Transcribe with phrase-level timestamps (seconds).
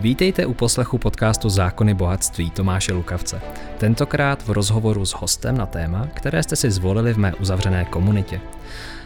[0.00, 3.40] Vítejte u poslechu podcastu Zákony bohatství Tomáše Lukavce.
[3.78, 8.40] Tentokrát v rozhovoru s hostem na téma, které jste si zvolili v mé uzavřené komunitě.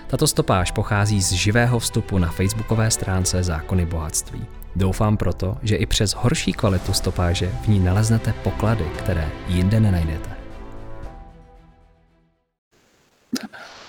[0.06, 4.46] Tato stopáž pochází z živého vstupu na facebookové stránce Zákony bohatství.
[4.76, 10.30] Doufám proto, že i přes horší kvalitu stopáže v ní naleznete poklady, které jinde nenajdete.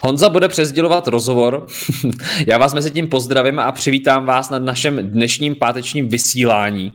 [0.03, 1.67] Honza bude přezdělovat rozhovor.
[2.47, 6.93] Já vás mezi tím pozdravím a přivítám vás na našem dnešním pátečním vysílání.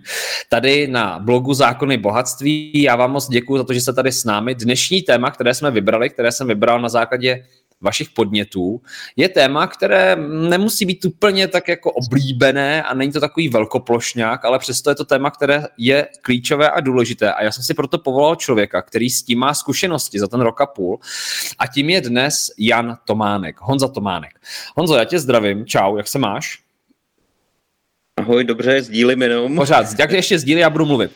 [0.48, 2.82] Tady na blogu Zákony bohatství.
[2.82, 4.54] Já vám moc děkuji za to, že jste tady s námi.
[4.54, 7.44] Dnešní téma, které jsme vybrali, které jsem vybral na základě
[7.80, 8.80] vašich podnětů,
[9.16, 10.16] je téma, které
[10.48, 15.04] nemusí být úplně tak jako oblíbené a není to takový velkoplošňák, ale přesto je to
[15.04, 17.32] téma, které je klíčové a důležité.
[17.32, 20.60] A já jsem si proto povolal člověka, který s tím má zkušenosti za ten rok
[20.60, 20.98] a půl.
[21.58, 24.32] A tím je dnes Jan Tománek, Honza Tománek.
[24.76, 26.58] Honzo, já tě zdravím, čau, jak se máš?
[28.20, 29.56] Ahoj, dobře, sdílím jenom.
[29.56, 31.12] Pořád, jak ještě sdílí, já budu mluvit.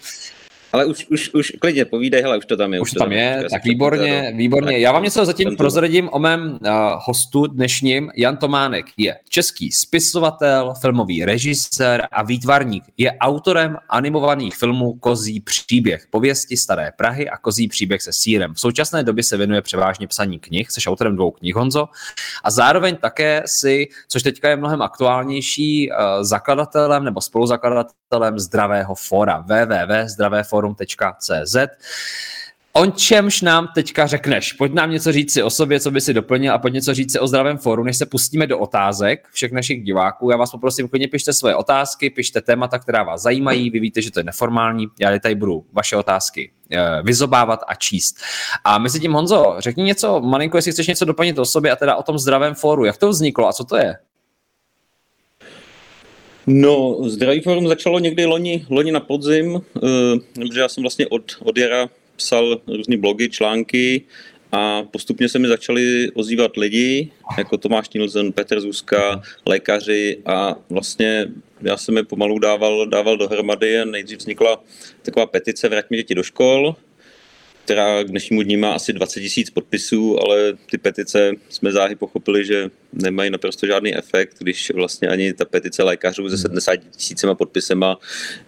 [0.72, 2.80] Ale už, už, už klidně povídej, hele, už to tam je.
[2.80, 4.78] Už, už to tam je, tak výborně, výborně.
[4.78, 6.58] Já vám něco zatím prozradím o mém uh,
[7.06, 8.10] hostu dnešním.
[8.16, 12.84] Jan Tománek je český spisovatel, filmový režisér a výtvarník.
[12.96, 18.54] Je autorem animovaných filmů Kozí příběh, pověsti Staré Prahy a Kozí příběh se sírem.
[18.54, 21.88] V současné době se věnuje převážně psaní knih, jsi autorem dvou knih, Honzo,
[22.44, 29.44] a zároveň také si, což teďka je mnohem aktuálnější, uh, zakladatelem nebo spoluzakladatelem Zdravého fora,
[29.46, 31.56] www.zdravéforum forum.cz.
[32.72, 34.52] O čemž nám teďka řekneš?
[34.52, 37.12] Pojď nám něco říct si o sobě, co by si doplnil a pojď něco říct
[37.12, 40.30] si o zdravém fóru, než se pustíme do otázek všech našich diváků.
[40.30, 43.70] Já vás poprosím, klidně pište svoje otázky, pište témata, která vás zajímají.
[43.70, 44.86] Vy víte, že to je neformální.
[45.00, 48.16] Já tady budu vaše otázky eh, vyzobávat a číst.
[48.64, 51.96] A mezi tím, Honzo, řekni něco, malinko, jestli chceš něco doplnit o sobě a teda
[51.96, 52.84] o tom zdravém fóru.
[52.84, 53.96] Jak to vzniklo a co to je?
[56.46, 59.80] No, Zdravý forum začalo někdy loni, loni na podzim, eh,
[60.34, 64.02] protože já jsem vlastně od, od jara psal různé blogy, články
[64.52, 71.28] a postupně se mi začali ozývat lidi, jako Tomáš Nilsen, Petr Zuzka, lékaři a vlastně
[71.62, 74.62] já jsem je pomalu dával, dával dohromady a nejdřív vznikla
[75.02, 76.76] taková petice Vrať mi děti do škol,
[77.70, 82.44] která k dnešnímu dní má asi 20 tisíc podpisů, ale ty petice jsme záhy pochopili,
[82.44, 87.98] že nemají naprosto žádný efekt, když vlastně ani ta petice lékařů se 70 tisícima podpisema,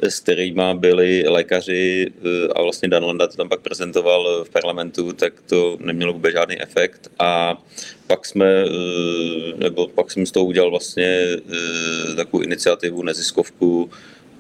[0.01, 5.13] s kterými byli lékaři eh, a vlastně Dan Landa to tam pak prezentoval v parlamentu,
[5.13, 7.11] tak to nemělo vůbec žádný efekt.
[7.19, 7.63] A
[8.07, 13.91] pak jsme, eh, nebo pak jsem z toho udělal vlastně eh, takovou iniciativu, neziskovku,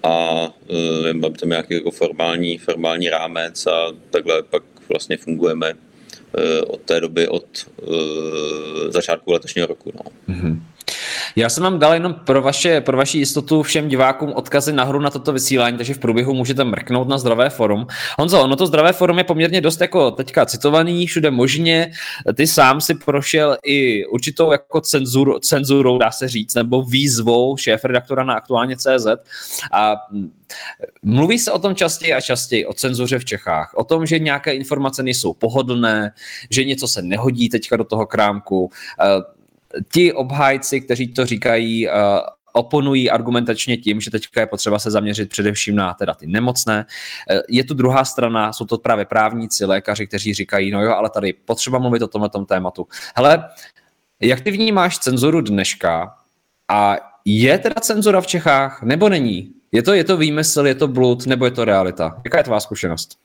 [0.04, 0.48] a
[1.12, 5.80] mám tam nějaký jako formální, formální rámec a takhle pak vlastně fungujeme uh,
[6.66, 7.94] od té doby, od uh,
[8.90, 9.92] začátku letošního roku.
[9.94, 10.34] No.
[10.34, 10.60] Mm-hmm.
[11.36, 15.10] Já jsem vám dal jenom pro, vaše, pro vaši jistotu všem divákům odkazy nahoru na
[15.10, 17.86] toto vysílání, takže v průběhu můžete mrknout na zdravé forum.
[18.18, 21.92] Honzo, ono to zdravé forum je poměrně dost jako teďka citovaný všude možně.
[22.34, 27.84] Ty sám si prošel i určitou jako cenzur, cenzurou, dá se říct, nebo výzvou šéf
[27.84, 29.06] redaktora na aktuálně CZ.
[29.72, 29.96] A
[31.02, 34.54] Mluví se o tom častěji a častěji, o cenzuře v Čechách, o tom, že nějaké
[34.54, 36.12] informace nejsou pohodlné,
[36.50, 38.70] že něco se nehodí teďka do toho krámku
[39.92, 41.94] ti obhájci, kteří to říkají, uh,
[42.52, 46.86] oponují argumentačně tím, že teďka je potřeba se zaměřit především na teda ty nemocné.
[47.30, 51.10] Uh, je tu druhá strana, jsou to právě právníci, lékaři, kteří říkají, no jo, ale
[51.10, 52.86] tady potřeba mluvit o tomhle tématu.
[53.16, 53.48] Hele,
[54.20, 56.14] jak ty vnímáš cenzuru dneška
[56.68, 59.50] a je teda cenzura v Čechách nebo není?
[59.72, 62.20] Je to, je to výmysl, je to blud nebo je to realita?
[62.24, 63.18] Jaká je tvá zkušenost?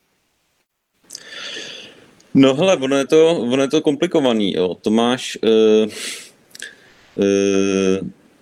[2.34, 4.52] No hele, ono je to, ono je to komplikovaný.
[4.52, 4.74] Jo.
[4.74, 6.27] Tomáš, uh Eh,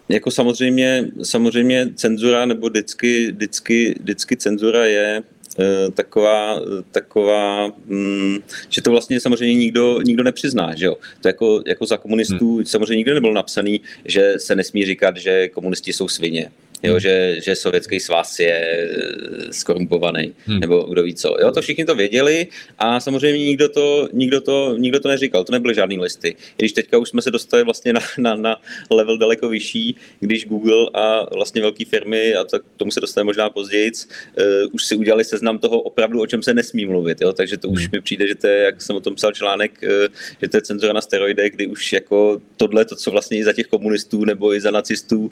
[0.08, 5.22] jako samozřejmě, samozřejmě cenzura nebo vždycky, vždycky, vždycky cenzura je
[5.58, 6.60] eh, taková,
[6.90, 8.38] taková mm,
[8.68, 10.96] že to vlastně samozřejmě nikdo, nikdo nepřizná, že jo.
[11.20, 12.64] To jako, jako za komunistů hmm.
[12.64, 16.50] samozřejmě nikdo nebyl napsaný, že se nesmí říkat, že komunisti jsou svině
[16.82, 17.00] jo, hmm.
[17.00, 20.60] že, že sovětský svaz je eh, skorumpovaný, hmm.
[20.60, 21.36] nebo kdo ví co.
[21.40, 22.46] Jo, to všichni to věděli
[22.78, 26.28] a samozřejmě nikdo to, nikdo to, nikdo to neříkal, to nebyly žádný listy.
[26.28, 28.56] I když teďka už jsme se dostali vlastně na, na, na
[28.90, 33.50] level daleko vyšší, když Google a vlastně velké firmy, a tak tomu se dostaneme možná
[33.50, 37.20] později, uh, už si udělali seznam toho opravdu, o čem se nesmí mluvit.
[37.20, 37.32] Jo?
[37.32, 37.90] Takže to už hmm.
[37.92, 40.62] mi přijde, že to je, jak jsem o tom psal článek, uh, že to je
[40.62, 44.54] cenzura na steroidech, kdy už jako tohle, to, co vlastně i za těch komunistů nebo
[44.54, 45.30] i za nacistů uh,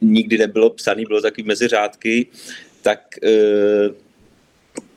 [0.00, 2.26] nikdy nebylo psané, bylo takový mezi řádky,
[2.82, 3.90] tak, eh,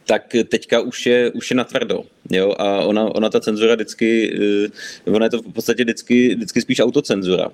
[0.06, 2.04] tak teďka už je, už je natvrdo.
[2.32, 2.56] Jo?
[2.58, 4.38] A ona, ona ta cenzura vždycky,
[5.06, 7.52] eh, ona je to v podstatě vždycky, vždycky spíš autocenzura.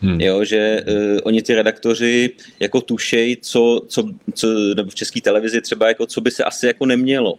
[0.00, 0.20] Hmm.
[0.20, 4.46] Jo, že uh, oni ty redaktoři jako tušej, co, co, co,
[4.76, 7.38] nebo v české televizi třeba jako co by se asi jako nemělo.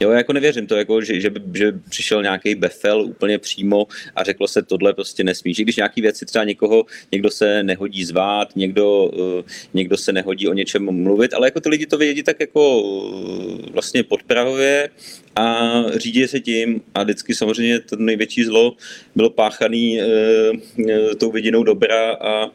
[0.00, 4.48] Jo, jako nevěřím to, jako, že, že, že přišel nějaký befel úplně přímo a řeklo
[4.48, 5.54] se, tohle prostě nesmí.
[5.54, 9.42] Že když nějaký věci třeba někoho, někdo se nehodí zvát, někdo, uh,
[9.74, 13.58] někdo se nehodí o něčem mluvit, ale jako ty lidi to vědí tak jako uh,
[13.72, 14.90] vlastně podprahově
[15.36, 18.76] a řídí se tím a vždycky samozřejmě to největší zlo
[19.14, 20.06] bylo páchaný e,
[21.18, 22.50] tou vidinou dobra a e,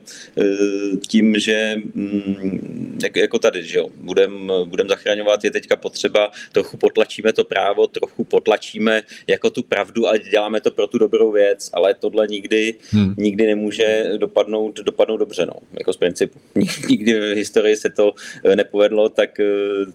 [1.07, 6.77] tím, že mm, jak, jako tady, že jo, budem, budem zachraňovat, je teďka potřeba, trochu
[6.77, 11.69] potlačíme to právo, trochu potlačíme jako tu pravdu a děláme to pro tu dobrou věc,
[11.73, 13.15] ale tohle nikdy, hmm.
[13.17, 16.39] nikdy nemůže dopadnout, dopadnout dobře, no, jako z principu.
[16.89, 18.13] Nikdy v historii se to
[18.55, 19.29] nepovedlo, tak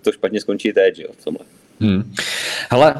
[0.03, 1.47] to špatně skončí teď, že jo, v tomhle.
[1.81, 2.15] Hmm.
[2.71, 2.95] Hele,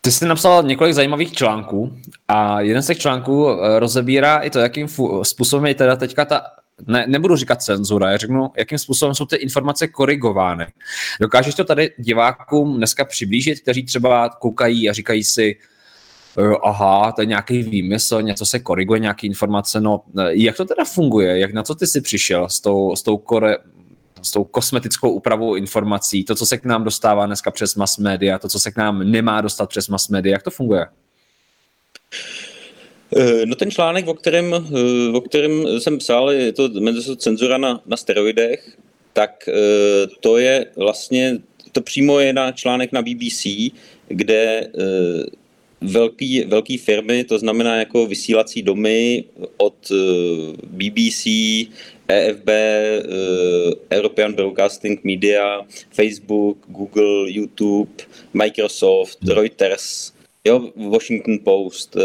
[0.00, 1.96] ty jsi napsal několik zajímavých článků
[2.28, 4.88] a jeden z těch článků eh, rozebírá i to, jakým
[5.22, 6.42] způsobem je teda teďka ta
[6.86, 10.66] ne, nebudu říkat cenzura, já řeknu, jakým způsobem jsou ty informace korigovány.
[11.20, 15.56] Dokážeš to tady divákům dneska přiblížit, kteří třeba koukají a říkají si,
[16.38, 20.64] eh, aha, to je nějaký výmysl, něco se koriguje, nějaké informace, no eh, jak to
[20.64, 23.56] teda funguje, jak na co ty jsi přišel s tou, s tou kore,
[24.22, 28.38] s tou kosmetickou úpravou informací, to, co se k nám dostává dneska přes mass media,
[28.38, 30.86] to, co se k nám nemá dostat přes mass media, jak to funguje?
[33.16, 36.68] Eh, no ten článek, o kterém, eh, o kterém jsem psal, je to,
[37.16, 38.76] cenzura na, na steroidech,
[39.12, 41.38] tak eh, to je vlastně,
[41.72, 43.70] to přímo je na článek na BBC,
[44.08, 44.70] kde
[45.80, 49.24] velký, velký firmy, to znamená jako vysílací domy
[49.56, 49.92] od
[50.66, 51.26] BBC,
[52.08, 55.60] EFB, uh, European Broadcasting Media,
[55.90, 57.90] Facebook, Google, YouTube,
[58.34, 59.18] Microsoft.
[59.28, 60.12] Reuters,
[60.44, 62.02] jo, Washington Post, uh,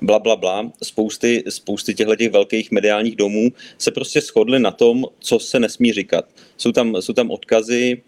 [0.00, 5.04] bla, bla, bla, spousty, spousty těchto těch velkých mediálních domů se prostě shodly na tom,
[5.18, 6.24] co se nesmí říkat.
[6.56, 8.02] Jsou tam, jsou tam odkazy,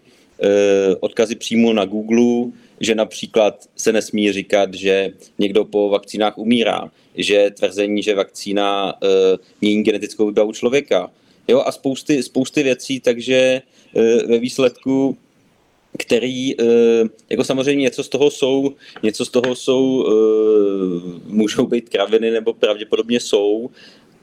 [0.99, 7.49] odkazy přímo na Google, že například se nesmí říkat, že někdo po vakcínách umírá, že
[7.49, 9.09] tvrzení, že vakcína uh,
[9.61, 11.11] mění genetickou výbavu člověka.
[11.47, 13.61] Jo, a spousty, spousty věcí, takže
[13.93, 15.17] uh, ve výsledku
[15.99, 16.67] který, uh,
[17.29, 20.05] jako samozřejmě něco z toho jsou, něco z toho jsou,
[21.25, 23.69] můžou být kraviny nebo pravděpodobně jsou,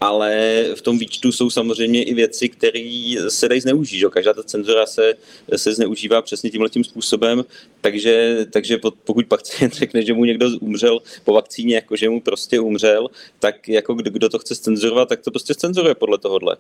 [0.05, 3.99] ale v tom výčtu jsou samozřejmě i věci, které se dají zneužít.
[3.99, 4.07] Že?
[4.09, 5.15] Každá ta cenzura se,
[5.57, 7.45] se zneužívá přesně tímhle tím způsobem,
[7.81, 12.61] takže, takže pokud pacient řekne, že mu někdo umřel po vakcíně, jako že mu prostě
[12.61, 13.09] umřel,
[13.39, 16.57] tak jako kdo, kdo to chce cenzurovat, tak to prostě cenzuruje podle tohohle.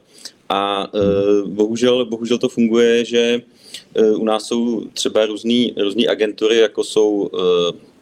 [0.48, 3.42] A uh, bohužel, bohužel to funguje, že
[3.96, 7.93] uh, u nás jsou třeba různé agentury, jako jsou uh,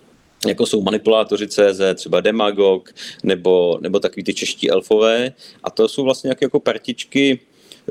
[0.47, 5.33] jako jsou manipulátoři CZ, třeba Demagog, nebo, nebo takový ty čeští elfové.
[5.65, 7.41] A to jsou vlastně nějaké jako partičky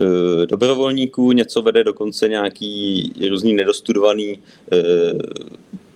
[0.01, 4.37] e, dobrovolníků, něco vede dokonce nějaký různý nedostudovaný e,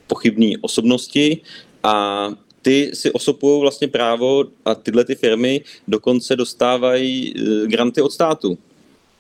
[0.08, 1.42] pochybný osobnosti
[1.84, 2.30] a
[2.62, 8.58] ty si osopují vlastně právo a tyhle ty firmy dokonce dostávají e, granty od státu.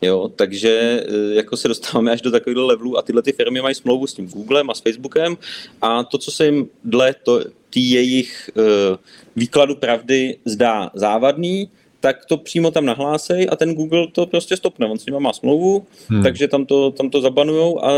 [0.01, 3.75] Jo, takže eh, jako se dostáváme až do takového levelu a tyhle ty firmy mají
[3.75, 5.37] smlouvu s tím Googlem a s Facebookem
[5.81, 8.97] a to, co se jim dle to, tý jejich uh,
[9.35, 11.69] výkladu pravdy zdá závadný,
[11.99, 14.87] tak to přímo tam nahlásej a ten Google to prostě stopne.
[14.87, 16.23] On s nima má smlouvu, hmm.
[16.23, 17.91] takže tam to, tam to zabanujou a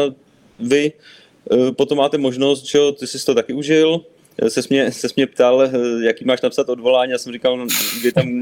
[0.59, 0.91] vy
[1.51, 4.01] uh, potom máte možnost, že ty jsi to taky užil,
[4.47, 5.69] se mě, se mě ptal, eh,
[6.05, 7.67] jaký máš napsat odvolání, já jsem říkal,
[8.01, 8.39] že tam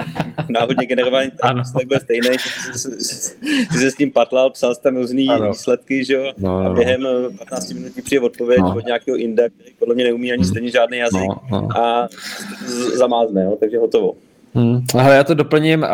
[0.50, 2.30] náhodně generování tak bude stejný,
[3.72, 5.48] ty se s tím patlal, psal jsi tam různý ano.
[5.48, 8.76] výsledky, že jo, no, no, a během 15 minut ti přijde odpověď no.
[8.78, 11.78] od nějakého inda, který podle mě neumí ani stejně žádný jazyk no, no.
[11.78, 12.08] a
[12.98, 14.14] zamázne, jo, takže hotovo.
[14.56, 14.82] Hmm.
[15.00, 15.84] Ale já to doplním.
[15.84, 15.88] Uh,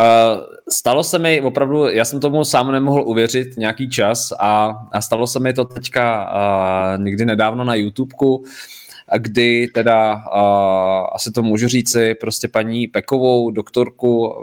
[0.70, 5.28] stalo se mi opravdu, já jsem tomu sám nemohl uvěřit nějaký čas a, a stalo
[5.28, 8.44] se mi to teďka uh, někdy nedávno na YouTubeku
[9.18, 14.36] kdy teda, uh, asi to můžu říci, prostě paní Pekovou, doktorku,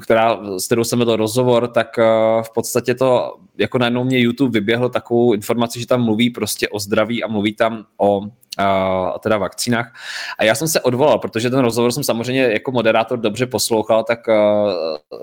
[0.00, 4.60] která, s kterou jsem vedl rozhovor, tak uh, v podstatě to, jako najednou mě YouTube
[4.60, 8.20] vyběhlo takovou informaci, že tam mluví prostě o zdraví a mluví tam o
[8.58, 9.94] a teda vakcínách.
[10.38, 14.28] A já jsem se odvolal, protože ten rozhovor jsem samozřejmě jako moderátor dobře poslouchal, tak
[14.28, 14.34] uh,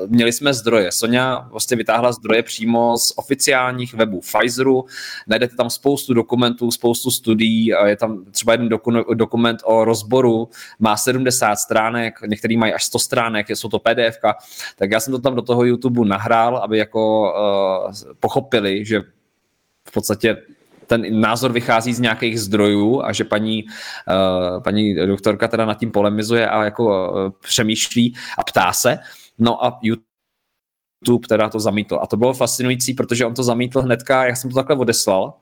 [0.07, 0.91] měli jsme zdroje.
[0.91, 4.85] Sonja vlastně vytáhla zdroje přímo z oficiálních webů Pfizeru,
[5.27, 10.97] najdete tam spoustu dokumentů, spoustu studií, je tam třeba jeden doku- dokument o rozboru, má
[10.97, 14.17] 70 stránek, některý mají až 100 stránek, jsou to pdf
[14.75, 17.33] tak já jsem to tam do toho YouTube nahrál, aby jako
[17.85, 19.01] uh, pochopili, že
[19.87, 20.37] v podstatě
[20.87, 25.91] ten názor vychází z nějakých zdrojů a že paní, uh, paní doktorka teda nad tím
[25.91, 28.99] polemizuje a jako uh, přemýšlí a ptá se.
[29.39, 31.99] No a YouTube teda to zamítl.
[32.01, 35.33] A to bylo fascinující, protože on to zamítl hnedka, já jsem to takhle odeslal,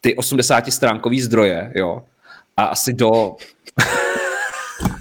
[0.00, 2.02] ty 80 stránkový zdroje, jo,
[2.56, 3.36] a asi do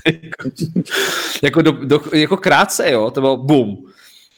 [1.43, 3.77] jako, do, do, jako krátce, jo, to bylo boom,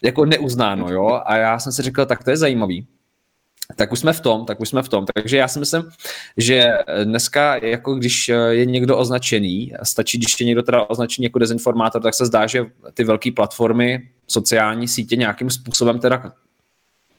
[0.04, 2.88] jako neuznáno, jo, a já jsem si řekl, tak to je zajímavý.
[3.76, 5.06] Tak už jsme v tom, tak už jsme v tom.
[5.14, 5.84] Takže já si myslím,
[6.38, 12.02] že dneska, jako když je někdo označený, stačí, když je někdo teda označený jako dezinformátor,
[12.02, 16.34] tak se zdá, že ty velké platformy, sociální sítě nějakým způsobem teda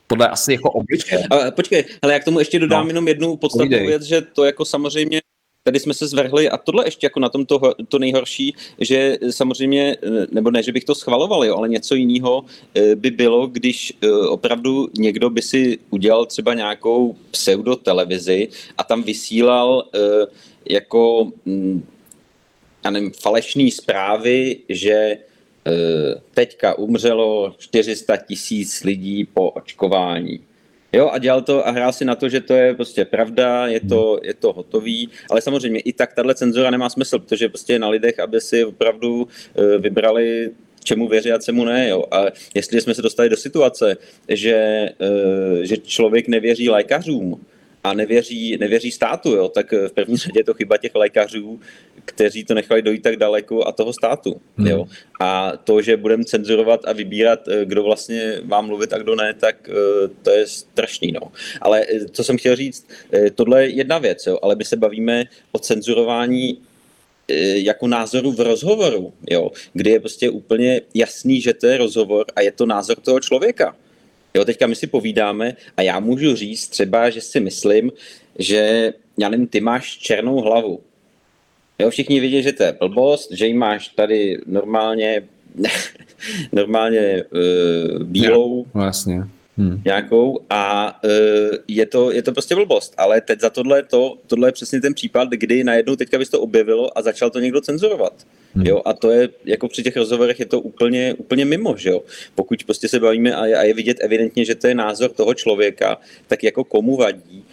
[0.06, 1.22] podle asi jako obličeje.
[1.50, 2.90] Počkej, ale já k tomu ještě dodám no.
[2.90, 5.20] jenom jednu podstatnou věc, že to jako samozřejmě
[5.62, 9.96] tady jsme se zvrhli a tohle ještě jako na tom to, to nejhorší, že samozřejmě,
[10.30, 14.10] nebo ne, že bych to schvaloval, jo, ale něco jiného eh, by bylo, když eh,
[14.10, 19.98] opravdu někdo by si udělal třeba nějakou pseudotelevizi a tam vysílal eh,
[20.70, 21.86] jako mm,
[22.84, 25.18] já nevím, falešné zprávy, že
[26.34, 30.40] teďka umřelo 400 tisíc lidí po očkování
[30.92, 33.80] Jo, a dělal to a hrál si na to, že to je prostě pravda, je
[33.80, 37.78] to, je to hotový, ale samozřejmě i tak tahle cenzura nemá smysl, protože prostě je
[37.78, 40.50] na lidech, aby si opravdu uh, vybrali
[40.84, 41.88] čemu věří a čemu ne.
[41.88, 42.04] Jo.
[42.10, 43.96] A jestli jsme se dostali do situace,
[44.28, 47.40] že, uh, že člověk nevěří lékařům,
[47.84, 51.60] a nevěří, nevěří státu, jo, tak v první řadě je to chyba těch lékařů,
[52.04, 54.40] kteří to nechali dojít tak daleko a toho státu.
[54.56, 54.66] Hmm.
[54.66, 54.86] Jo.
[55.20, 59.34] A to, že budeme cenzurovat a vybírat, eh, kdo vlastně má mluvit a kdo ne,
[59.34, 61.12] tak eh, to je strašný.
[61.12, 61.32] No.
[61.60, 62.86] Ale eh, co jsem chtěl říct,
[63.34, 66.58] tohle je jedna věc, jo, ale my se bavíme o cenzurování
[67.54, 72.40] jako názoru v rozhovoru, jo, kdy je prostě úplně jasný, že to je rozhovor a
[72.40, 73.76] je to názor toho člověka.
[74.34, 77.92] Jo, teďka my si povídáme a já můžu říct třeba, že si myslím,
[78.38, 80.80] že já nevím, ty máš černou hlavu.
[81.78, 85.22] Jo, všichni vidí, že to je blbost, že ji máš tady normálně,
[86.52, 88.64] normálně uh, bílou.
[88.64, 89.24] Ja, vlastně.
[89.56, 89.82] Hmm.
[89.84, 92.94] nějakou a uh, je, to, je to prostě blbost.
[92.96, 96.40] Ale teď za tohle, to, tohle je přesně ten případ, kdy najednou teďka bys to
[96.40, 98.26] objevilo a začal to někdo cenzurovat.
[98.54, 98.66] Hmm.
[98.66, 102.02] Jo, a to je, jako při těch rozhovorech je to úplně, úplně mimo, že jo.
[102.34, 105.34] Pokud prostě se bavíme a je, a je vidět evidentně, že to je názor toho
[105.34, 107.44] člověka, tak jako komu vadí,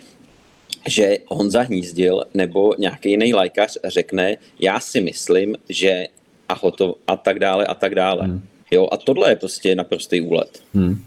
[0.88, 6.08] že Honza Hnízdil nebo nějaký jiný lékař řekne, já si myslím, že
[6.50, 8.24] a hotovo a tak dále a tak dále.
[8.24, 8.42] Hmm.
[8.72, 10.62] Jo, a tohle je prostě naprostý úlet.
[10.74, 11.04] Hmm.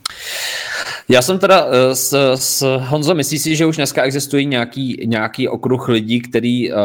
[1.09, 5.49] Já jsem teda eh, s, s Honzo, myslíš si, že už dneska existují nějaký, nějaký
[5.49, 6.79] okruh lidí, který uh,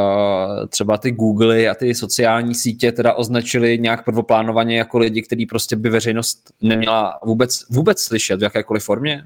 [0.69, 5.75] třeba ty Google a ty sociální sítě teda označili nějak prvoplánovaně jako lidi, který prostě
[5.75, 9.24] by veřejnost neměla vůbec, vůbec slyšet v jakékoliv formě?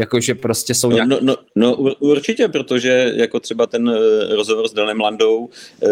[0.00, 1.08] Jakože prostě jsou nějak...
[1.08, 3.96] No, no, no, určitě, protože jako třeba ten uh,
[4.30, 5.90] rozhovor s Danem Landou, uh,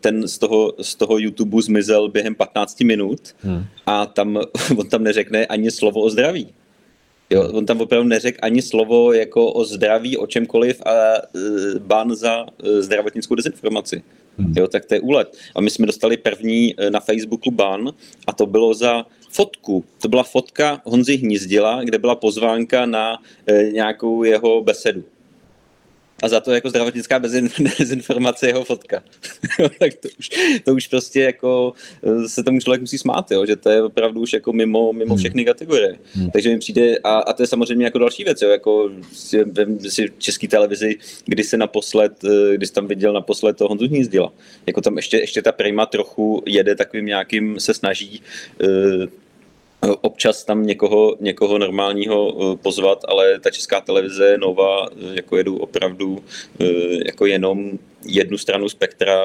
[0.00, 3.64] ten z toho, z toho YouTube zmizel během 15 minut hmm.
[3.86, 4.40] a tam
[4.78, 6.48] on tam neřekne ani slovo o zdraví.
[7.30, 10.92] Jo, on tam opravdu neřekl ani slovo jako o zdraví, o čemkoliv a
[11.34, 14.02] uh, ban za uh, zdravotnickou dezinformaci.
[14.38, 14.54] Hmm.
[14.56, 15.36] Jo, tak to je úlet.
[15.54, 17.92] A my jsme dostali první uh, na Facebooku ban
[18.26, 19.84] a to bylo za fotku.
[20.02, 25.04] To byla fotka Honzy Hnízdila, kde byla pozvánka na uh, nějakou jeho besedu
[26.22, 27.18] a za to jako zdravotnická
[27.78, 29.02] dezinformace jeho fotka.
[29.78, 30.28] tak to už,
[30.64, 31.72] to už prostě jako
[32.02, 35.14] eh, se tomu člověk musí smát, jo, že to je opravdu už jako mimo, mimo
[35.14, 35.18] hmm.
[35.18, 35.98] všechny kategorie.
[36.12, 36.30] Hmm.
[36.30, 40.12] Takže mi přijde, a, a to je samozřejmě jako další věc, jo, jako v si
[40.18, 44.32] český televizi, kdy se naposled, eh, když tam viděl naposled toho Honzu Hnízdila.
[44.66, 48.22] Jako tam ještě, ještě ta Prima trochu jede takovým nějakým, se snaží
[48.62, 49.06] uh,
[49.80, 55.56] občas tam někoho, někoho normálního eh, pozvat, ale ta česká televize Nova eh, jako jedu
[55.56, 56.24] opravdu
[56.60, 56.66] eh,
[57.06, 57.70] jako jenom
[58.04, 59.22] jednu stranu spektra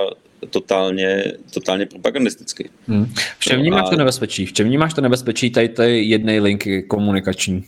[0.50, 2.70] totálně, totálně propagandisticky.
[2.88, 3.06] Hmm.
[3.40, 4.46] V čem vnímáš to nebezpečí?
[4.46, 7.64] V čem vnímáš to nebezpečí tady té jedné linky komunikační?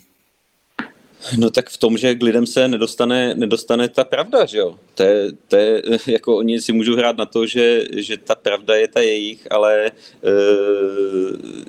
[1.38, 4.76] No tak v tom, že k lidem se nedostane, nedostane ta pravda, že jo.
[4.96, 8.76] To je, to je, jako oni si můžou hrát na to, že, že ta pravda
[8.76, 9.92] je ta jejich, ale e,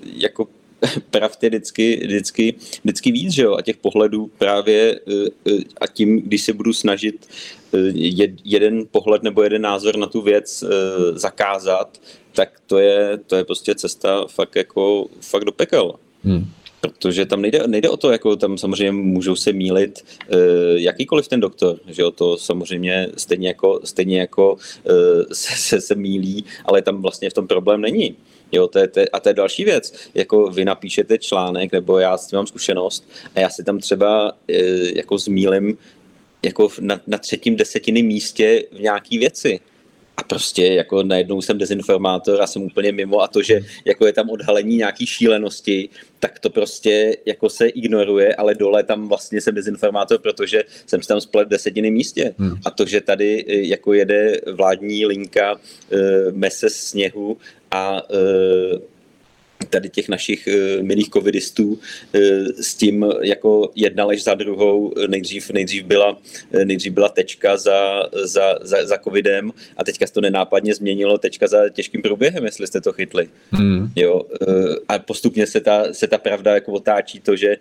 [0.04, 0.48] jako
[1.10, 2.54] pravd je vždycky, vždycky,
[2.84, 3.54] vždycky víc, že jo?
[3.54, 7.28] A těch pohledů právě eh, eh, a tím, když se budu snažit
[7.74, 7.78] eh,
[8.44, 10.64] jeden pohled nebo jeden názor na tu věc
[11.12, 12.00] zakázat,
[12.32, 15.94] tak to je, to je prostě cesta fakt jako fakt do pekel.
[16.24, 16.46] Hmm.
[16.80, 20.38] Protože tam nejde, nejde o to, jako tam samozřejmě můžou se mílit uh,
[20.74, 24.60] jakýkoliv ten doktor, že o to samozřejmě stejně jako, stejně jako uh,
[25.32, 28.16] se, se, se mílí, ale tam vlastně v tom problém není.
[28.52, 29.94] Jo, to je, to je, a to je další věc.
[30.14, 34.32] Jako vy napíšete článek, nebo já s tím mám zkušenost a já si tam třeba
[34.48, 34.62] e,
[34.98, 35.78] jako zmílim
[36.44, 39.60] jako na, na třetím desetiny místě v nějaký věci.
[40.16, 44.12] a prostě jako najednou jsem dezinformátor a jsem úplně mimo a to, že jako je
[44.12, 45.88] tam odhalení nějaký šílenosti,
[46.18, 51.08] tak to prostě jako se ignoruje, ale dole tam vlastně jsem dezinformátor, protože jsem si
[51.08, 52.34] tam splet desetiny místě.
[52.38, 52.56] Hmm.
[52.64, 55.58] A to, že tady eh, jako jede vládní linka uh,
[56.32, 57.36] mese sněhu
[57.72, 58.78] a uh,
[59.66, 61.78] tady těch našich uh, milých covidistů uh,
[62.60, 64.92] s tím jako jedna lež za druhou.
[65.08, 66.18] Nejdřív, nejdřív, byla,
[66.64, 71.46] nejdřív byla tečka za, za, za, za covidem a teďka se to nenápadně změnilo tečka
[71.46, 73.28] za těžkým průběhem, jestli jste to chytli.
[73.50, 73.88] Hmm.
[73.96, 74.22] Jo,
[74.88, 77.56] a postupně se ta, se ta pravda jako otáčí to, že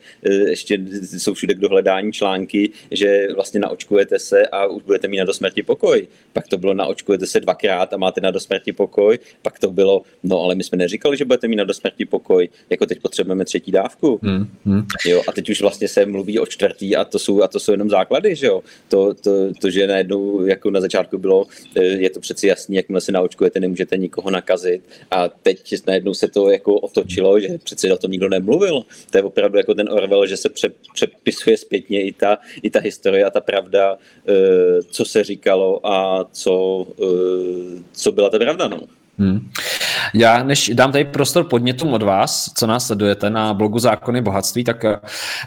[0.47, 0.79] ještě
[1.17, 5.63] jsou všude k dohledání články, že vlastně naočkujete se a už budete mít na dosmrti
[5.63, 6.07] pokoj.
[6.33, 9.19] Pak to bylo naočkujete se dvakrát a máte na dosmrti pokoj.
[9.41, 12.49] Pak to bylo, no ale my jsme neříkali, že budete mít na dosmrti smrti pokoj,
[12.69, 14.19] jako teď potřebujeme třetí dávku.
[14.23, 14.85] Hmm, hmm.
[15.05, 17.71] Jo, a teď už vlastně se mluví o čtvrtý a to jsou, a to jsou
[17.71, 18.63] jenom základy, že jo.
[18.87, 23.01] To, to, to, že najednou, jako na začátku bylo, eh, je to přeci jasný, jakmile
[23.01, 27.97] se naočkujete, nemůžete nikoho nakazit a teď najednou se to jako otočilo, že přeci o
[27.97, 28.85] tom nikdo nemluvil.
[29.11, 32.79] To je opravdu jako ten Orwell, že se pře, přepisuje zpětně i ta, i ta
[32.79, 33.97] historie a ta pravda,
[34.27, 38.79] eh, co se říkalo a co, eh, co byla ta pravda, no.
[39.17, 39.51] Hmm.
[40.13, 44.63] Já než dám tady prostor podnětům od vás, co nás sledujete na blogu Zákony bohatství,
[44.63, 44.91] tak uh,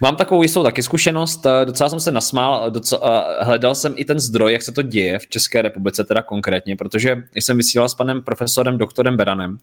[0.02, 4.04] mám takovou jistou taky zkušenost, uh, docela jsem se nasmál, docela, uh, hledal jsem i
[4.04, 7.94] ten zdroj, jak se to děje v České republice teda konkrétně, protože jsem vysílal s
[7.94, 9.58] panem profesorem doktorem Beranem,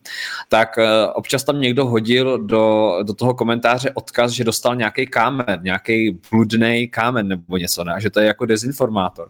[0.50, 0.80] tak
[1.14, 6.88] občas tam někdo hodil do, do toho komentáře odkaz, že dostal nějaký kámen, nějaký bludný
[6.88, 7.96] kámen nebo něco, ne?
[8.00, 9.30] že to je jako dezinformátor.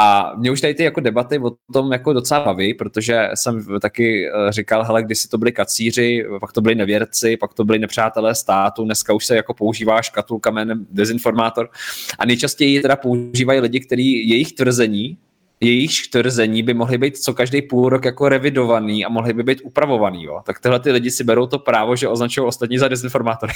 [0.00, 4.28] A mě už tady ty jako debaty o tom jako docela baví, protože jsem taky
[4.28, 7.78] eh, říkal, hele, když si to byli kacíři, pak to byli nevěrci, pak to byli
[7.78, 11.70] nepřátelé státu, dneska už se jako používá škatulka jménem dezinformátor.
[12.18, 15.18] A nejčastěji teda používají lidi, kteří jejich tvrzení,
[15.60, 19.60] jejich tvrzení by mohly být co každý půl rok jako revidovaný a mohly by být
[19.64, 20.24] upravovaný.
[20.24, 20.40] Jo.
[20.44, 23.52] Tak tyhle ty lidi si berou to právo, že označují ostatní za dezinformátory.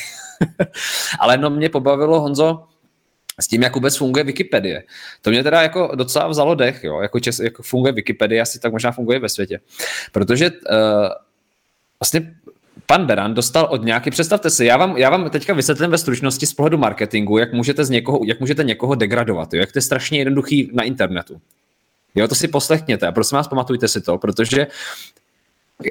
[1.20, 2.64] Ale no mě pobavilo, Honzo,
[3.40, 4.82] s tím, jak vůbec funguje Wikipedie.
[5.22, 8.72] To mě teda jako docela vzalo dech, jo, jako, čes, jako funguje Wikipedie, asi tak
[8.72, 9.60] možná funguje ve světě.
[10.12, 10.56] Protože uh,
[12.00, 12.34] vlastně
[12.86, 16.46] pan Beran dostal od nějaký, představte si, já vám, já vám teďka vysvětlím ve stručnosti
[16.46, 19.82] z pohledu marketingu, jak můžete, z někoho, jak můžete někoho degradovat, jo, jak to je
[19.82, 21.40] strašně jednoduchý na internetu.
[22.14, 24.66] Jo, to si poslechněte a prosím vás, pamatujte si to, protože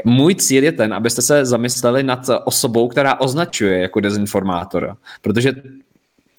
[0.05, 5.53] můj cíl je ten, abyste se zamysleli nad osobou, která označuje jako dezinformátora, protože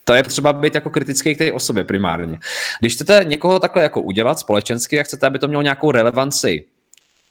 [0.05, 2.39] to je třeba být jako kritický k té osobě primárně.
[2.81, 6.65] Když chcete někoho takhle jako udělat společensky a chcete, aby to mělo nějakou relevanci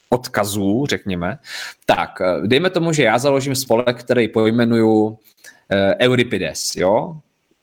[0.08, 1.38] odkazů, řekněme,
[1.86, 5.16] tak eh, dejme tomu, že já založím spolek, který pojmenuju uh,
[5.98, 7.16] Euripides, jo?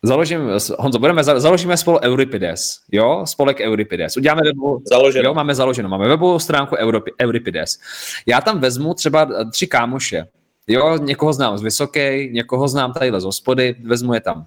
[0.03, 0.39] Založím,
[0.79, 3.21] Honzo, budeme, založíme spolu Euripides, jo?
[3.25, 4.17] Spolek Euripides.
[4.17, 5.29] Uděláme webu, založeno.
[5.29, 6.75] jo, máme založeno, máme webovou stránku
[7.21, 7.79] Euripides.
[8.25, 10.27] Já tam vezmu třeba tři kámoše,
[10.67, 14.45] jo, někoho znám z Vysoké, někoho znám tady z hospody, vezmu je tam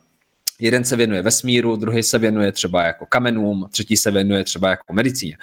[0.63, 4.93] jeden se věnuje vesmíru, druhý se věnuje třeba jako kamenům, třetí se věnuje třeba jako
[4.93, 5.37] medicíně.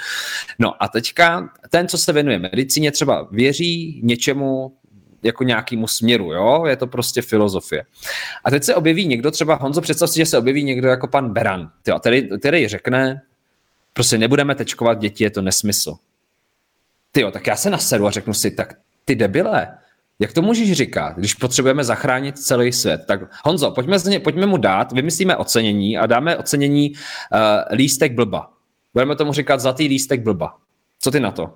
[0.60, 4.74] No a teďka ten, co se věnuje medicíně, třeba věří něčemu,
[5.24, 6.66] jako nějakému směru, jo?
[6.66, 7.86] Je to prostě filozofie.
[8.44, 11.34] A teď se objeví někdo, třeba Honzo, představ si, že se objeví někdo jako pan
[11.34, 13.22] Beran, tyjo, který, který řekne,
[13.94, 15.96] prostě nebudeme tečkovat děti, je to nesmysl.
[17.12, 18.74] Ty tak já se naseru a řeknu si, tak
[19.06, 19.68] ty debile,
[20.20, 23.02] jak to můžeš říkat, když potřebujeme zachránit celý svět?
[23.08, 28.50] Tak Honzo, pojďme, ně, pojďme mu dát, vymyslíme ocenění a dáme ocenění uh, lístek blba.
[28.94, 30.56] Budeme tomu říkat zlatý lístek blba.
[31.00, 31.54] Co ty na to?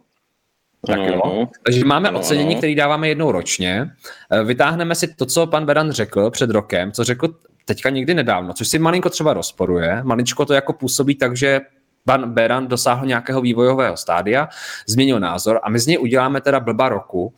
[0.88, 1.47] Tak jo.
[1.63, 3.91] Takže máme ano, ocenění, které dáváme jednou ročně.
[4.32, 8.54] Eh, vytáhneme si to, co pan Beran řekl před rokem, co řekl teďka někdy nedávno,
[8.54, 10.04] což si malinko třeba rozporuje.
[10.04, 11.62] Maličko to jako působí tak, že
[12.06, 14.49] pan Beran dosáhl nějakého vývojového stádia,
[14.88, 17.34] změnil názor a my z něj uděláme teda blba roku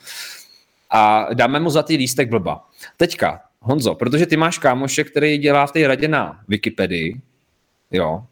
[0.89, 2.69] a dáme mu za ty lístek blba.
[2.97, 7.21] Teďka, Honzo, protože ty máš kámoše, který dělá v té radě na Wikipedii,
[7.91, 8.23] jo,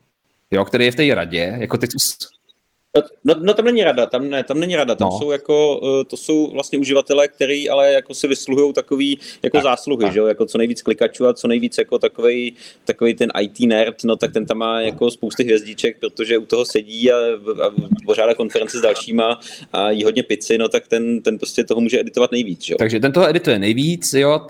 [0.51, 1.87] jo, který je v té radě, jako ty
[3.23, 5.19] No, no tam není rada, tam, ne, tam není rada, tam no.
[5.19, 9.63] jsou jako, eh, to jsou vlastně uživatelé, který ale jako si vysluhují takový jako tak,
[9.63, 10.13] zásluhy, tak.
[10.13, 14.03] že jo, jako co nejvíc klikačů a co nejvíc jako takový, takový ten IT nerd,
[14.03, 17.15] no tak ten tam má jako spousty hvězdiček, protože u toho sedí a,
[17.65, 17.71] a
[18.06, 19.39] pořádá konference s dalšíma
[19.73, 22.77] a jí hodně pici, no tak ten, ten prostě toho může editovat nejvíc, jo.
[22.79, 24.47] Takže ten toho edituje nejvíc, jo,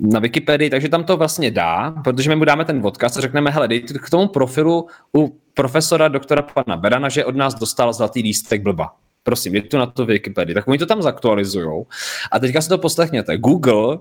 [0.00, 3.50] na Wikipedii, takže tam to vlastně dá, protože my mu dáme ten odkaz a řekneme,
[3.50, 8.22] hele, dej k tomu profilu u profesora doktora pana Berana, že od nás dostal zlatý
[8.22, 8.94] lístek blba.
[9.22, 10.54] Prosím, je to na to Wikipedii.
[10.54, 11.84] Tak oni to tam zaktualizují.
[12.32, 13.38] A teďka si to poslechněte.
[13.38, 13.98] Google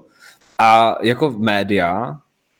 [0.60, 2.18] a jako média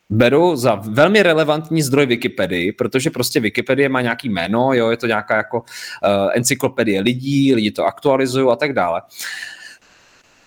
[0.10, 5.08] beru za velmi relevantní zdroj Wikipedii, protože prostě Wikipedie má nějaký jméno, jo, je to
[5.08, 5.66] nějaká jako uh,
[6.34, 9.02] encyklopedie lidí, lidi to aktualizují a tak dále.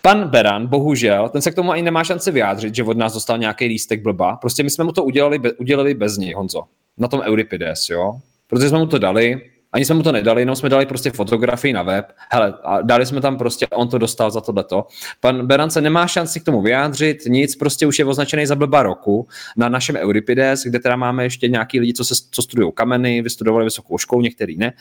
[0.02, 3.38] Pan Beran, bohužel, ten se k tomu ani nemá šanci vyjádřit, že od nás dostal
[3.38, 4.36] nějaký lístek blba.
[4.36, 6.62] Prostě my jsme mu to udělali, udělali bez něj, Honzo.
[6.98, 8.20] Na tom Euripides, jo.
[8.52, 9.40] Protože jsme mu to dali,
[9.72, 12.12] ani jsme mu to nedali, jenom jsme dali prostě fotografii na web.
[12.30, 14.86] Hele, a dali jsme tam prostě, on to dostal za tohleto.
[15.20, 19.28] Pan Berance nemá šanci k tomu vyjádřit, nic, prostě už je označený za blba roku
[19.56, 23.64] na našem Euripides, kde teda máme ještě nějaký lidi, co, se, co studují kameny, vystudovali
[23.64, 24.72] vysokou školu, některý ne.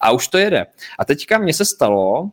[0.00, 0.66] A už to jede.
[0.98, 2.30] A teďka mně se stalo,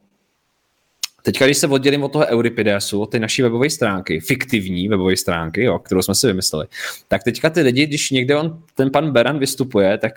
[1.23, 5.63] Teďka, když se oddělím od toho Euripidesu, od té naší webové stránky, fiktivní webové stránky,
[5.63, 6.67] jo, kterou jsme si vymysleli,
[7.07, 10.13] tak teďka ty lidi, když někde on, ten pan Beran vystupuje, tak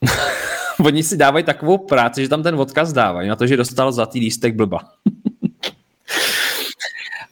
[0.84, 4.20] oni si dávají takovou práci, že tam ten odkaz dávají na to, že dostal zlatý
[4.20, 4.78] lístek blba.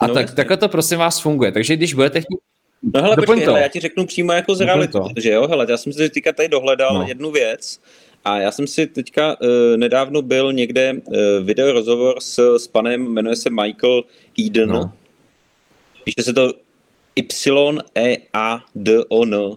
[0.01, 1.53] A no, tak, takhle to prosím vás funguje.
[1.53, 2.39] Takže když budete chtít
[2.93, 5.77] No hele, počkej, hele, já ti řeknu přímo jako z reality, že jo, hele, já
[5.77, 7.05] jsem si teďka tady dohledal no.
[7.09, 7.81] jednu věc
[8.25, 13.13] a já jsem si teďka uh, nedávno byl někde uh, video rozhovor s, s panem,
[13.13, 14.03] jmenuje se Michael
[14.47, 14.93] Eden, no.
[16.05, 16.53] píše se to
[17.17, 18.27] Y-E-A-D-O-N,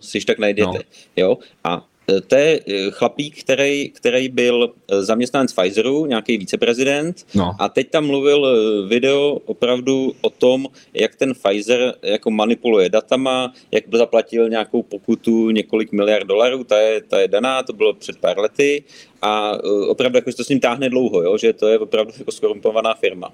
[0.02, 0.80] si tak najdete, no.
[1.16, 1.86] jo, a
[2.28, 7.52] to je eh, chlapík, který, který byl eh, zaměstnanec Pfizeru, nějaký viceprezident no.
[7.60, 13.54] a teď tam mluvil eh, video opravdu o tom, jak ten Pfizer jako manipuluje datama,
[13.72, 18.18] jak zaplatil nějakou pokutu několik miliard dolarů, ta je, ta je daná, to bylo před
[18.18, 18.84] pár lety
[19.22, 19.52] a
[19.88, 23.34] opravdu jako, to s ním táhne dlouho, jo, že to je opravdu jako skorumpovaná firma.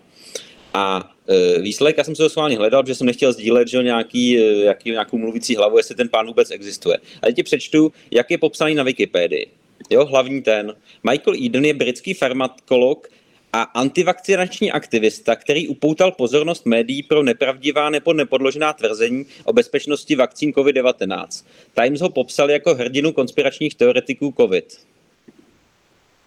[0.73, 4.39] A e, výsledek, já jsem se to schválně hledal, protože jsem nechtěl sdílet že nějaký,
[4.39, 6.97] e, jaký, nějakou mluvící hlavu, jestli ten pán vůbec existuje.
[6.97, 9.47] A teď ti přečtu, jak je popsaný na Wikipedii.
[9.89, 10.75] Jo, hlavní ten.
[11.03, 13.07] Michael Eden je britský farmakolog
[13.53, 20.51] a antivakcinační aktivista, který upoutal pozornost médií pro nepravdivá nebo nepodložená tvrzení o bezpečnosti vakcín
[20.51, 21.45] COVID-19.
[21.73, 24.77] Times ho popsal jako hrdinu konspiračních teoretiků COVID.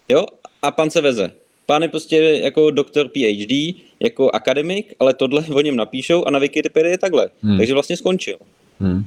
[0.09, 0.25] Jo,
[0.61, 1.31] a pan se veze.
[1.69, 6.39] Pán je prostě jako doktor PhD, jako akademik, ale tohle o něm napíšou a na
[6.39, 7.29] Wikipedii je takhle.
[7.41, 7.57] Hmm.
[7.57, 8.37] Takže vlastně skončil.
[8.79, 9.03] Hmm.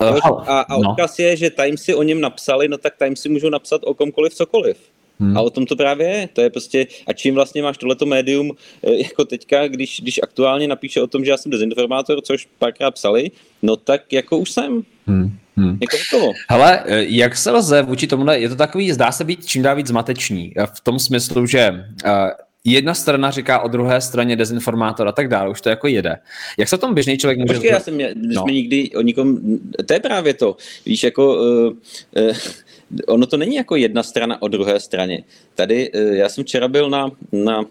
[0.00, 0.90] A, a no.
[0.90, 3.94] odkaz je, že Times si o něm napsali, no tak Times si můžou napsat o
[3.94, 4.76] komkoliv cokoliv.
[5.20, 5.36] Hmm.
[5.36, 6.28] A o tom to právě je.
[6.32, 10.68] To je prostě, a čím vlastně máš tohleto médium, eh, jako teďka, když, když aktuálně
[10.68, 13.30] napíše o tom, že já jsem dezinformátor, což párkrát psali,
[13.62, 14.82] no tak jako už jsem.
[15.06, 15.38] Hmm.
[15.56, 15.78] Hmm.
[16.48, 19.76] Hele, eh, jak se lze vůči tomu, je to takový, zdá se být čím dál
[19.76, 21.70] víc zmatečný, eh, v tom smyslu, že
[22.04, 22.10] uh,
[22.64, 26.16] jedna strana říká o druhé straně dezinformátor a tak dále, už to jako jede.
[26.58, 27.54] Jak se tom běžný člověk může...
[27.54, 28.42] Počkej, já jsem, mě, no.
[28.42, 29.38] jsme nikdy o nikom,
[29.86, 31.34] to je právě to, víš, jako...
[31.34, 31.72] Uh,
[32.28, 32.36] uh,
[33.06, 35.24] ono to není jako jedna strana o druhé straně.
[35.54, 37.64] Tady, eh, já jsem včera byl na, na uh,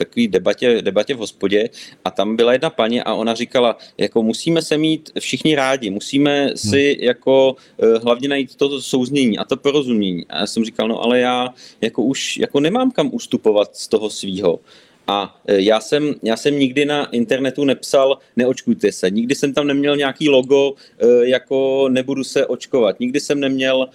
[0.00, 1.68] takové debatě, debatě v hospodě
[2.04, 6.56] a tam byla jedna paní a ona říkala, jako musíme se mít všichni rádi, musíme
[6.56, 7.04] si hmm.
[7.04, 10.26] jako uh, hlavně najít to souznění a to porozumění.
[10.28, 14.10] A já jsem říkal, no ale já jako už jako nemám kam ustupovat z toho
[14.10, 14.60] svýho.
[15.06, 19.10] A e, já jsem, já jsem nikdy na internetu nepsal neočkujte se.
[19.10, 23.00] Nikdy jsem tam neměl nějaký logo e, jako nebudu se očkovat.
[23.00, 23.88] Nikdy jsem neměl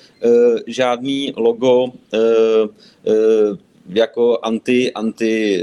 [0.68, 1.88] žádný logo
[3.90, 5.62] jako anti, anti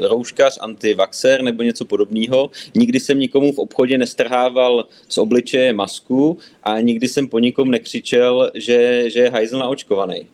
[0.00, 2.50] rouškař, anti-vaxer nebo něco podobného.
[2.74, 8.50] Nikdy jsem nikomu v obchodě nestrhával z obličeje masku a nikdy jsem po nikom nekřičel,
[8.54, 10.26] že, že je hajzl naočkovaný.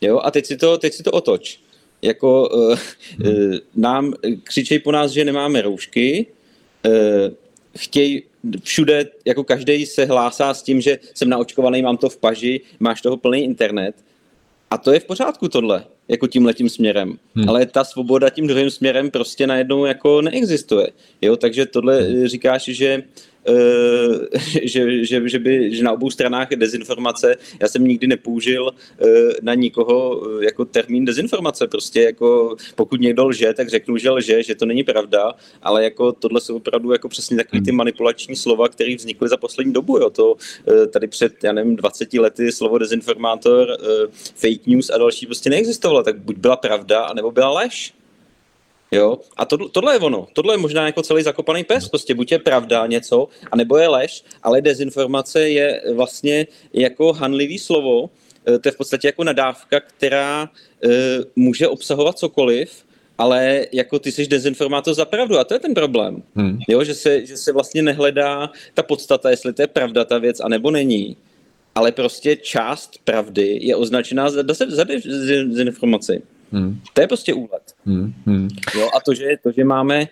[0.00, 0.20] Jo?
[0.24, 1.64] A teď si to, teď si to otoč
[2.04, 2.78] jako uh,
[3.26, 6.26] uh, nám křičej po nás, že nemáme roušky,
[6.86, 6.92] uh,
[7.78, 8.22] chtějí
[8.62, 13.02] všude, jako každý se hlásá s tím, že jsem naočkovaný, mám to v paži, máš
[13.02, 13.94] toho plný internet.
[14.70, 17.18] A to je v pořádku tohle, jako tím letím směrem.
[17.34, 17.48] Hmm.
[17.48, 20.88] Ale ta svoboda tím druhým směrem prostě najednou jako neexistuje.
[21.22, 22.26] Jo, takže tohle hmm.
[22.26, 23.33] říkáš, že Eh,
[24.62, 27.36] že, že, že, by, že na obou stranách je dezinformace.
[27.60, 29.06] Já jsem nikdy nepoužil eh,
[29.42, 31.66] na nikoho eh, jako termín dezinformace.
[31.66, 36.12] Prostě jako pokud někdo lže, tak řeknu, že lže, že to není pravda, ale jako
[36.12, 37.78] tohle jsou opravdu jako přesně takový ty hmm.
[37.78, 39.98] manipulační slova, které vznikly za poslední dobu.
[39.98, 40.10] Jo.
[40.10, 40.36] To
[40.90, 43.76] tady před, já nevím, 20 lety slovo dezinformátor,
[44.34, 46.02] fake news a další prostě neexistovalo.
[46.02, 47.94] Tak buď byla pravda, anebo byla lež.
[48.94, 49.18] Jo?
[49.36, 50.26] A to, tohle je ono.
[50.32, 51.88] Tohle je možná jako celý zakopaný pes.
[51.88, 58.10] Prostě buď je pravda něco, anebo je lež, ale dezinformace je vlastně jako hanlivý slovo.
[58.48, 60.48] E, to je v podstatě jako nadávka, která
[60.84, 60.88] e,
[61.36, 62.84] může obsahovat cokoliv,
[63.18, 66.22] ale jako ty jsi dezinformátor za pravdu a to je ten problém.
[66.34, 66.58] Hmm.
[66.68, 70.40] Jo, že, se, že se vlastně nehledá ta podstata, jestli to je pravda ta věc,
[70.40, 71.16] anebo není.
[71.74, 76.22] Ale prostě část pravdy je označená za, za, za dezinformaci.
[76.54, 76.80] Hmm.
[76.92, 77.62] To je prostě úlet.
[77.86, 78.14] Hmm.
[78.26, 78.48] Hmm.
[78.78, 80.08] Jo, a to že, to, že máme,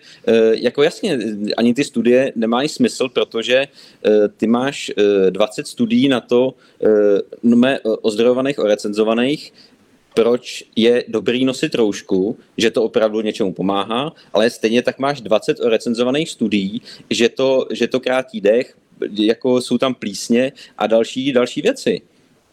[0.51, 1.19] jako jasně,
[1.57, 3.65] ani ty studie nemají smysl, protože
[4.37, 4.91] ty máš
[5.29, 6.53] 20 studií na to,
[7.43, 9.53] no, ozdrojovaných, orecenzovaných,
[10.13, 15.59] proč je dobrý nosit roušku, že to opravdu něčemu pomáhá, ale stejně tak máš 20
[15.59, 18.77] recenzovaných studií, že to, že to krátí dech,
[19.11, 22.01] jako jsou tam plísně a další, další věci.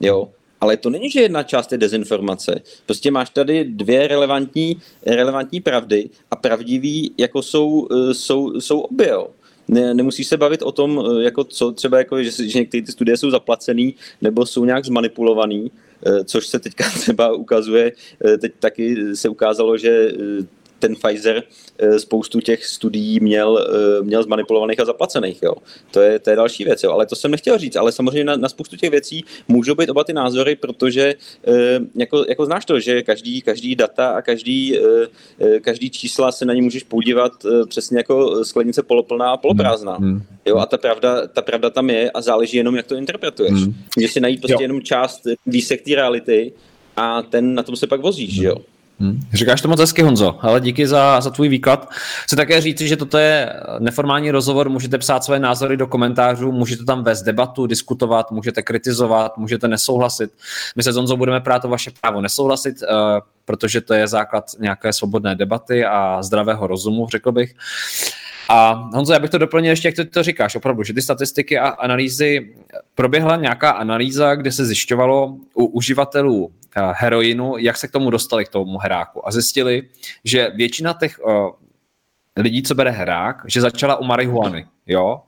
[0.00, 0.30] Jo.
[0.60, 2.60] Ale to není, že jedna část je dezinformace.
[2.86, 9.14] Prostě máš tady dvě relevantní, relevantní pravdy a pravdivý jako jsou, jsou, jsou obě.
[9.68, 13.16] Ne, nemusíš se bavit o tom, jako co třeba, jako, že, že některé ty studie
[13.16, 15.70] jsou zaplacený nebo jsou nějak zmanipulovaný,
[16.06, 17.92] Eh, což se teďka třeba ukazuje,
[18.40, 20.12] teď taky se ukázalo, že
[20.80, 21.42] ten Pfizer
[21.98, 23.68] spoustu těch studií měl,
[24.02, 25.42] měl zmanipulovaných a zaplacených.
[25.42, 25.54] Jo.
[25.90, 26.92] To, je, to je další věc, jo.
[26.92, 30.04] ale to jsem nechtěl říct, ale samozřejmě na, na spoustu těch věcí můžou být oba
[30.04, 31.14] ty názory, protože
[31.94, 34.78] jako, jako znáš to, že každý, každý data a každý,
[35.60, 37.32] každý čísla se na ně můžeš podívat
[37.68, 39.96] přesně jako sklenice poloplná a poloprázdná.
[39.96, 40.22] Hmm.
[40.46, 43.52] Jo, a ta pravda, ta pravda tam je a záleží jenom, jak to interpretuješ.
[43.52, 43.74] Hmm.
[43.96, 44.60] Můžeš si najít prostě jo.
[44.60, 46.52] jenom část výsek té reality
[46.96, 48.46] a ten na tom se pak vozíš, hmm.
[48.46, 48.56] jo.
[49.00, 49.20] Hmm.
[49.32, 51.90] Říkáš to moc hezky, Honzo, ale díky za, za tvůj výklad.
[52.22, 56.84] Chci také říct, že toto je neformální rozhovor, můžete psát své názory do komentářů, můžete
[56.84, 60.30] tam vést debatu, diskutovat, můžete kritizovat, můžete nesouhlasit.
[60.76, 62.88] My se s Honzou budeme prát o vaše právo nesouhlasit, uh,
[63.44, 67.54] protože to je základ nějaké svobodné debaty a zdravého rozumu, řekl bych.
[68.52, 71.58] A Honzo, já bych to doplnil ještě, jak ty to říkáš, opravdu, že ty statistiky
[71.58, 72.54] a analýzy,
[72.94, 78.44] proběhla nějaká analýza, kde se zjišťovalo u uživatelů eh, heroinu, jak se k tomu dostali,
[78.44, 79.28] k tomu heráku.
[79.28, 79.82] A zjistili,
[80.24, 81.50] že většina těch uh,
[82.36, 84.66] lidí, co bere herák, že začala u marihuany.
[84.86, 85.20] Jo?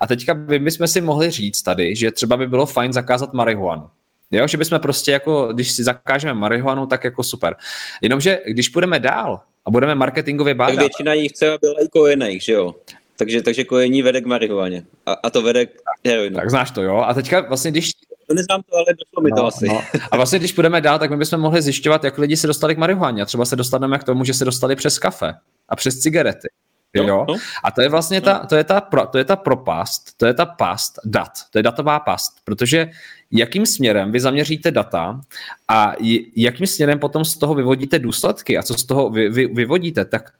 [0.00, 3.88] A teďka by bychom si mohli říct tady, že třeba by bylo fajn zakázat marihuanu.
[4.30, 7.56] Jo, že bychom prostě jako, když si zakážeme marihuanu, tak jako super.
[8.02, 10.74] Jenomže když půjdeme dál a budeme marketingově bádat.
[10.74, 12.74] Tak většina jich chce, byla i kojených, že jo?
[13.16, 14.84] Takže, takže kojení vede k marihuaně.
[15.06, 15.72] A, a to vede k
[16.06, 16.36] heroinu.
[16.36, 16.96] Tak znáš to, jo?
[16.96, 17.90] A teďka vlastně, když...
[18.28, 19.68] To neznám to, ale došlo mi no, to asi.
[19.68, 19.82] No.
[20.10, 22.78] A vlastně, když půjdeme dál, tak my bychom mohli zjišťovat, jak lidi se dostali k
[22.78, 23.22] marihuaně.
[23.22, 25.34] A třeba se dostaneme k tomu, že se dostali přes kafe
[25.68, 26.48] a přes cigarety.
[26.94, 27.24] Jo, jo?
[27.28, 27.34] No.
[27.64, 30.34] A to je vlastně ta, to je ta, pro, to je ta propast, to je
[30.34, 32.90] ta past dat, to je datová past, protože
[33.30, 35.20] jakým směrem vy zaměříte data
[35.68, 35.92] a
[36.36, 40.32] jakým směrem potom z toho vyvodíte důsledky a co z toho vy, vy, vyvodíte, tak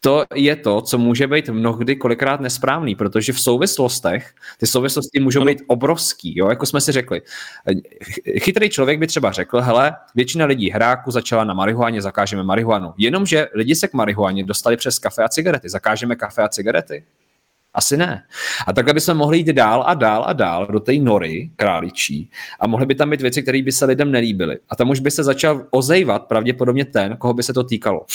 [0.00, 5.44] to je to, co může být mnohdy kolikrát nesprávný, protože v souvislostech ty souvislosti můžou
[5.44, 7.22] být obrovský, jo, jako jsme si řekli.
[8.38, 12.94] Chytrý člověk by třeba řekl, hele, většina lidí hráku začala na marihuaně, zakážeme marihuanu.
[12.98, 15.68] Jenomže lidi se k marihuaně dostali přes kafe a cigarety.
[15.68, 17.04] Zakážeme kafe a cigarety?
[17.76, 18.22] Asi ne.
[18.66, 22.66] A takhle bychom mohli jít dál a dál a dál do té nory králičí a
[22.66, 24.58] mohly by tam být věci, které by se lidem nelíbily.
[24.68, 28.06] A tam už by se začal ozejvat pravděpodobně ten, koho by se to týkalo.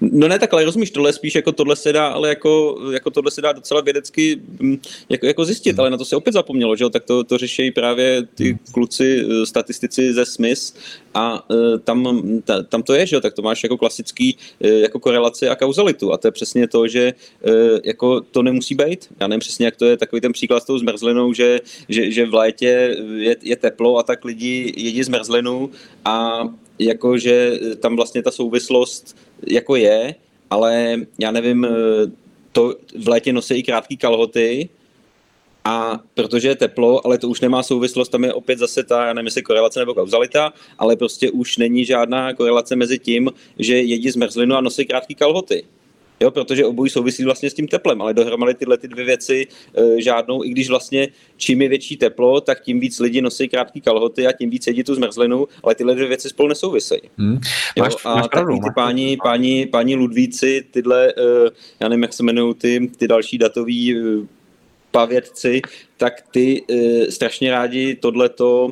[0.00, 3.30] No ne, tak ale rozumíš, tohle spíš jako tohle se dá, ale jako, jako tohle
[3.30, 5.80] se dá docela vědecky mm, jako, jako zjistit, hmm.
[5.80, 8.58] ale na to se opět zapomnělo, že jo, tak to, to řeší právě ty hmm.
[8.72, 10.74] kluci, eh, statistici ze Smith
[11.14, 14.70] a uh, tam, ta, tam to je, že jo, tak to máš jako klasický uh,
[14.70, 17.12] jako korelaci a kauzalitu a to je přesně to, že
[17.84, 20.78] jako to nemusí být, já nevím přesně, jak to je, takový ten příklad s tou
[20.78, 25.70] zmrzlinou, že, že, že v létě je, je teplo a tak lidi jedí zmrzlinu
[26.04, 26.42] a
[26.78, 30.14] jako že tam vlastně ta souvislost jako je,
[30.50, 31.66] ale já nevím,
[32.52, 34.68] to v létě nosí i krátké kalhoty,
[35.68, 39.12] a protože je teplo, ale to už nemá souvislost, tam je opět zase ta, já
[39.12, 44.10] nevím, jestli korelace nebo kauzalita, ale prostě už není žádná korelace mezi tím, že jedí
[44.10, 45.64] zmrzlinu a nosí krátké kalhoty.
[46.20, 50.02] Jo, protože obojí souvisí vlastně s tím teplem, ale dohromady tyhle ty dvě věci e,
[50.02, 54.26] žádnou, i když vlastně čím je větší teplo, tak tím víc lidi nosí krátké kalhoty
[54.26, 57.00] a tím víc jedí tu zmrzlinu, ale tyhle dvě věci spolu nesouvisejí.
[57.18, 57.40] Hmm.
[57.78, 61.12] Máš, jo, a máš pravdu, ty páni, páni, páni Ludvíci, tyhle, e,
[61.80, 64.02] já nevím, jak se jmenují ty, ty další datoví e,
[64.90, 65.62] pavědci,
[65.96, 68.70] tak ty e, strašně rádi tohleto,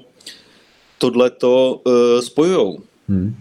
[0.98, 2.78] tohleto e, spojujou.
[3.08, 3.36] Hmm.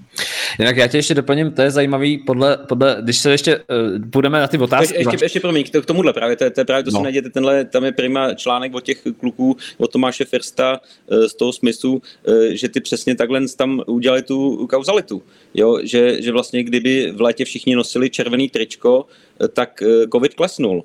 [0.59, 3.63] Jinak já tě ještě doplním, to je zajímavý, podle, podle když se ještě uh,
[4.09, 4.95] půjdeme na ty otázky.
[4.95, 6.99] Ještě, ještě, ještě promiň, k tomuhle právě, to, je, to je právě to no.
[6.99, 10.79] si najděte, tenhle, tam je prima článek od těch kluků, od Tomáše Firsta
[11.11, 15.23] uh, z toho smyslu, uh, že ty přesně takhle tam udělali tu kauzalitu,
[15.53, 19.05] jo, že, že vlastně kdyby v létě všichni nosili červený tričko,
[19.53, 20.83] tak covid klesnul.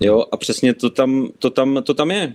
[0.00, 2.34] Jo, a přesně to tam, to tam, to tam je.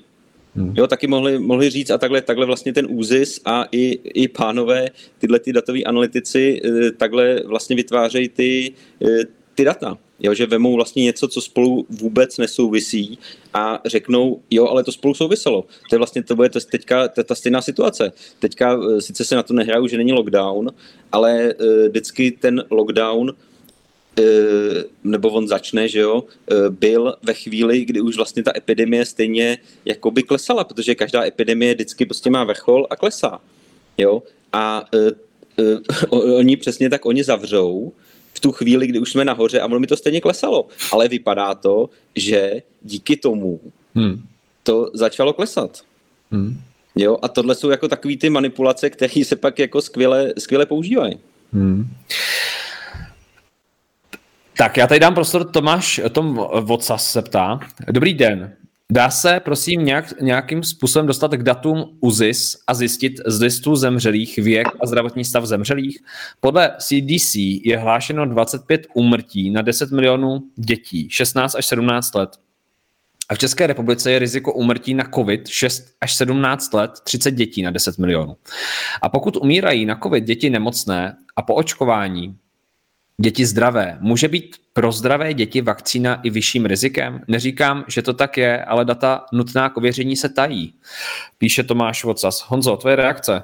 [0.56, 0.74] Hmm.
[0.78, 4.90] Jo, taky mohli, mohli říct a takhle, takhle vlastně ten úzis a i, i pánové,
[5.18, 9.24] tyhle ty datoví analytici, eh, takhle vlastně vytvářejí ty, eh,
[9.56, 9.98] ty data.
[10.22, 13.20] jo, že vemou vlastně něco, co spolu vůbec nesouvisí
[13.54, 15.62] a řeknou, jo, ale to spolu souviselo.
[15.62, 18.12] To je vlastně to bude teďka to ta stejná situace.
[18.40, 20.70] Teďka eh, sice se na to nehraju, že není lockdown,
[21.12, 21.54] ale
[21.90, 23.34] vždycky ten lockdown
[25.04, 26.24] nebo on začne, že jo,
[26.70, 32.06] byl ve chvíli, kdy už vlastně ta epidemie stejně jakoby klesala, protože každá epidemie vždycky
[32.06, 33.42] prostě má vrchol a klesá,
[33.98, 34.86] jo, a
[36.12, 37.94] uh, oni přesně tak oni zavřou
[38.34, 40.68] v tu chvíli, kdy už jsme nahoře a ono mi to stejně klesalo.
[40.92, 43.60] Ale vypadá to, že díky tomu
[43.96, 44.22] hmm.
[44.64, 45.82] to začalo klesat.
[46.32, 46.62] Hmm.
[46.96, 51.20] Jo, a tohle jsou jako takový ty manipulace, které se pak jako skvěle, skvěle používají.
[51.54, 51.88] Hmm.
[54.60, 57.60] Tak já tady dám prostor Tomáš, Tom Vocas se ptá.
[57.92, 58.54] Dobrý den.
[58.92, 64.38] Dá se, prosím, nějak, nějakým způsobem dostat k datům UZIS a zjistit z listu zemřelých
[64.38, 66.00] věk a zdravotní stav zemřelých?
[66.40, 72.30] Podle CDC je hlášeno 25 úmrtí na 10 milionů dětí, 16 až 17 let.
[73.30, 77.62] A v České republice je riziko úmrtí na COVID 6 až 17 let 30 dětí
[77.62, 78.36] na 10 milionů.
[79.02, 82.38] A pokud umírají na COVID děti nemocné a po očkování
[83.20, 83.98] děti zdravé.
[84.00, 87.22] Může být pro zdravé děti vakcína i vyšším rizikem?
[87.28, 90.74] Neříkám, že to tak je, ale data nutná k ověření se tají.
[91.38, 92.46] Píše Tomáš Vocas.
[92.48, 93.44] Honzo, tvoje reakce?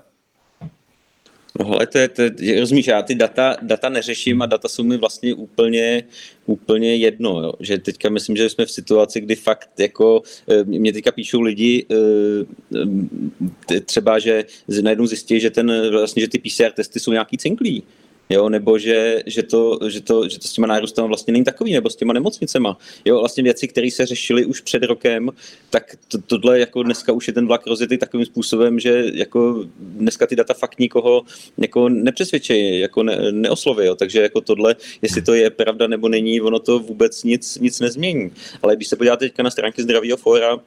[1.59, 4.83] No ale to je, to je, rozumíš, já ty data, data neřeším a data jsou
[4.83, 6.03] mi vlastně úplně,
[6.45, 7.53] úplně jedno, jo.
[7.59, 11.85] že teďka myslím, že jsme v situaci, kdy fakt jako, eh, mě teďka píšou lidi
[11.91, 14.45] eh, třeba, že
[14.81, 17.83] najednou zjistí, že ten, vlastně, že ty PCR testy jsou nějaký cinklí,
[18.29, 21.73] jo, nebo že, že, to, že, to, že to s těma nárůstama vlastně není takový,
[21.73, 22.77] nebo s těma nemocnicema.
[23.05, 25.29] Jo, vlastně věci, které se řešily už před rokem,
[25.69, 30.27] tak to, tohle jako dneska už je ten vlak rozjetý takovým způsobem, že jako dneska
[30.27, 31.23] ty data fakt nikoho
[31.57, 33.95] jako nepřesvědčí, jako ne, neosloví, jo.
[33.95, 38.31] takže jako tohle, jestli to je pravda nebo není, ono to vůbec nic, nic nezmění.
[38.61, 40.59] Ale když se podíváte teďka na stránky Zdravého fóra,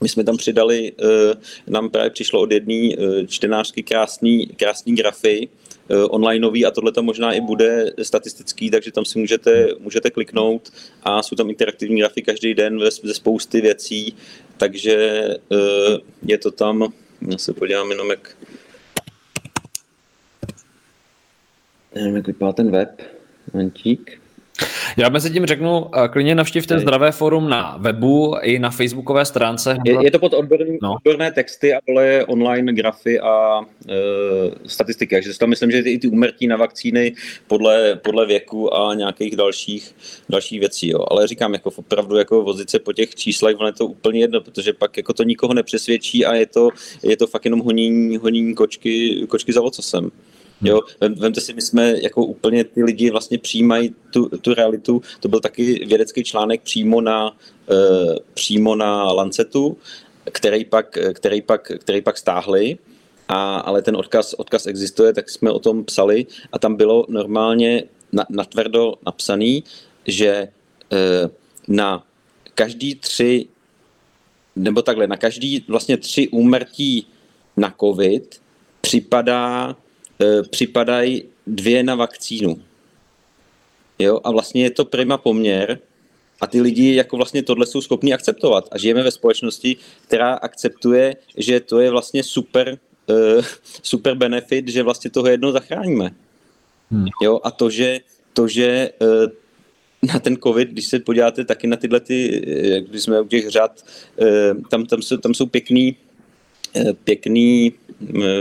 [0.00, 1.34] my jsme tam přidali, eh,
[1.66, 5.48] nám právě přišlo od jedné eh, čtenářky krásný, krásný grafy,
[5.88, 11.22] onlineový a tohle tam možná i bude statistický, takže tam si můžete, můžete kliknout a
[11.22, 14.16] jsou tam interaktivní grafy každý den ze spousty věcí,
[14.56, 14.96] takže
[15.52, 16.92] eh, je to tam,
[17.30, 18.36] já se podívám jenom jak
[21.94, 23.02] nevím, jak vypadá ten web,
[23.52, 24.21] momentík.
[24.96, 29.76] Já mezi tím řeknu, eh, klidně navštivte Zdravé forum na webu i na facebookové stránce.
[29.84, 30.94] Je, je to pod odborný, no.
[30.94, 33.94] odborné texty a dole online grafy a e,
[34.66, 35.14] statistiky.
[35.14, 37.12] Takže tam myslím, že i ty umrtí na vakcíny
[37.46, 39.94] podle, podle věku a nějakých dalších,
[40.28, 40.88] dalších věcí.
[40.88, 41.04] Jo.
[41.10, 44.40] Ale říkám, jako opravdu jako vozit se po těch číslech, ono je to úplně jedno,
[44.40, 46.68] protože pak jako to nikoho nepřesvědčí a je to,
[47.02, 50.10] je to fakt jenom honění, honění kočky, kočky za ocosem.
[50.62, 55.02] Jo, vemte si, my jsme jako úplně ty lidi vlastně přijímají tu, tu realitu.
[55.20, 59.76] To byl taky vědecký článek přímo na, uh, přímo na Lancetu,
[60.32, 62.78] který pak, který pak, který pak stáhli.
[63.28, 67.84] A, ale ten odkaz, odkaz existuje, tak jsme o tom psali a tam bylo normálně
[68.12, 69.64] na, natvrdo napsaný,
[70.06, 70.48] že
[70.92, 71.30] uh,
[71.68, 72.04] na
[72.54, 73.46] každý tři,
[74.56, 77.06] nebo takhle, na každý vlastně tři úmrtí
[77.56, 78.40] na COVID
[78.80, 79.76] připadá
[80.50, 82.62] připadají dvě na vakcínu.
[83.98, 84.20] Jo?
[84.24, 85.78] A vlastně je to prima poměr
[86.40, 88.68] a ty lidi jako vlastně tohle jsou schopni akceptovat.
[88.70, 93.44] A žijeme ve společnosti, která akceptuje, že to je vlastně super, uh,
[93.82, 96.10] super benefit, že vlastně toho jedno zachráníme.
[96.90, 97.06] Hmm.
[97.22, 97.40] Jo?
[97.44, 98.00] A to, že,
[98.32, 99.30] to, že uh,
[100.12, 102.42] na ten covid, když se podíváte taky na tyhle, ty,
[102.88, 103.84] když jsme u těch řad,
[104.70, 105.96] tam, tam, jsou, tam jsou pěkný,
[107.04, 107.72] pěkný,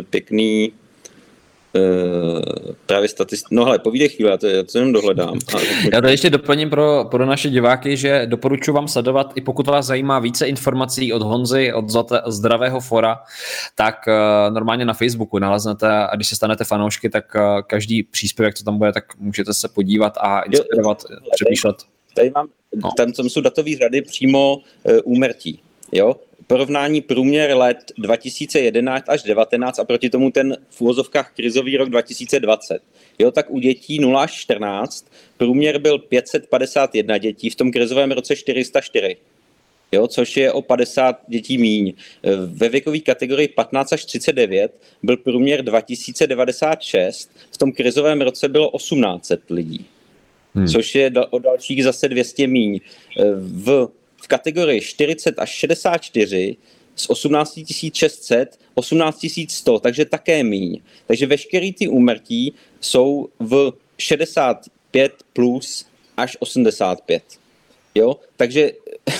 [0.09, 0.73] pěkný
[1.73, 2.41] Uh,
[2.85, 3.45] právě statist...
[3.51, 5.39] No hele, povídej chvíli, já to, já to jenom dohledám.
[5.93, 9.85] Já tady ještě doplním pro, pro naše diváky, že doporučuji vám sledovat, i pokud vás
[9.85, 11.85] zajímá více informací od Honzy, od
[12.27, 13.19] Zdravého fora,
[13.75, 18.55] tak uh, normálně na Facebooku naleznete a když se stanete fanoušky, tak uh, každý příspěvek,
[18.55, 21.75] co tam bude, tak můžete se podívat a inspirovat, jo, přemýšlet.
[22.15, 22.89] Tady mám, no.
[22.97, 25.59] tam, tam jsou datové řady přímo uh, úmrtí.
[25.91, 26.15] Jo?
[26.51, 32.79] Porovnání průměr let 2011 až 2019 a proti tomu ten v úvozovkách krizový rok 2020.
[33.19, 35.05] Jo, tak u dětí 0 až 14
[35.37, 39.17] průměr byl 551 dětí, v tom krizovém roce 404.
[39.91, 41.93] Jo, což je o 50 dětí míň.
[42.45, 44.71] Ve věkové kategorii 15 až 39
[45.03, 49.85] byl průměr 2096, v tom krizovém roce bylo 1800 lidí,
[50.55, 50.67] hmm.
[50.67, 52.79] což je o dalších zase 200 míň.
[53.37, 53.87] V
[54.21, 56.57] v kategorii 40 až 64
[56.95, 57.59] z 18
[57.93, 60.81] 600, 18 100, takže také míň.
[61.07, 65.85] Takže veškerý ty úmrtí jsou v 65 plus
[66.17, 67.23] až 85.
[67.95, 68.71] Jo, takže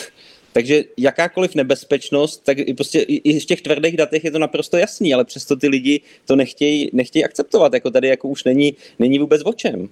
[0.54, 5.14] takže jakákoliv nebezpečnost, tak i, prostě i v těch tvrdých datech je to naprosto jasný,
[5.14, 9.42] ale přesto ty lidi to nechtějí, nechtějí akceptovat, jako tady jako už není, není vůbec
[9.46, 9.90] o čem.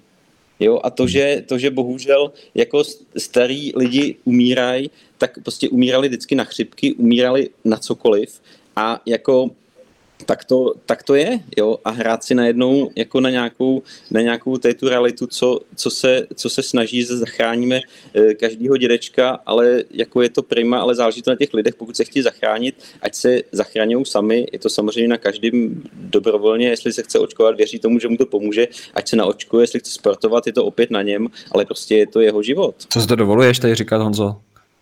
[0.59, 2.83] Jo, a to že, to, že bohužel jako
[3.17, 8.41] starí lidi umírají, tak prostě umírali vždycky na chřipky, umírali na cokoliv
[8.75, 9.51] a jako
[10.25, 14.57] tak to, tak to je, jo, a hrát si najednou jako na nějakou, na nějakou
[14.79, 17.79] tu realitu, co, co, se, co se snaží, že zachráníme
[18.13, 21.97] e, každýho dědečka, ale jako je to prima, ale záleží to na těch lidech, pokud
[21.97, 27.03] se chtějí zachránit, ať se zachraňují sami, je to samozřejmě na každém dobrovolně, jestli se
[27.03, 30.53] chce očkovat, věří tomu, že mu to pomůže, ať se naočkuje, jestli chce sportovat, je
[30.53, 32.75] to opět na něm, ale prostě je to jeho život.
[32.89, 34.35] Co si to dovoluješ tady říkat, Honzo?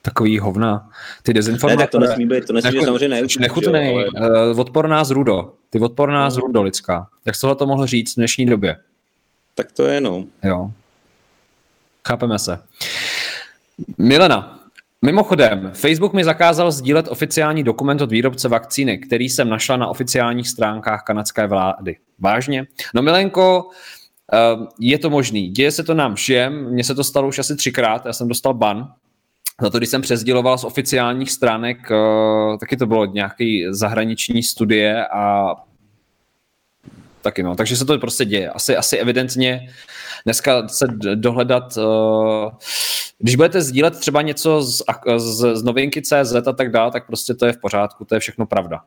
[0.07, 0.89] Takový hovna.
[1.23, 1.83] Ty dezinformace.
[1.83, 3.27] Ne, to nesmí být, to nesmí být samozřejmě ne.
[3.39, 4.51] Nechutnej, ale...
[4.51, 5.53] uh, odporná zrudo.
[5.69, 6.31] Ty odporná no.
[6.31, 7.07] zrudo lidská.
[7.25, 8.77] Jak jsi to mohl říct v dnešní době?
[9.55, 10.25] Tak to je, no.
[10.43, 10.71] Jo.
[12.07, 12.59] Chápeme se.
[13.97, 14.59] Milena,
[15.01, 20.47] Mimochodem, Facebook mi zakázal sdílet oficiální dokument od výrobce vakcíny, který jsem našla na oficiálních
[20.47, 21.97] stránkách kanadské vlády.
[22.19, 22.65] Vážně?
[22.93, 23.69] No Milenko,
[24.33, 24.37] eh,
[24.79, 25.49] je to možný.
[25.49, 28.53] Děje se to nám všem, mně se to stalo už asi třikrát, já jsem dostal
[28.53, 28.93] ban
[29.61, 35.07] za to, když jsem přezděloval z oficiálních stránek, uh, taky to bylo nějaký zahraniční studie
[35.07, 35.55] a
[37.21, 37.55] taky no.
[37.55, 38.49] Takže se to prostě děje.
[38.49, 39.69] Asi, asi evidentně
[40.25, 42.51] dneska se dohledat, uh,
[43.19, 44.81] když budete sdílet třeba něco z,
[45.17, 48.19] z, z novinky CZ a tak dále, tak prostě to je v pořádku, to je
[48.19, 48.81] všechno pravda.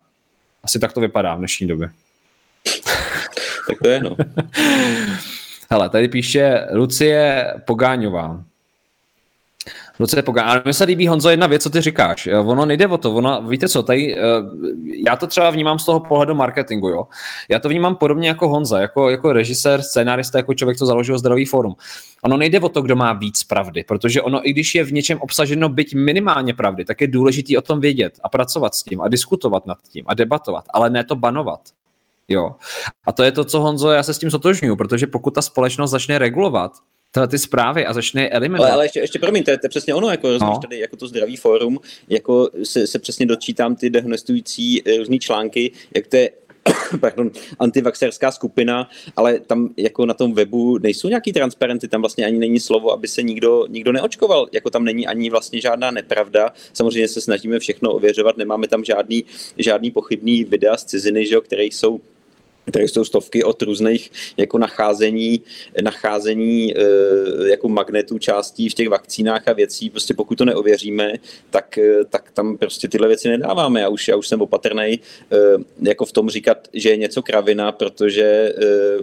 [0.63, 1.91] Asi tak to vypadá v dnešní době.
[3.67, 4.17] tak to je, no.
[5.71, 8.45] Hele, tady píše Lucie Pogáňová.
[10.01, 10.49] Lucie Pogan.
[10.49, 12.29] Ale mi se líbí, Honzo, jedna věc, co ty říkáš.
[12.45, 14.21] Ono nejde o to, ono, víte co, tady, eh,
[15.07, 17.07] já to třeba vnímám z toho pohledu marketingu, jo.
[17.49, 21.47] Já to vnímám podobně jako Honza, jako, jako režisér, scénárista, jako člověk, co založil zdravý
[21.47, 21.75] fórum.
[22.23, 25.19] Ono nejde o to, kdo má víc pravdy, protože ono, i když je v něčem
[25.21, 29.09] obsaženo byť minimálně pravdy, tak je důležité o tom vědět a pracovat s tím a
[29.09, 31.61] diskutovat nad tím a debatovat, ale ne to banovat.
[32.29, 32.57] Jo.
[33.07, 35.91] A to je to, co Honzo, já se s tím sotožňuju, protože pokud ta společnost
[35.91, 36.73] začne regulovat,
[37.11, 38.67] tyhle ty zprávy a začne eliminovat.
[38.67, 40.59] Ale, ale ještě, ještě promiň, to je, to je přesně ono, jako no.
[40.63, 45.73] tady jako to zdravý fórum, jako se, se přesně dočítám ty dehonestující eh, různý články,
[45.95, 46.31] jak to je
[47.01, 52.39] pardon, antivaxerská skupina, ale tam jako na tom webu nejsou nějaký transparenty, tam vlastně ani
[52.39, 56.53] není slovo, aby se nikdo, nikdo neočkoval, jako tam není ani vlastně žádná nepravda.
[56.73, 59.25] Samozřejmě se snažíme všechno ověřovat, nemáme tam žádný,
[59.59, 62.01] žádný pochybný videa z ciziny, že jo, které jsou
[62.73, 65.41] Tady jsou stovky od různých jako nacházení,
[65.83, 66.83] nacházení e,
[67.51, 69.91] jako magnetů částí v těch vakcínách a věcí.
[69.91, 71.13] Prostě pokud to neověříme,
[71.51, 73.81] tak, e, tak tam prostě tyhle věci nedáváme.
[73.81, 75.01] Já už, já už jsem opatrný e,
[75.83, 78.55] jako v tom říkat, že je něco kravina, protože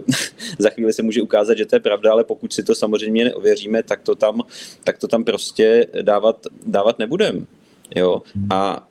[0.58, 3.82] za chvíli se může ukázat, že to je pravda, ale pokud si to samozřejmě neověříme,
[3.82, 4.42] tak to tam,
[4.84, 7.57] tak to tam prostě dávat, dávat nebudeme.
[7.96, 8.22] Jo?
[8.50, 8.88] A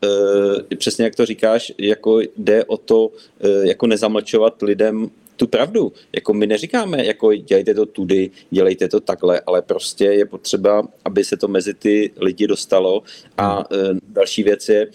[0.71, 5.93] e, přesně jak to říkáš, jako jde o to, e, jako nezamlčovat lidem tu pravdu.
[6.15, 11.23] Jako my neříkáme, jako dělejte to tudy, dělejte to takhle, ale prostě je potřeba, aby
[11.23, 13.03] se to mezi ty lidi dostalo.
[13.37, 13.75] A e,
[14.09, 14.87] další věc je,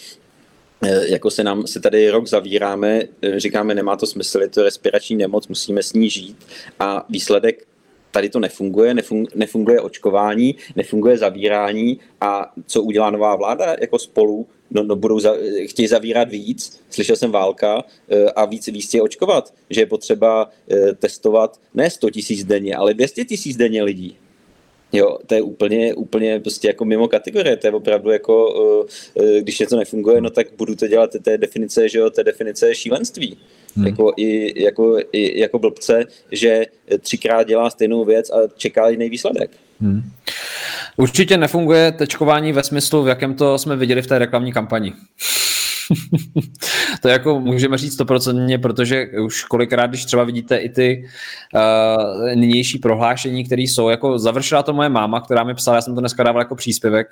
[1.09, 3.03] jako se nám se tady rok zavíráme,
[3.36, 6.36] říkáme, nemá to smysl, je to respirační nemoc, musíme s ní žít
[6.80, 7.66] a výsledek
[8.12, 8.94] tady to nefunguje,
[9.34, 12.00] nefunguje očkování, nefunguje zavírání.
[12.20, 15.34] A co udělá nová vláda jako spolu, no, no budou za,
[15.66, 20.50] chtějí zavírat víc, slyšel jsem válka eh, a víc, víc tě očkovat, že je potřeba
[20.70, 24.16] eh, testovat ne 100 tisíc denně, ale 200 tisíc denně lidí.
[24.92, 28.54] Jo, to je úplně, úplně prostě jako mimo kategorie, to je opravdu jako,
[29.16, 32.20] eh, když něco nefunguje, no tak budu to dělat, to je definice, že jo, to
[32.20, 33.38] je definice šílenství
[33.77, 33.87] hmm.
[33.87, 36.62] jako, i, jako, i, jako blbce, že
[37.01, 39.51] třikrát dělá stejnou věc a čeká jiný výsledek.
[39.81, 40.03] Hmm.
[40.97, 44.93] Určitě nefunguje tečkování ve smyslu, v jakém to jsme viděli v té reklamní kampani.
[47.03, 51.09] to jako můžeme říct stoprocentně, protože už kolikrát, když třeba vidíte i ty
[51.55, 55.95] uh, nynější prohlášení, které jsou, jako završila to moje máma, která mi psala, já jsem
[55.95, 57.07] to dneska dával jako příspěvek,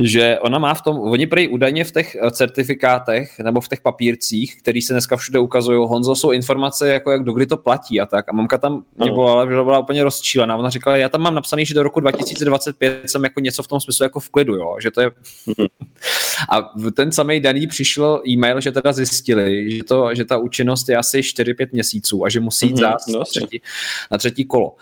[0.00, 3.80] že ona má v tom, oni prý údajně v těch eh, certifikátech nebo v těch
[3.80, 8.00] papírcích, který se dneska všude ukazují, Honzo, jsou informace, jako jak do kdy to platí
[8.00, 8.28] a tak.
[8.28, 10.56] A mamka tam mě volala, že byla úplně rozčílená.
[10.56, 13.80] Ona říkala, já tam mám napsaný, že do roku 2025 jsem jako něco v tom
[13.80, 14.76] smyslu jako v klidu, jo?
[14.82, 15.10] že to je...
[16.50, 20.96] a ten samý daný přišel e-mail, že teda zjistili, že, to, že ta účinnost je
[20.96, 23.62] asi 4-5 měsíců a že musí jít mm-hmm, na, třetí,
[24.10, 24.74] na třetí kolo.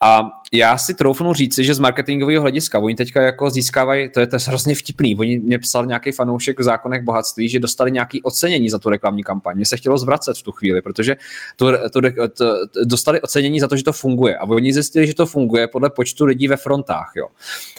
[0.00, 4.26] A já si troufnu říci, že z marketingového hlediska oni teďka jako získávají, to je
[4.26, 5.16] to hrozně vtipný.
[5.16, 9.22] Oni mě psal nějaký fanoušek v zákonech bohatství, že dostali nějaké ocenění za tu reklamní
[9.22, 9.56] kampaň.
[9.56, 11.16] Mně se chtělo zvracet v tu chvíli, protože
[11.56, 14.36] to, to, to, to, dostali ocenění za to, že to funguje.
[14.36, 17.12] A oni zjistili, že to funguje podle počtu lidí ve frontách.
[17.16, 17.28] Jo.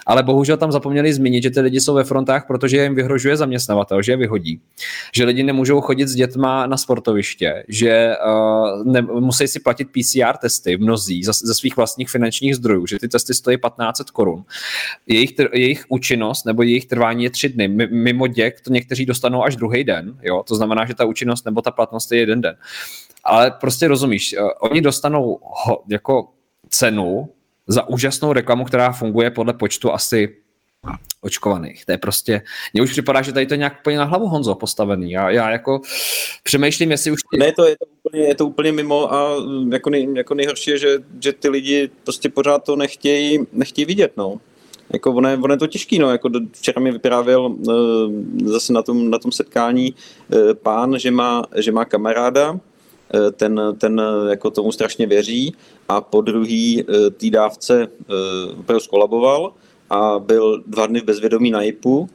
[0.06, 4.02] Ale bohužel tam zapomněli zmínit, že ty lidi jsou ve frontách, protože jim vyhrožuje zaměstnavatel,
[4.02, 4.62] že je vyhodí.
[5.16, 10.38] Že lidi nemůžou chodit s dětma na sportoviště, že uh, ne, musí si platit PCR
[10.42, 14.44] testy mnozí ze svých vlastních finančních zdrojů, že ty testy stojí 1500 korun.
[15.08, 17.68] Jejich, jejich účinnost nebo jejich trvání je tři dny.
[17.92, 20.44] Mimo děk to někteří dostanou až druhý den, jo?
[20.48, 22.58] to znamená, že ta účinnost nebo ta platnost je jeden den.
[23.24, 26.28] Ale prostě rozumíš, uh, oni dostanou ho, jako
[26.70, 27.30] cenu
[27.68, 30.36] za úžasnou reklamu, která funguje podle počtu asi
[31.22, 31.86] očkovaných.
[31.86, 32.42] To je prostě,
[32.74, 35.12] mně už připadá, že tady to je nějak úplně na hlavu Honzo postavený.
[35.12, 35.82] Já, já jako
[36.44, 37.20] přemýšlím, jestli už...
[37.38, 39.36] Ne, to je to úplně, je to úplně mimo a
[39.72, 44.18] jako, nej, jako nejhorší je, že, že ty lidi prostě pořád to nechtějí, nechtějí vidět,
[44.18, 44.40] no.
[44.94, 47.66] Jako ono, je, ono je to těžký, no, jako včera mi vyprávěl uh,
[48.46, 52.60] zase na tom, na tom setkání uh, pán, že má, že má kamaráda, uh,
[53.32, 55.56] ten, ten jako tomu strašně věří
[55.90, 56.84] a po druhý
[57.18, 57.88] té dávce
[58.60, 59.54] opravdu skolaboval
[59.90, 62.10] a byl dva dny v bezvědomí na JIPu,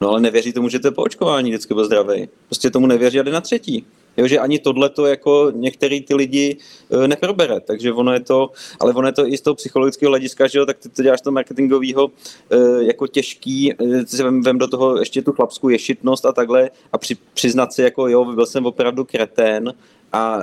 [0.00, 2.28] no ale nevěří tomu, že to je po očkování vždycky byl zdravý.
[2.46, 3.86] Prostě tomu nevěří a jde na třetí.
[4.16, 6.56] Jo, že ani tohle to jako některý ty lidi
[6.90, 8.50] e, neprobere, takže ono je to,
[8.80, 11.20] ale ono je to i z toho psychologického hlediska, že jo, tak ty to děláš
[11.20, 12.10] to marketingového
[12.50, 16.98] e, jako těžký, e, vem, vem, do toho ještě tu chlapskou ješitnost a takhle a
[16.98, 19.74] při, přiznat si jako jo, byl jsem opravdu kretén
[20.12, 20.40] a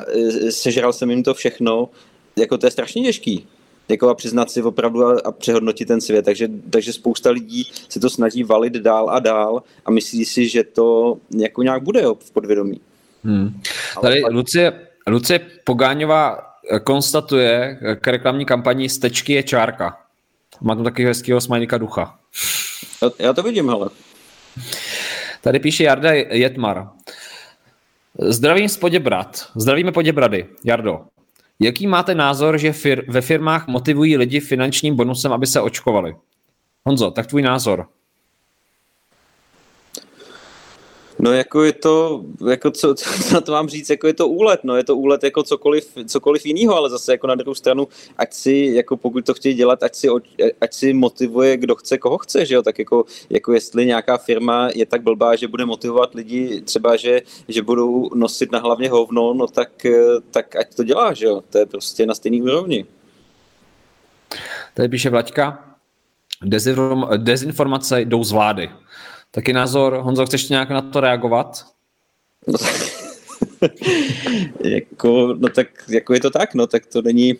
[0.49, 1.89] sežral jsem jim to všechno,
[2.35, 3.47] jako to je strašně těžký
[3.89, 6.25] jako a přiznat si opravdu a, a přehodnotit ten svět.
[6.25, 10.63] Takže, takže spousta lidí se to snaží valit dál a dál a myslí si, že
[10.63, 12.81] to jako nějak bude jo, v podvědomí.
[13.23, 13.61] Hmm.
[14.01, 14.33] Tady Ale...
[14.33, 16.37] Lucie, Lucie Pogáňová
[16.71, 19.97] eh, konstatuje eh, k reklamní kampani stečky je čárka.
[20.61, 22.19] Má tam taky hezkého smajlíka ducha.
[23.19, 23.89] Já to vidím, hele.
[25.41, 26.87] Tady píše Jarda Jetmar.
[28.19, 29.47] Zdravím z Poděbrat.
[29.55, 30.45] Zdravíme Poděbrady.
[30.65, 31.01] Jardo,
[31.59, 36.15] Jaký máte názor, že fir- ve firmách motivují lidi finančním bonusem, aby se očkovali?
[36.85, 37.87] Honzo, tak tvůj názor.
[41.23, 44.59] No jako je to, jako co, co na to mám říct, jako je to úlet,
[44.63, 48.33] no je to úlet jako cokoliv, cokoliv jiného, ale zase jako na druhou stranu, ať
[48.33, 50.07] si, jako pokud to chtějí dělat, ať si,
[50.61, 54.69] ať si motivuje, kdo chce, koho chce, že jo, tak jako, jako jestli nějaká firma
[54.75, 59.33] je tak blbá, že bude motivovat lidi třeba, že, že budou nosit na hlavně hovno,
[59.33, 59.85] no tak,
[60.31, 62.85] tak ať to dělá, že jo, to je prostě na stejný úrovni.
[64.73, 65.75] Tady píše Vlaďka,
[67.17, 68.69] dezinformace jdou z vlády.
[69.35, 71.65] Taky názor, Honzo, chceš nějak na to reagovat?
[72.47, 72.57] No,
[74.59, 77.33] jako, no tak jako je to tak, no tak to není,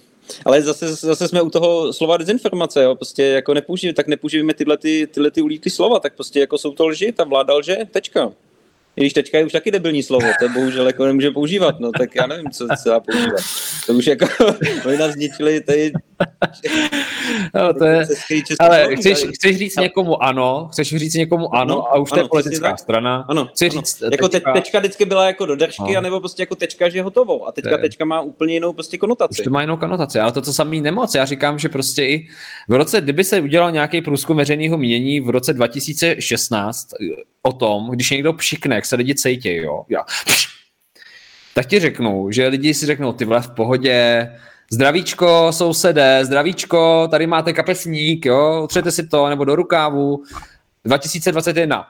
[0.46, 4.78] ale zase, zase jsme u toho slova dezinformace, jo, prostě jako nepoužijeme, tak nepoužijeme tyhle,
[4.78, 8.32] ty, tyhle ty ulítky slova, tak prostě jako jsou to lži, ta vláda lže, tečka.
[8.96, 12.16] I když teďka je už taky debilní slovo, to bohužel jako nemůže používat, no tak
[12.16, 13.42] já nevím, co se dá používat.
[13.86, 14.26] To už jako,
[14.86, 15.92] oni nás zničili tady...
[17.56, 18.06] No, to je,
[18.60, 22.26] ale chceš, chceš říct někomu ano, chceš říct někomu ano no, a už ano, to
[22.26, 22.80] je politická tak.
[22.80, 23.26] strana.
[23.30, 23.72] Ano, Chci ano.
[23.72, 24.54] říct jako tečka...
[24.54, 25.98] tečka vždycky byla jako do držky, no.
[25.98, 27.48] anebo prostě jako tečka, že je hotovo.
[27.48, 29.42] A teďka tečka má úplně jinou prostě konotaci.
[29.42, 31.16] Už to má jinou konotaci, ale to, co samý nemoc.
[31.16, 32.28] Já říkám, že prostě i
[32.68, 36.88] v roce, kdyby se udělal nějaký průzkum veřejného mínění v roce 2016,
[37.42, 40.04] o tom, když někdo pšikne, jak se lidi cejtějí, jo, já,
[41.54, 44.30] tak ti řeknu, že lidi si řeknou, ty vole v pohodě,
[44.72, 50.24] zdravíčko, sousedé, zdravíčko, tady máte kapesník, jo, třete si to, nebo do rukávu,
[50.84, 51.86] 2021.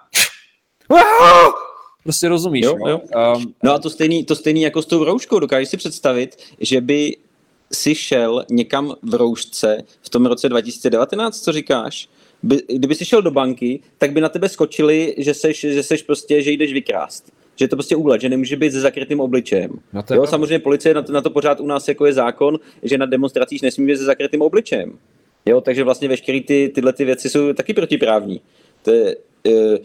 [2.03, 3.01] Prostě rozumíš, jo, jo.
[3.36, 6.82] Um, no a to stejný, to stejný jako s tou rouškou, dokážeš si představit, že
[6.82, 7.17] by
[7.74, 12.09] si šel někam v roušce v tom roce 2019, co říkáš?
[12.43, 16.03] by, kdyby jsi šel do banky, tak by na tebe skočili, že seš, že seš
[16.03, 17.32] prostě, že jdeš vykrást.
[17.56, 19.72] Že je to prostě úlet, že nemůže být se zakrytým obličejem.
[19.93, 22.97] No jo, samozřejmě policie na to, na to pořád u nás jako je zákon, že
[22.97, 24.97] na demonstracích nesmí být se zakrytým obličejem.
[25.45, 28.41] Jo, takže vlastně veškeré ty, tyhle ty věci jsou taky protiprávní.
[28.82, 29.16] To je,
[29.47, 29.78] e,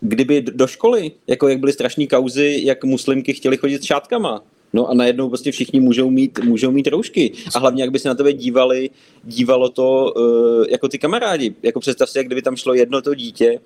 [0.00, 4.42] kdyby do školy, jako jak byly strašní kauzy, jak muslimky chtěli chodit s šátkama,
[4.72, 7.32] No a najednou prostě všichni můžou mít, můžou mít roušky.
[7.54, 8.90] A hlavně, jak by se na tebe dívali,
[9.24, 11.54] dívalo to uh, jako ty kamarádi.
[11.62, 13.60] Jako představ si, jak kdyby tam šlo jedno to dítě,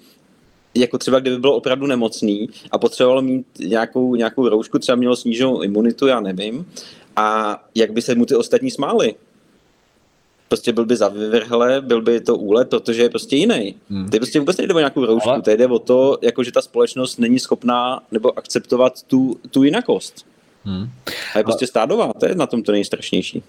[0.74, 5.62] jako třeba kdyby bylo opravdu nemocný a potřebovalo mít nějakou, nějakou roušku, třeba mělo sníženou
[5.62, 6.66] imunitu, já nevím,
[7.16, 9.14] a jak by se mu ty ostatní smáli.
[10.48, 13.74] Prostě byl by zavyvrhle, byl by to úlet, protože je prostě jiný.
[13.90, 14.08] Hmm.
[14.10, 15.42] Ty prostě vůbec nejde o nějakou roušku, Ale...
[15.42, 20.26] to jde o to, jako že ta společnost není schopná nebo akceptovat tu, tu jinakost.
[20.64, 20.90] Hmm.
[21.34, 23.42] A je prostě stádová, to je na tom to nejstrašnější.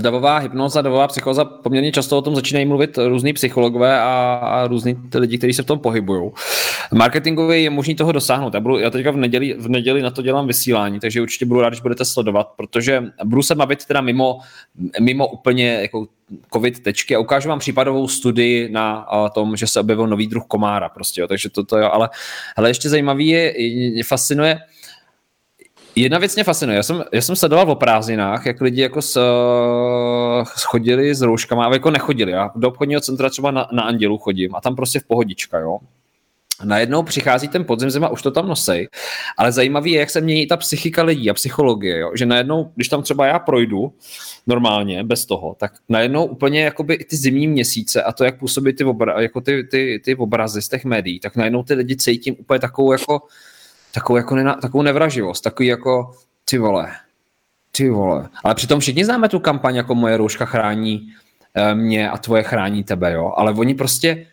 [0.00, 4.96] Davová hypnoza, davová psychoza, poměrně často o tom začínají mluvit různí psychologové a, a různí
[5.14, 6.30] lidi, kteří se v tom pohybují.
[6.94, 8.54] Marketingově je možný toho dosáhnout.
[8.54, 11.60] Já, budu, já teďka v neděli, v neděli na to dělám vysílání, takže určitě budu
[11.60, 14.38] rád, když budete sledovat, protože budu se bavit teda mimo,
[15.00, 16.06] mimo úplně jako
[16.52, 20.88] covid tečky a ukážu vám případovou studii na tom, že se objevil nový druh komára
[20.88, 21.26] prostě, jo.
[21.28, 22.10] takže to, to jo, ale,
[22.56, 23.62] ale ještě zajímavý je,
[23.96, 24.58] je fascinuje,
[25.96, 26.76] Jedna věc mě fascinuje.
[26.76, 29.20] Já jsem, já jsem sledoval o prázdninách, jak lidi jako s,
[30.64, 32.32] chodili s rouškama, ale jako nechodili.
[32.32, 35.78] Já do obchodního centra třeba na, na Andělu chodím a tam prostě v pohodička, jo.
[36.64, 38.88] Najednou přichází ten podzim zima, už to tam nosej,
[39.38, 42.12] ale zajímavý je, jak se mění ta psychika lidí a psychologie, jo?
[42.14, 43.92] že najednou, když tam třeba já projdu
[44.46, 48.84] normálně, bez toho, tak najednou úplně jakoby ty zimní měsíce a to, jak působí ty,
[48.84, 52.60] obra, jako ty, ty, ty obrazy z těch médií, tak najednou ty lidi cítím úplně
[52.60, 53.20] takovou jako
[53.94, 56.14] takovou, jako nena, takovou nevraživost, takový jako
[56.44, 56.92] ty vole,
[57.70, 58.28] ty vole.
[58.44, 61.12] Ale přitom všichni známe tu kampaň, jako moje rouška chrání
[61.54, 63.32] e, mě a tvoje chrání tebe, jo.
[63.36, 64.26] Ale oni prostě...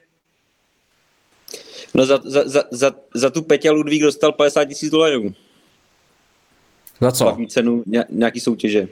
[1.94, 5.34] No za, za, za, za, za tu Peťa Ludvík dostal 50 tisíc dolarů.
[7.02, 7.24] Za co?
[7.24, 8.88] Hlavní cenu nějaký soutěže.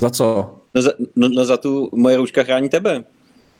[0.00, 0.56] Za co?
[0.74, 3.04] No za, no, no za tu moje rouška chrání tebe.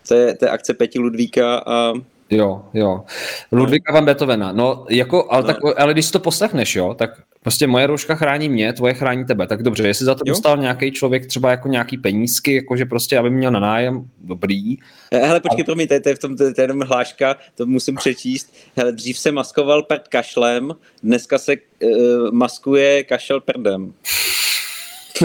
[0.08, 1.92] To je, to je akce Peti Ludvíka a
[2.32, 3.04] Jo, jo.
[3.52, 4.52] Ludvíka van Beethovena.
[4.52, 5.46] No, jako, ale, no.
[5.46, 7.10] tak, ale když to poslechneš, jo, tak
[7.42, 9.46] prostě moje rouška chrání mě, tvoje chrání tebe.
[9.46, 10.32] Tak dobře, jestli za to jo?
[10.32, 14.76] dostal nějaký člověk třeba jako nějaký penízky, jakože prostě, aby měl na nájem, dobrý.
[15.12, 18.54] Hele, počkej, promiň, to je, v tom, to je jenom hláška, to musím přečíst.
[18.76, 20.72] Hele, dřív se maskoval prd kašlem,
[21.02, 21.52] dneska se
[21.82, 23.92] uh, maskuje kašel prdem.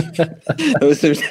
[0.90, 1.22] Myslím, že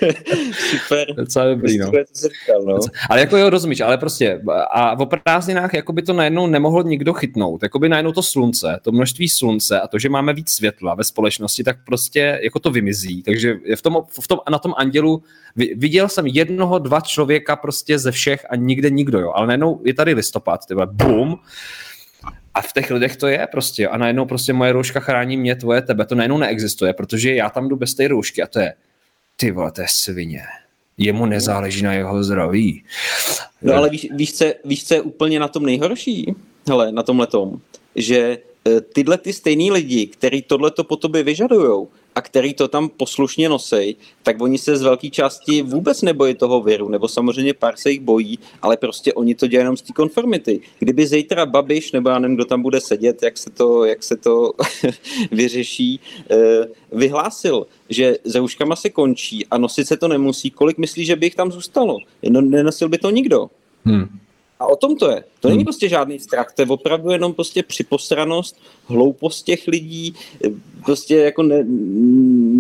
[0.71, 1.15] super.
[1.15, 1.87] Docela dobrý, no.
[1.87, 2.79] Říkal, no.
[3.11, 4.41] Ale jako jo, rozumíš, ale prostě
[4.73, 7.63] a v prázdninách jako by to najednou nemohl nikdo chytnout.
[7.63, 11.05] Jako by najednou to slunce, to množství slunce a to, že máme víc světla ve
[11.05, 13.23] společnosti, tak prostě jako to vymizí.
[13.23, 15.23] Takže v tom, v tom, na tom andělu
[15.57, 19.33] viděl jsem jednoho, dva člověka prostě ze všech a nikde nikdo, jo.
[19.35, 21.39] Ale najednou je tady listopad, tyhle, bum,
[22.57, 23.89] a v těch lidech to je prostě.
[23.89, 26.07] A najednou prostě moje rouška chrání mě, tvoje, tebe.
[26.07, 28.75] To najednou neexistuje, protože já tam jdu bez té roušky a to je,
[29.37, 30.43] ty vole, to je svině.
[30.99, 32.85] Jemu nezáleží na jeho zdraví.
[33.63, 36.35] No ale víš, víš, co, víš, co je úplně na tom nejhorší?
[36.69, 37.61] Hele, na tom letom,
[37.95, 38.39] že
[38.69, 43.49] e, tyhle ty stejný lidi, který tohleto po tobě vyžadujou, a který to tam poslušně
[43.49, 47.91] nosej, tak oni se z velké části vůbec nebojí toho viru, nebo samozřejmě pár se
[47.91, 50.61] jich bojí, ale prostě oni to dělají jenom z té konformity.
[50.79, 54.17] Kdyby zítra Babiš, nebo já nevím, kdo tam bude sedět, jak se to, jak se
[54.17, 54.53] to
[55.31, 56.01] vyřeší,
[56.31, 56.37] eh,
[56.93, 61.27] vyhlásil, že za rouškama se končí a nosit se to nemusí, kolik myslí, že by
[61.27, 61.99] jich tam zůstalo?
[62.29, 63.51] No, nenosil by to nikdo.
[63.85, 64.19] Hmm.
[64.59, 65.25] A o tom to je.
[65.41, 65.65] To není hmm.
[65.65, 70.15] prostě žádný strach, to je opravdu jenom prostě připosranost, hloupost těch lidí,
[70.85, 71.65] prostě jako ne,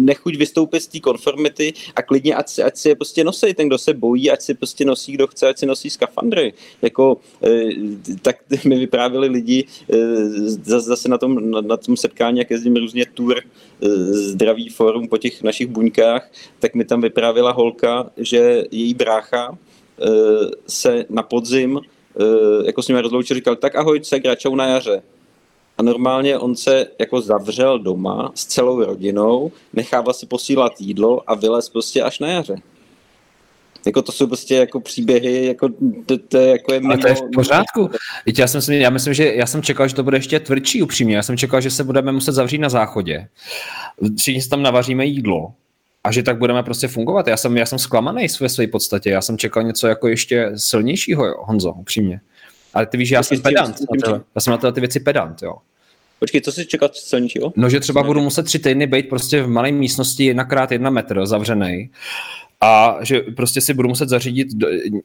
[0.05, 3.69] nechuť vystoupit z té konformity a klidně ať si, ať si je prostě nosí, ten,
[3.69, 6.53] kdo se bojí, ať si prostě nosí, kdo chce, ať si nosí skafandry.
[6.83, 7.71] Jako, e,
[8.23, 9.97] tak mi vyprávěli lidi e,
[10.81, 15.19] zase na tom, na, na tom setkání, jak jezdím různě tour e, zdravý forum po
[15.19, 19.59] těch našich buňkách, tak mi tam vyprávěla holka, že její brácha
[20.67, 25.03] se na podzim eh, jako s ním rozloučil, říkal, tak ahoj, se gračou na jaře.
[25.79, 31.35] A normálně on se jako zavřel doma s celou rodinou, nechával si posílat jídlo a
[31.35, 32.57] vylez prostě až na jaře.
[33.87, 35.69] Jako to jsou prostě jako příběhy, jako
[36.07, 36.93] to, to je jako je mimo...
[36.93, 37.91] Ale to je v pořádku.
[38.39, 41.17] Já, jsem, já myslím, že já jsem čekal, že to bude ještě tvrdší upřímně.
[41.17, 43.29] Já jsem čekal, že se budeme muset zavřít na záchodě.
[44.19, 45.53] Všichni si tam navaříme jídlo
[46.07, 47.27] a že tak budeme prostě fungovat.
[47.27, 51.27] Já jsem, já jsem zklamaný ve své podstatě, já jsem čekal něco jako ještě silnějšího,
[51.27, 52.21] jo, Honzo, upřímně.
[52.75, 53.77] Ale ty víš, že já jsem pedant,
[54.35, 55.55] já jsem na tyhle ty věci pedant, jo.
[56.19, 57.53] Počkej, co jsi čekat silnějšího?
[57.57, 61.27] No, že třeba budu muset tři týdny být prostě v malé místnosti jednakrát jedna metr
[61.27, 61.91] zavřený
[62.61, 64.49] a že prostě si budu muset zařídit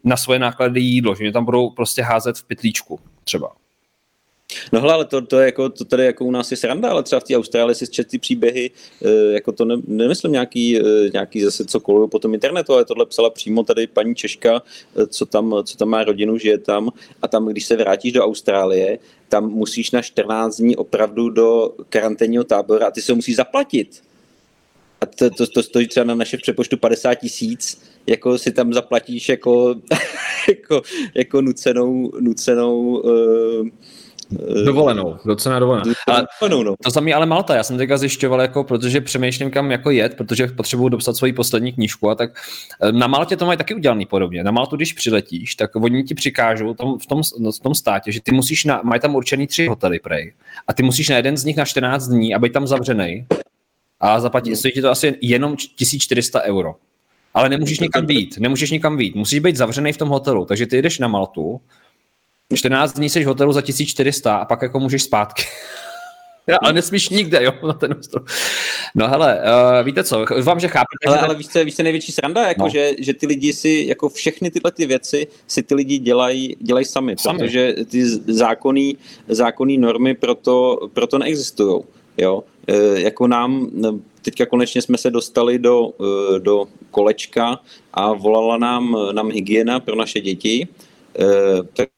[0.04, 3.52] na svoje náklady jídlo, že mě tam budou prostě házet v pytlíčku třeba.
[4.72, 7.04] No hele, ale to, to, je jako, to tady jako u nás je sranda, ale
[7.04, 8.72] třeba v té Austrálii si četli příběhy,
[9.06, 12.86] eh, jako to ne, nemyslím nějaký, eh, nějaký zase co kolují po tom internetu, ale
[12.86, 14.64] tohle psala přímo tady paní Češka,
[14.96, 16.90] eh, co tam, co tam má rodinu, žije tam
[17.22, 19.00] a tam, když se vrátíš do Austrálie,
[19.30, 24.02] tam musíš na 14 dní opravdu do karanténního tábora a ty se musíš zaplatit.
[25.02, 29.30] A to, to, to stojí třeba na naše přepočtu 50 tisíc, jako si tam zaplatíš
[29.30, 29.76] jako,
[30.50, 30.82] jako,
[31.16, 33.68] jako nucenou, nucenou uh,
[34.66, 35.94] dovolenou, docela dovolenou.
[36.08, 36.76] Ale, dovolenou no.
[36.84, 40.48] To samé ale Malta, já jsem teďka zjišťoval, jako, protože přemýšlím kam jako jet, protože
[40.48, 42.32] potřebuju dopsat svoji poslední knížku a tak
[42.82, 44.44] eh, na Maltě to mají taky udělaný podobně.
[44.44, 47.22] Na Maltu, když přiletíš, tak oni ti přikážou tom, v, tom,
[47.56, 50.34] v tom státě, že ty musíš, na, mají tam určený tři hotely prej
[50.68, 53.26] a ty musíš na jeden z nich na 14 dní, aby tam zavřený
[54.00, 56.76] a zaplatí, stojí ti to asi jenom 1400 euro.
[57.34, 60.82] Ale nemůžeš nikam být, nemůžeš nikam být, musíš být zavřený v tom hotelu, takže ty
[60.82, 61.62] jdeš na Maltu,
[62.56, 65.44] 14 dní jsi v hotelu za 1400 a pak jako můžeš zpátky.
[66.48, 68.24] Já, ale nesmíš nikde, jo, na ten ostrov.
[68.96, 71.08] No hele, uh, víte co, vám, že chápete.
[71.08, 72.70] Ale, ale víš, co, víš, co největší sranda, jako, no.
[72.70, 76.86] že, že ty lidi si, jako všechny tyhle ty věci si ty lidi dělají, dělají
[76.86, 78.98] sami, sami, protože ty zákonný,
[79.28, 81.84] zákonný normy proto, proto neexistují.
[82.18, 82.44] Jo?
[82.68, 83.70] E, jako nám,
[84.22, 85.90] teďka konečně jsme se dostali do,
[86.36, 87.60] e, do kolečka
[87.94, 90.68] a volala nám, nám hygiena pro naše děti,
[91.20, 91.26] e,
[91.74, 91.90] tak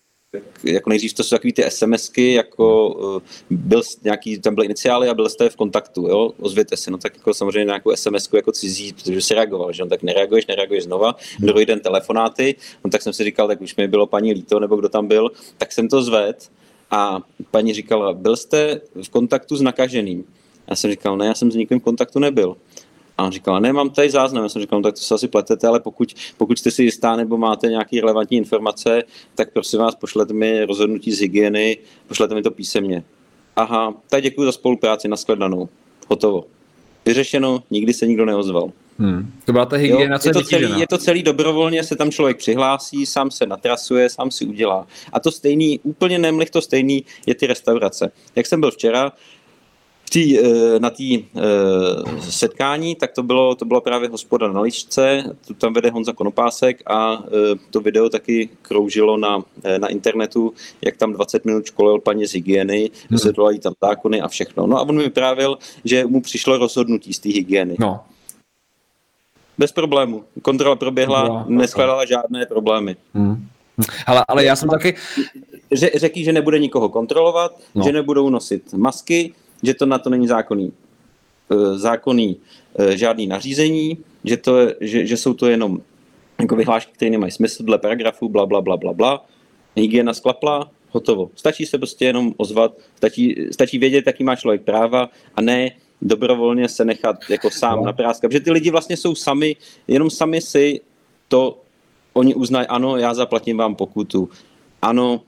[0.64, 2.96] jako nejdřív to jsou takové ty SMSky, jako
[3.50, 7.16] byl nějaký, tam byly iniciály a byl jste v kontaktu, jo, ozvěte se, no tak
[7.16, 11.16] jako samozřejmě nějakou SMSku jako cizí, protože si reagoval, že on tak nereaguješ, nereaguješ znova,
[11.40, 14.76] druhý den telefonáty, no tak jsem si říkal, tak už mi bylo paní líto, nebo
[14.76, 16.52] kdo tam byl, tak jsem to zved
[16.92, 17.22] a
[17.52, 20.26] paní říkala, byl jste v kontaktu s nakaženým?
[20.68, 22.56] Já jsem říkal, ne, já jsem s nikým v kontaktu nebyl.
[23.18, 24.44] A on říkal, ne, mám tady záznam.
[24.44, 27.16] Já jsem říkal, no, tak to se asi pletete, ale pokud, pokud jste si jistá
[27.16, 29.04] nebo máte nějaké relevantní informace,
[29.36, 33.04] tak prosím vás, pošlete mi rozhodnutí z hygieny, pošlete mi to písemně.
[33.56, 35.70] Aha, tak děkuji za spolupráci, nashledanou.
[36.10, 36.44] Hotovo.
[37.06, 38.72] Vyřešeno, nikdy se nikdo neozval.
[39.00, 39.32] Hmm.
[39.46, 42.38] To byla ta hygiena, jo, je, to celý, je to celý dobrovolně, se tam člověk
[42.38, 44.88] přihlásí, sám se natrasuje, sám si udělá.
[45.14, 48.12] A to stejný, úplně nemlich to stejný, je ty restaurace.
[48.36, 49.12] Jak jsem byl včera,
[50.14, 55.24] tý, eh, na té uh, setkání, tak to bylo, to bylo právě hospoda na ličce,
[55.48, 57.28] tu tam vede Honza Konopásek a uh,
[57.72, 59.44] to video taky kroužilo na,
[59.78, 62.90] na internetu, jak tam 20 minut školil paní z hygieny, hmm.
[63.10, 64.68] vysvětlovali tam zákony a všechno.
[64.68, 67.76] No a on mi vyprávěl, že mu přišlo rozhodnutí z té hygieny.
[67.80, 68.00] No.
[69.58, 70.24] Bez problému.
[70.42, 72.96] Kontrola proběhla, no, neschledala žádné problémy.
[73.14, 73.48] Hmm.
[74.06, 74.96] Ale, ale já jsem taky...
[75.96, 77.84] Řekl, že nebude nikoho kontrolovat, no.
[77.86, 79.34] že nebudou nosit masky,
[79.64, 80.74] že to na to není zákonný,
[81.52, 82.38] eh, zákonný
[82.80, 85.82] eh, žádný nařízení, že, to, že, že jsou to jenom
[86.40, 89.26] jako vyhlášky, které nemají smysl dle paragrafu, bla, bla, bla, bla, bla.
[89.76, 91.30] Hygiena sklapla, hotovo.
[91.36, 96.70] Stačí se prostě jenom ozvat, stačí, stačí vědět, jaký má člověk práva a ne dobrovolně
[96.70, 97.86] se nechat jako sám no.
[97.86, 98.30] napráskat.
[98.30, 99.56] Protože ty lidi vlastně jsou sami,
[99.88, 100.82] jenom sami si
[101.28, 101.62] to,
[102.14, 104.30] oni uznají, ano, já zaplatím vám pokutu,
[104.82, 105.22] ano,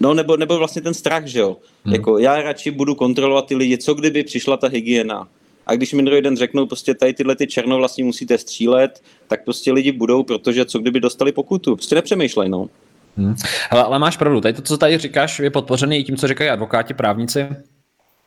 [0.00, 1.56] No nebo, nebo vlastně ten strach, že jo.
[1.84, 1.94] Hmm.
[1.94, 5.28] Jako já radši budu kontrolovat ty lidi, co kdyby přišla ta hygiena.
[5.66, 9.72] A když mi druhý den řeknou, prostě tady tyhle ty černovlastní musíte střílet, tak prostě
[9.72, 11.76] lidi budou, protože co kdyby dostali pokutu.
[11.76, 12.68] Prostě nepřemýšlej, no.
[13.16, 13.34] Hmm.
[13.70, 16.50] Hele, ale máš pravdu, tady to, co tady říkáš, je podpořený i tím, co říkají
[16.50, 17.46] advokáti, právníci.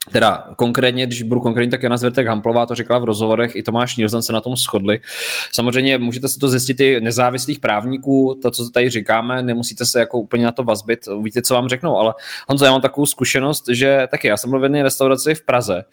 [0.09, 3.95] Teda konkrétně, když budu konkrétně, tak Jana Zvertek Hamplová to řekla v rozhovorech, i Tomáš
[3.95, 4.99] Nilsen se na tom shodli.
[5.51, 10.19] Samozřejmě můžete si to zjistit i nezávislých právníků, to, co tady říkáme, nemusíte se jako
[10.19, 12.13] úplně na to vazbit, uvidíte, co vám řeknou, ale
[12.49, 15.83] Honzo, já mám takovou zkušenost, že taky já jsem byl v jedné restauraci v Praze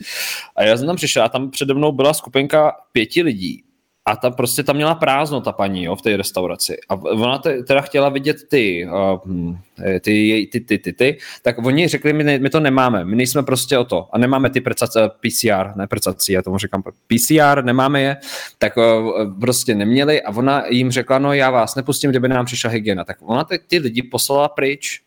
[0.56, 3.64] a já jsem tam přišel a tam přede mnou byla skupinka pěti lidí
[4.08, 6.76] a ta prostě tam měla prázdno, ta paní, jo, v té restauraci.
[6.88, 8.88] A ona teda chtěla vidět ty,
[9.24, 9.54] uh,
[10.00, 13.42] ty, ty, ty, ty, ty, tak oni řekli, my, ne, my to nemáme, my nejsme
[13.42, 14.08] prostě o to.
[14.12, 18.16] A nemáme ty prcace, PCR, ne prcací, já tomu říkám PCR, nemáme je,
[18.58, 20.22] tak uh, prostě neměli.
[20.22, 23.04] A ona jim řekla, no já vás nepustím, kdyby nám přišla hygiena.
[23.04, 25.00] Tak ona ty, ty lidi poslala pryč,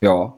[0.00, 0.32] jo,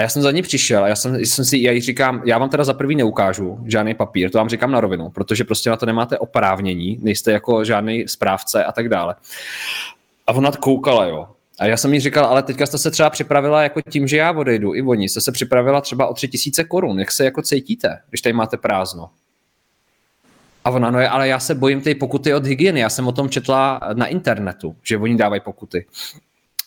[0.00, 2.38] a já jsem za ní přišel a já jsem, jsem si, já jí říkám, já
[2.38, 5.76] vám teda za prvý neukážu žádný papír, to vám říkám na rovinu, protože prostě na
[5.76, 9.14] to nemáte oprávnění, nejste jako žádný správce a tak dále.
[10.26, 11.28] A ona koukala, jo.
[11.58, 14.32] A já jsem jí říkal, ale teďka jste se třeba připravila jako tím, že já
[14.32, 17.98] odejdu, i oni, jste se připravila třeba o tři tisíce korun, jak se jako cítíte,
[18.08, 19.10] když tady máte prázdno.
[20.64, 23.12] A ona, no je, ale já se bojím ty pokuty od hygieny, já jsem o
[23.12, 25.86] tom četla na internetu, že oni dávají pokuty.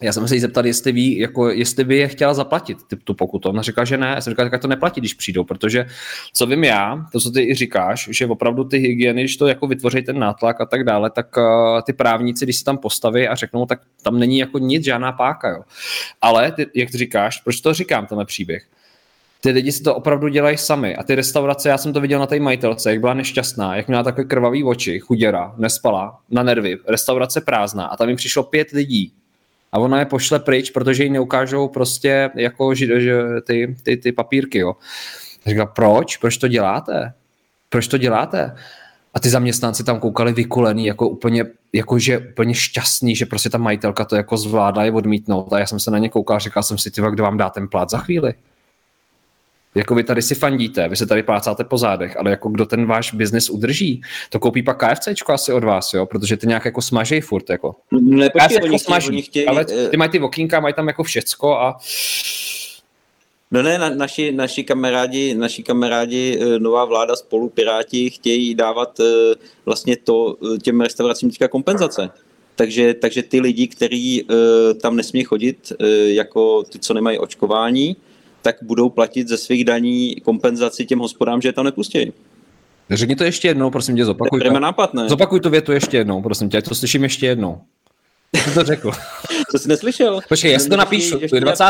[0.03, 3.13] Já jsem se jí zeptal, jestli ví, jako, jestli by je chtěla zaplatit, ty, tu
[3.13, 3.49] pokutu.
[3.49, 4.07] Ona říká, že ne.
[4.07, 5.85] Já jsem říkal, tak to neplatí, když přijdou, protože
[6.33, 9.67] co vím já, to, co ty i říkáš, že opravdu ty hygieny, když to jako
[9.67, 13.35] vytvoří ten nátlak a tak dále, tak uh, ty právníci, když se tam postaví a
[13.35, 15.49] řeknou, tak tam není jako nic, žádná páka.
[15.49, 15.63] Jo.
[16.21, 18.63] Ale, ty, jak ty říkáš, proč to říkám, tenhle příběh?
[19.41, 20.95] ty lidi si to opravdu dělají sami.
[20.95, 24.03] A ty restaurace, já jsem to viděl na té majitelce, jak byla nešťastná, jak měla
[24.03, 29.13] takové krvavý oči, chuděra, nespala, na nervy, restaurace prázdná a tam jim přišlo pět lidí
[29.73, 34.11] a ona je pošle pryč, protože jí neukážou prostě jako že, že, ty, ty, ty
[34.11, 34.75] papírky, jo.
[35.45, 36.17] Říká, proč?
[36.17, 37.13] Proč to děláte?
[37.69, 38.55] Proč to děláte?
[39.13, 43.57] A ty zaměstnanci tam koukali vykulený, jako úplně, jako že úplně šťastný, že prostě ta
[43.57, 45.53] majitelka to jako zvládla je odmítnout.
[45.53, 47.67] A já jsem se na ně koukal, říkal jsem si, ty, kdo vám dá ten
[47.67, 48.33] plat za chvíli?
[49.75, 52.85] Jako vy tady si fandíte, vy se tady plácáte po zádech, ale jako kdo ten
[52.85, 56.81] váš biznis udrží, to koupí pak KFCčko asi od vás, jo, protože ty nějak jako
[56.81, 57.75] smažej furt, jako.
[57.91, 61.59] Ne, počkej, oni smaží, oni chtějí, ale ty mají ty okýnka, mají tam jako všecko
[61.59, 61.77] a
[63.53, 68.99] No ne, na, naši, naši kamarádi, naši kamarádi, eh, nová vláda spolu, Piráti, chtějí dávat
[68.99, 72.09] eh, vlastně to eh, těm restauracím teďka kompenzace.
[72.55, 74.27] Takže, takže ty lidi, kteří
[74.81, 75.73] tam nesmí chodit,
[76.05, 77.95] jako ty, co nemají očkování,
[78.43, 82.13] tak budou platit ze svých daní kompenzaci těm hospodám, že je tam nepustí.
[82.89, 84.59] Řekni to ještě jednou, prosím tě, zopakuj to.
[84.59, 85.09] nápad, ne?
[85.09, 87.61] Zopakuj tu větu ještě jednou, prosím tě, to slyším ještě jednou.
[88.43, 88.91] Co to řekl?
[89.51, 90.21] To jsi neslyšel?
[90.29, 91.19] Počkej, já si to napíšu.
[91.39, 91.63] 20.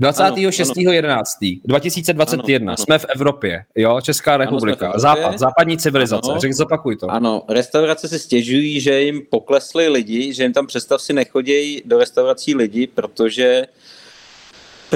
[0.00, 1.60] 26.11.
[1.64, 2.64] 2021.
[2.64, 2.76] Ano, ano.
[2.76, 6.30] Jsme v Evropě, jo, Česká republika, ano, Západ, západní civilizace.
[6.30, 6.40] Ano.
[6.40, 7.10] Řekl, zopakuj to.
[7.10, 11.98] Ano, restaurace se stěžují, že jim poklesly lidi, že jim tam představ si nechodějí do
[11.98, 13.66] restaurací lidi, protože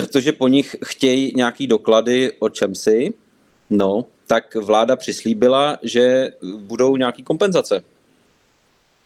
[0.00, 3.14] protože po nich chtějí nějaký doklady o čem si,
[3.70, 7.82] no, tak vláda přislíbila, že budou nějaký kompenzace,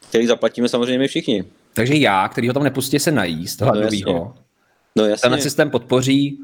[0.08, 1.44] který zaplatíme samozřejmě my všichni.
[1.74, 4.34] Takže já, který ho tam nepustí se najíst, hladovýho, no,
[4.96, 5.30] no jasně.
[5.30, 6.38] ten systém podpoří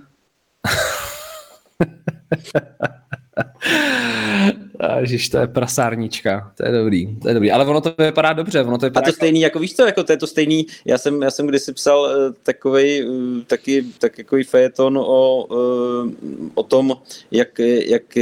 [5.01, 8.61] Ježiš, to je prasárnička, to je dobrý, to je dobrý, ale ono to vypadá dobře,
[8.61, 9.01] ono to vypadá...
[9.01, 9.17] A to jako...
[9.17, 12.01] stejný, jako víš co, jako to je to stejný, já jsem, já jsem kdysi psal
[12.01, 16.13] uh, takovej, uh, taky, takový fejeton o, uh,
[16.55, 16.97] o tom,
[17.31, 18.17] jak, jak,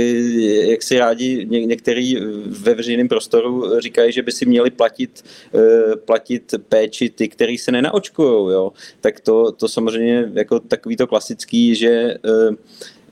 [0.68, 5.24] jak si rádi ně, některý ve veřejném prostoru říkají, že by si měli platit,
[6.04, 11.74] platit péči ty, který se nenaočkujou, jo, tak to, to samozřejmě jako takový to klasický,
[11.74, 12.14] že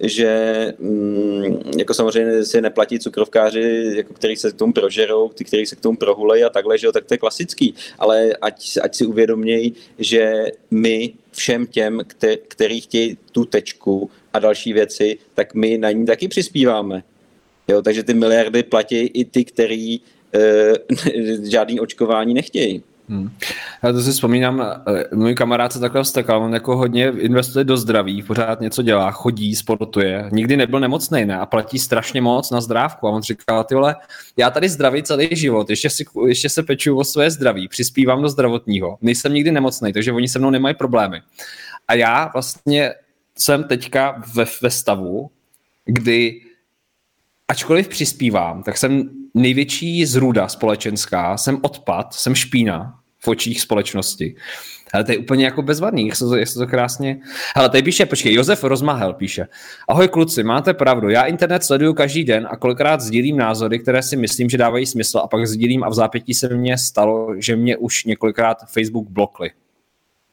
[0.02, 5.66] že mm, jako samozřejmě si neplatí cukrovkáři, jako který se k tomu prožerou, ty, který
[5.66, 7.74] se k tomu prohulejí a takhle, že jo, tak to je klasický.
[7.98, 12.00] Ale ať, ať si uvědomějí, že my všem těm,
[12.48, 17.02] který chtějí tu tečku a další věci, tak my na ní taky přispíváme.
[17.68, 20.00] Jo, takže ty miliardy platí i ty, který e,
[21.50, 22.82] žádný očkování nechtějí.
[23.12, 23.30] Hmm.
[23.82, 27.76] Já to si vzpomínám, eh, můj kamarád se takhle vztekal, on jako hodně investuje do
[27.76, 32.60] zdraví, pořád něco dělá, chodí, sportuje, nikdy nebyl nemocný, ne, a platí strašně moc na
[32.60, 33.08] zdrávku.
[33.08, 33.96] A on říkal, ty vole,
[34.36, 38.28] já tady zdraví celý život, ještě, si, ještě se peču o své zdraví, přispívám do
[38.28, 41.22] zdravotního, nejsem nikdy nemocný, takže oni se mnou nemají problémy.
[41.88, 42.94] A já vlastně
[43.38, 45.30] jsem teďka ve, ve stavu,
[45.84, 46.40] kdy
[47.48, 54.34] ačkoliv přispívám, tak jsem největší zruda společenská, jsem odpad, jsem špína v očích společnosti.
[54.92, 57.20] Ale to je úplně jako bezvadný, jak se to, jak se to krásně...
[57.54, 59.46] Ale tady píše, počkej, Josef Rozmahel píše.
[59.88, 64.16] Ahoj kluci, máte pravdu, já internet sleduju každý den a kolikrát sdílím názory, které si
[64.16, 67.76] myslím, že dávají smysl a pak sdílím a v zápětí se mně stalo, že mě
[67.76, 69.50] už několikrát Facebook blokli.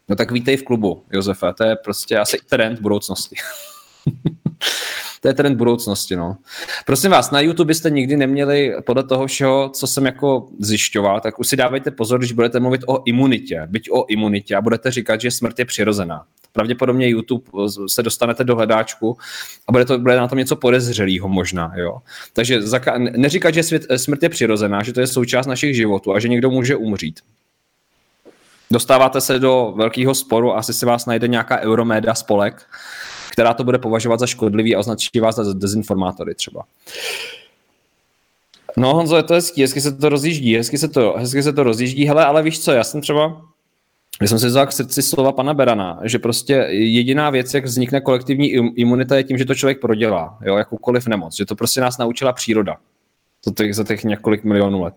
[0.09, 3.35] No tak vítej v klubu, Josefe, to je prostě asi trend budoucnosti.
[5.21, 6.37] to je trend budoucnosti, no.
[6.85, 11.39] Prosím vás, na YouTube byste nikdy neměli podle toho všeho, co jsem jako zjišťoval, tak
[11.39, 15.21] už si dávejte pozor, když budete mluvit o imunitě, byť o imunitě a budete říkat,
[15.21, 16.23] že smrt je přirozená.
[16.53, 17.43] Pravděpodobně YouTube
[17.87, 19.17] se dostanete do hledáčku
[19.67, 21.71] a bude, to, bude na tom něco podezřelého možná.
[21.75, 21.97] Jo?
[22.33, 26.19] Takže zaka- neříkat, že svět, smrt je přirozená, že to je součást našich životů a
[26.19, 27.19] že někdo může umřít.
[28.71, 32.65] Dostáváte se do velkého sporu, asi si vás najde nějaká Euromeda spolek,
[33.39, 36.63] která to bude považovat za škodlivý a označí vás za dezinformátory třeba.
[38.77, 41.63] No Honzo, je to hezký, hezky se to rozjíždí, hezky se to, hezky se to
[41.63, 43.41] rozjíždí, hele, ale víš co, já jsem třeba,
[44.21, 48.01] já jsem si vzal k srdci slova pana Berana, že prostě jediná věc, jak vznikne
[48.01, 51.97] kolektivní imunita, je tím, že to člověk prodělá, jo, jakoukoliv nemoc, že to prostě nás
[51.97, 52.77] naučila příroda
[53.45, 54.93] za těch, za těch několik milionů let.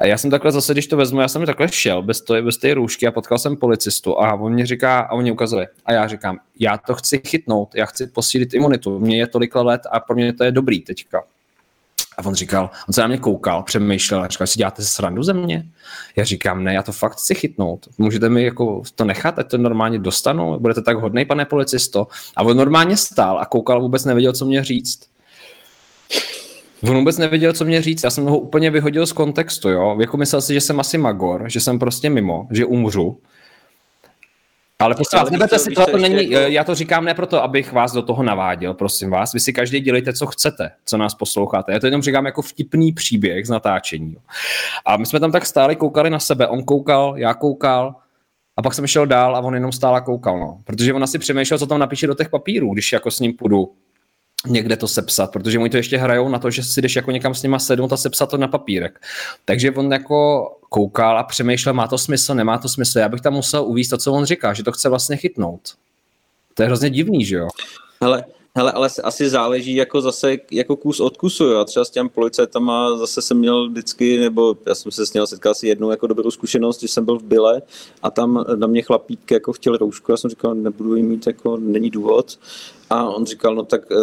[0.00, 2.56] A já jsem takhle zase, když to vezmu, já jsem takhle šel bez, to, bez
[2.56, 5.68] té růžky a potkal jsem policistu a on mě říká, a on mě ukazuje.
[5.86, 9.82] A já říkám, já to chci chytnout, já chci posílit imunitu, mně je tolik let
[9.90, 11.22] a pro mě to je dobrý teďka.
[12.18, 15.32] A on říkal, on se na mě koukal, přemýšlel a říkal, si děláte srandu ze
[15.32, 15.66] mě?
[16.16, 17.88] Já říkám, ne, já to fakt chci chytnout.
[17.98, 20.58] Můžete mi jako to nechat, ať to normálně dostanu?
[20.58, 22.06] Budete tak hodný, pane policisto?
[22.36, 25.00] A on normálně stál a koukal, vůbec nevěděl, co mě říct.
[26.82, 29.96] On vůbec nevěděl, co mě říct, já jsem ho úplně vyhodil z kontextu, jo.
[30.00, 33.20] Jako myslel si, že jsem asi magor, že jsem prostě mimo, že umřu.
[34.78, 36.48] Ale prosím vás, neberte si to, to není, jako...
[36.48, 39.32] já to říkám ne proto, abych vás do toho naváděl, prosím vás.
[39.32, 41.72] Vy si každý dělejte, co chcete, co nás posloucháte.
[41.72, 44.16] Já to jenom říkám jako vtipný příběh z natáčení.
[44.86, 47.94] A my jsme tam tak stáli, koukali na sebe, on koukal, já koukal,
[48.56, 50.60] a pak jsem šel dál a on jenom stál a koukal, no.
[50.64, 53.72] Protože on asi přemýšlel, co tam napíše do těch papírů, když jako s ním půjdu
[54.46, 57.34] někde to sepsat, protože oni to ještě hrajou na to, že si jdeš jako někam
[57.34, 59.00] s nima sednout a sepsat to na papírek.
[59.44, 62.98] Takže on jako koukal a přemýšlel, má to smysl, nemá to smysl.
[62.98, 65.60] Já bych tam musel uvíct to, co on říká, že to chce vlastně chytnout.
[66.54, 67.48] To je hrozně divný, že jo?
[68.02, 68.24] Hele,
[68.56, 71.64] Hele, ale asi záleží jako zase jako kus od kusu, jo.
[71.64, 75.52] Třeba s těm policajtama zase jsem měl vždycky, nebo já jsem se s ním setkal
[75.52, 77.62] asi jednou jako dobrou zkušenost, když jsem byl v Byle
[78.02, 81.56] a tam na mě chlapík jako chtěl roušku, já jsem říkal, nebudu jí mít, jako
[81.56, 82.38] není důvod.
[82.90, 83.96] A on říkal, no tak e,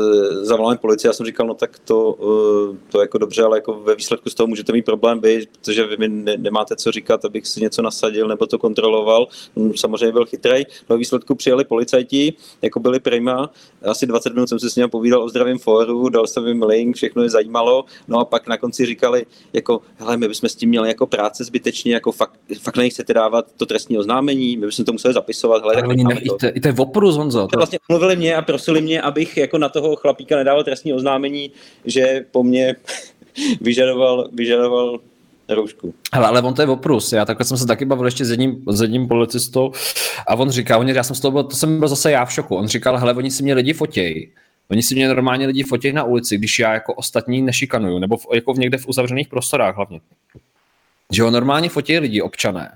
[0.46, 3.96] zavoláme policii, já jsem říkal, no tak to, e, to jako dobře, ale jako ve
[3.96, 7.48] výsledku z toho můžete mít problém být, protože vy mi ne, nemáte co říkat, abych
[7.48, 9.28] si něco nasadil nebo to kontroloval.
[9.56, 10.64] On samozřejmě byl chytrý.
[10.90, 13.50] No výsledku přijeli policajti, jako byli prima,
[13.82, 16.96] asi 20 minut jsem se s ním povídal o zdravém fóru, dal jsem jim link,
[16.96, 20.70] všechno je zajímalo, no a pak na konci říkali, jako, hele, my bychom s tím
[20.70, 24.92] měli jako práce zbytečně, jako fakt, fakt nechcete dávat to trestní oznámení, my bychom to
[24.92, 26.04] museli zapisovat, hele, tak oni
[26.40, 27.48] to, i to je oprus, Honzo.
[27.48, 31.52] To, vlastně mluvili mě a prosili mě, abych jako na toho chlapíka nedával trestní oznámení,
[31.86, 32.76] že po mně
[33.62, 35.00] vyžadoval, vyžadoval
[35.50, 35.94] roušku.
[36.14, 37.14] Hele, ale on to je oprus.
[37.14, 39.72] Já takhle jsem se taky bavil ještě s jedním, s jedním policistou
[40.28, 42.34] a on říkal, on, já jsem z toho byl, to jsem byl zase já v
[42.34, 42.56] šoku.
[42.56, 44.32] On říkal, hele, oni si mě lidi fotějí.
[44.72, 48.26] Oni si mě normálně lidi fotějí na ulici, když já jako ostatní nešikanuju, nebo v,
[48.34, 50.00] jako někde v uzavřených prostorách hlavně.
[51.12, 52.72] Že ho normálně fotí lidi, občané.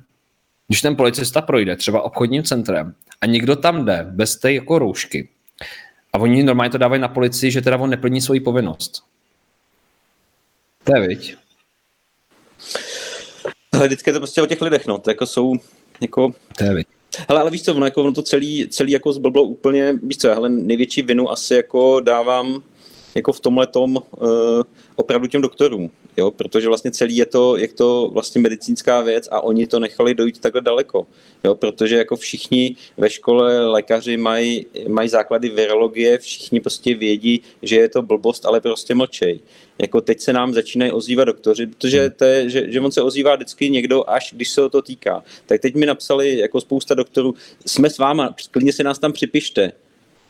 [0.67, 5.29] Když ten policista projde třeba obchodním centrem a někdo tam jde bez té jako roušky
[6.15, 9.03] a oni normálně to dávají na policii, že teda on neplní svoji povinnost.
[10.83, 11.35] To je viď.
[13.73, 14.97] Ale vždycky je to prostě o těch lidech, no.
[14.97, 15.53] To jako jsou,
[16.01, 16.33] jako...
[16.57, 16.87] To je viď.
[17.29, 20.27] Hele, ale víš co, ono, jako, ono to celý, celý jako zblblo úplně, víš co,
[20.27, 22.63] hele, největší vinu asi jako dávám
[23.15, 24.29] jako v tomhle tom uh,
[24.95, 29.41] opravdu těm doktorům, jo, protože vlastně celý je to, je to vlastně medicínská věc a
[29.41, 31.07] oni to nechali dojít takhle daleko,
[31.43, 37.75] jo, protože jako všichni ve škole lékaři mají, mají základy virologie, všichni prostě vědí, že
[37.75, 39.39] je to blbost, ale prostě mlčej.
[39.79, 43.35] Jako teď se nám začínají ozývat doktoři, protože to je, že, že on se ozývá
[43.35, 45.23] vždycky někdo, až když se o to týká.
[45.45, 47.35] Tak teď mi napsali jako spousta doktorů,
[47.65, 49.71] jsme s váma, klidně se nás tam připište,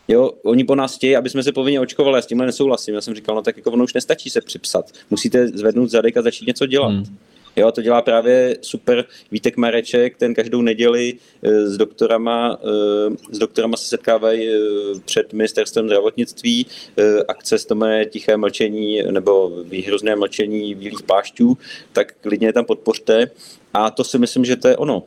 [0.08, 2.96] Jo, oni po nás chtějí, aby jsme se povinně očkovali, já s tímhle nesouhlasím.
[2.96, 4.92] Já jsem říkal, no tak jako ono už nestačí se připsat.
[5.10, 6.88] Musíte zvednout zadek a začít něco dělat.
[6.88, 7.18] Hmm.
[7.56, 13.40] Jo, to dělá právě super Vítek Mareček, ten každou neděli e, s doktorama, e, s
[13.40, 14.60] doktorama se setkávají e,
[15.06, 16.66] před ministerstvem zdravotnictví,
[17.28, 21.58] akce s tomé tiché mlčení nebo výhrozné mlčení bílých pášťů,
[21.94, 23.32] tak klidně tam podpořte.
[23.74, 25.04] A to si myslím, že to je ono.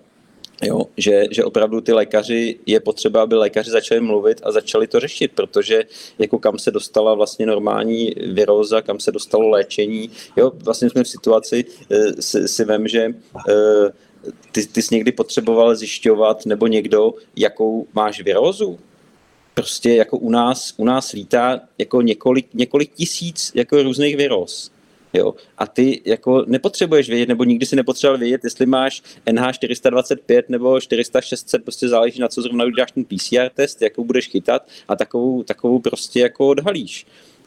[0.62, 5.00] Jo, že, že opravdu ty lékaři, je potřeba, aby lékaři začali mluvit a začali to
[5.00, 5.84] řešit, protože
[6.18, 10.10] jako kam se dostala vlastně normální viróza, kam se dostalo léčení.
[10.36, 13.14] Jo, vlastně jsme v situaci, eh, si, si vem, že
[13.48, 13.90] eh,
[14.52, 18.78] ty, ty jsi někdy potřeboval zjišťovat, nebo někdo, jakou máš virózu,
[19.54, 24.70] prostě jako u nás, u nás lítá jako několik, několik tisíc jako různých viróz.
[25.12, 25.34] Jo?
[25.58, 29.02] A ty jako nepotřebuješ vědět, nebo nikdy si nepotřeboval vědět, jestli máš
[29.32, 31.20] NH 425 nebo 400
[31.64, 35.78] prostě záleží na co zrovna uděláš ten PCR test, jakou budeš chytat a takovou, takovou
[35.78, 37.06] prostě jako odhalíš.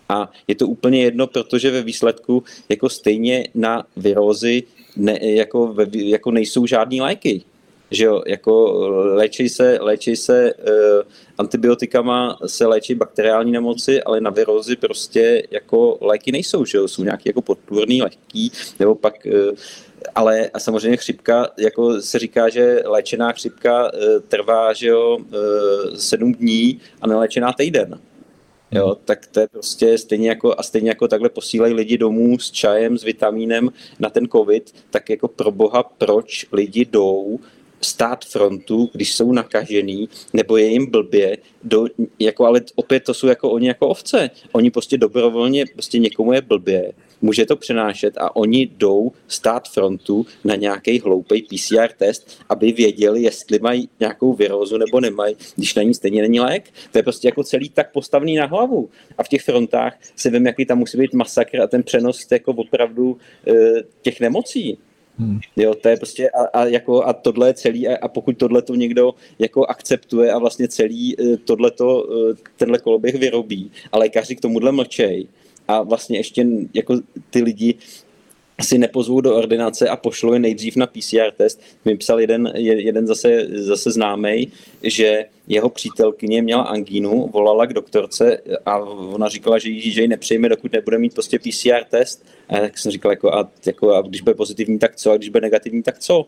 [0.09, 4.64] A je to úplně jedno, protože ve výsledku jako stejně na virózy
[4.95, 7.43] ne, jako, ve, jako nejsou žádný léky
[7.92, 11.02] že jo, jako léčí se, léčí se uh,
[11.38, 17.04] antibiotikama, se léčí bakteriální nemoci, ale na virózy prostě jako léky nejsou, že jo, jsou
[17.04, 19.56] nějaký jako podpůrný lehký, nebo pak uh,
[20.16, 25.18] ale a samozřejmě chřipka, jako se říká, že léčená chřipka uh, trvá, že jo,
[25.96, 28.00] sedm dní a neléčená týden.
[28.72, 32.52] Jo, tak to je prostě stejně jako, a stejně jako takhle posílají lidi domů s
[32.52, 33.70] čajem, s vitamínem
[34.00, 37.39] na ten covid, tak jako pro boha, proč lidi jdou
[37.82, 41.86] stát frontu, když jsou nakažený, nebo je jim blbě, do,
[42.20, 44.30] jako, ale opět to jsou jako oni jako ovce.
[44.52, 50.26] Oni prostě dobrovolně, prostě někomu je blbě, může to přenášet a oni jdou stát frontu
[50.44, 55.84] na nějaký hloupý PCR test, aby věděli, jestli mají nějakou virózu nebo nemají, když na
[55.84, 56.70] ní stejně není lék.
[56.92, 58.90] To je prostě jako celý tak postavný na hlavu.
[59.18, 62.52] A v těch frontách se vím, jaký tam musí být masakr a ten přenos jako
[62.52, 63.18] opravdu
[63.48, 63.54] e,
[64.02, 64.78] těch nemocí.
[65.20, 65.39] Hmm.
[65.55, 68.62] Jo, to je prostě a, a, jako, a tohle je celý a, a pokud tohle
[68.62, 74.36] to někdo jako akceptuje a vlastně celý eh, tohleto, eh, tenhle koloběh vyrobí a lékaři
[74.36, 75.28] k tomuhle mlčej
[75.68, 76.99] a vlastně ještě jako
[77.30, 77.76] ty lidi
[78.62, 81.62] si nepozvou do ordinace a pošlou je nejdřív na PCR test.
[81.86, 84.51] Mi psal jeden, jeden zase, zase známý,
[84.84, 90.07] že jeho přítelkyně měla angínu, volala k doktorce a ona říkala, že ji, že ji
[90.07, 92.26] nepřejme, dokud nebude mít prostě PCR test.
[92.49, 95.12] A tak jsem říkal, jako, a, jako, a když bude pozitivní, tak co?
[95.12, 96.26] A když bude negativní, tak co?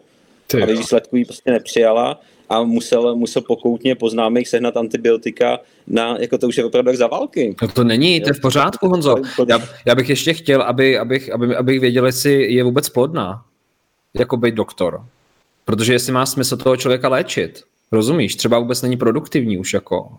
[0.47, 6.17] Ty a výsledku ji prostě nepřijala a musel, musel pokoutně po známých sehnat antibiotika na,
[6.19, 7.55] jako to už je opravdu za války.
[7.61, 9.15] No to není, to je v pořádku, Honzo.
[9.47, 13.45] Já, já bych ještě chtěl, aby, abych, aby, abych věděl, jestli je vůbec plodná,
[14.13, 15.05] jako být doktor.
[15.65, 20.09] Protože jestli má smysl toho člověka léčit, rozumíš, třeba vůbec není produktivní už jako.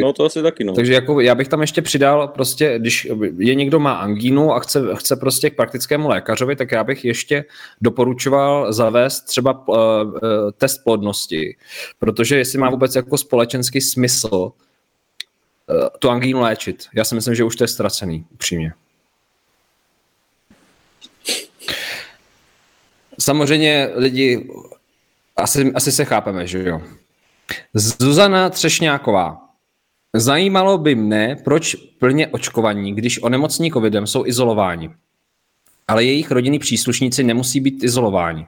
[0.00, 0.72] No to asi taky, no.
[0.72, 4.82] Takže jako já bych tam ještě přidal prostě, když je někdo má angínu a chce,
[4.94, 7.44] chce prostě k praktickému lékařovi, tak já bych ještě
[7.80, 9.76] doporučoval zavést třeba uh,
[10.58, 11.56] test plodnosti,
[11.98, 14.52] protože jestli má vůbec jako společenský smysl
[15.98, 16.86] tu angínu léčit.
[16.94, 18.72] Já si myslím, že už to je ztracený, upřímně.
[23.20, 24.50] Samozřejmě lidi,
[25.36, 26.82] asi, asi se chápeme, že jo.
[27.74, 29.43] Zuzana Třešňáková.
[30.16, 34.90] Zajímalo by mne, proč plně očkovaní, když onemocní covidem, jsou izolováni.
[35.88, 38.46] Ale jejich rodinní příslušníci nemusí být izolováni.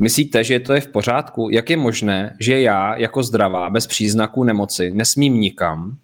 [0.00, 1.48] Myslíte, že to je v pořádku?
[1.52, 5.96] Jak je možné, že já jako zdravá, bez příznaků nemoci, nesmím nikam,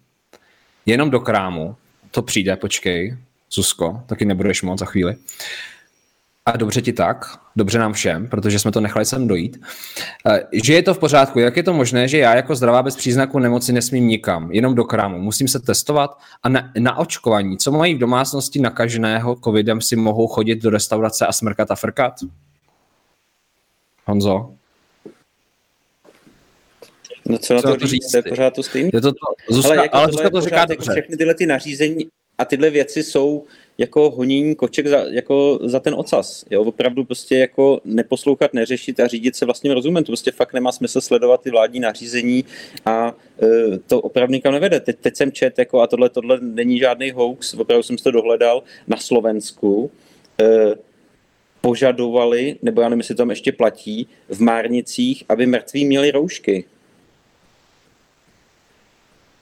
[0.85, 1.75] jenom do krámu,
[2.11, 3.17] to přijde, počkej,
[3.49, 5.15] Susko, taky nebudeš moc za chvíli,
[6.47, 7.25] a dobře ti tak,
[7.55, 9.61] dobře nám všem, protože jsme to nechali sem dojít,
[10.29, 11.39] eh, že je to v pořádku.
[11.39, 14.83] Jak je to možné, že já jako zdravá bez příznaku nemoci nesmím nikam, jenom do
[14.83, 19.95] krámu, musím se testovat a na, na očkování, co mají v domácnosti nakaženého covidem, si
[19.95, 22.13] mohou chodit do restaurace a smrkat a frkat?
[24.05, 24.53] Honzo?
[27.25, 28.89] No co na to, to říct, to je pořád to stejný.
[28.93, 29.17] Je to to,
[29.49, 32.07] Zuzka, ale, jako ale Zuzka to říká jako všechny tyhle ty nařízení
[32.37, 33.45] a tyhle věci jsou
[33.77, 36.45] jako honění koček za, jako za ten ocas.
[36.49, 36.63] Jo?
[36.63, 40.03] Opravdu prostě jako neposlouchat, neřešit a řídit se vlastním rozumem.
[40.03, 42.45] To prostě fakt nemá smysl sledovat ty vládní nařízení
[42.85, 44.79] a e, to opravdu nikam nevede.
[44.79, 48.63] Teď, teď jsem čet jako, a tohle, tohle není žádný hoax, opravdu jsem to dohledal,
[48.87, 49.91] na Slovensku
[50.41, 50.75] e,
[51.61, 56.65] požadovali, nebo já nevím, jestli tam ještě platí, v Márnicích, aby mrtví měli roušky.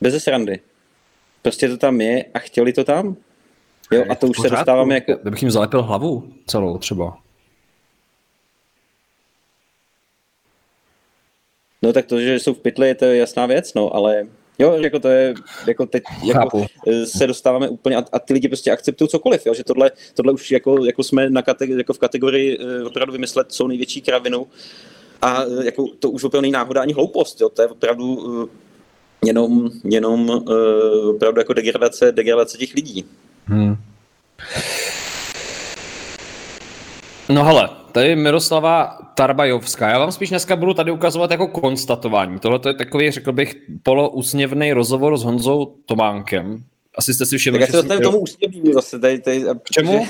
[0.01, 0.59] Bez srandy.
[1.45, 3.15] Prostě to tam je a chtěli to tam.
[3.91, 5.13] Jo, a to už se dostáváme jako...
[5.21, 7.17] Kdybych jim zalepil hlavu celou třeba.
[11.81, 14.27] No tak to, že jsou v pytli, to je jasná věc, no, ale
[14.59, 15.33] jo, jako to je,
[15.67, 16.65] jako teď jako
[17.05, 20.51] se dostáváme úplně a, a, ty lidi prostě akceptují cokoliv, jo, že tohle, tohle už
[20.51, 24.47] jako, jako jsme na kate, jako v kategorii uh, opravdu vymyslet co největší kravinu
[25.21, 28.49] a uh, jako to už opravdu není náhoda ani hloupost, jo, to je opravdu uh,
[29.25, 33.05] jenom, jenom uh, opravdu jako degradace, degradace těch lidí.
[33.45, 33.75] Hmm.
[37.29, 39.89] No hele, tady Miroslava Tarbajovská.
[39.89, 42.39] Já vám spíš dneska budu tady ukazovat jako konstatování.
[42.39, 46.63] Tohle je takový, řekl bych, polousměvný rozhovor s Honzou Tománkem.
[46.97, 47.59] Asi jste si všimli.
[47.59, 48.99] Tak já se dostaneme tomu úsměvnému zase.
[48.99, 50.05] Tady, tady, K čemu?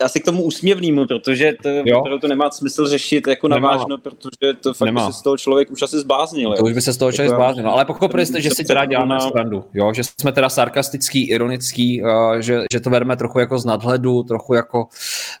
[0.00, 1.68] Asi k tomu úsměvnému, protože to,
[1.98, 5.12] opravdu to nemá smysl řešit jako navážno, protože to fakt nemá.
[5.12, 6.54] se z toho člověk už asi zbláznil.
[6.56, 9.20] To už by se z toho člověk zbláznil, ale pochopili jste, že si teda děláme
[9.20, 9.92] srandu, jo?
[9.92, 14.54] že jsme teda sarkastický, ironický, uh, že, že to bereme trochu jako z nadhledu, trochu
[14.54, 14.88] jako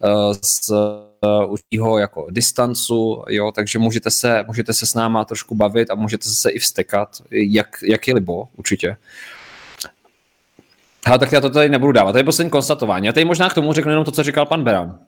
[0.04, 5.54] uh, z uh, určitého jako distancu, jo, takže můžete se, můžete se s náma trošku
[5.54, 8.96] bavit a můžete se i vstekat, jak, jak je libo, určitě.
[11.06, 12.12] Ha, tak já to tady nebudu dávat.
[12.12, 13.08] To je poslední konstatování.
[13.08, 14.98] A tady možná k tomu řeknu jenom to, co říkal pan Beran.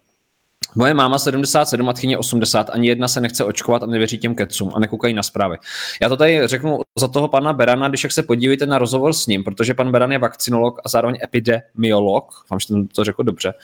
[0.75, 4.73] Moje máma 77 a tchyně 80, ani jedna se nechce očkovat a nevěří těm kecům
[4.75, 5.57] a nekoukají na zprávy.
[6.03, 9.27] Já to tady řeknu za toho pana Berana, když jak se podívíte na rozhovor s
[9.27, 13.55] ním, protože pan Beran je vakcinolog a zároveň epidemiolog, vám že to řekl dobře.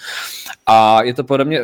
[0.67, 1.61] A je to podle mě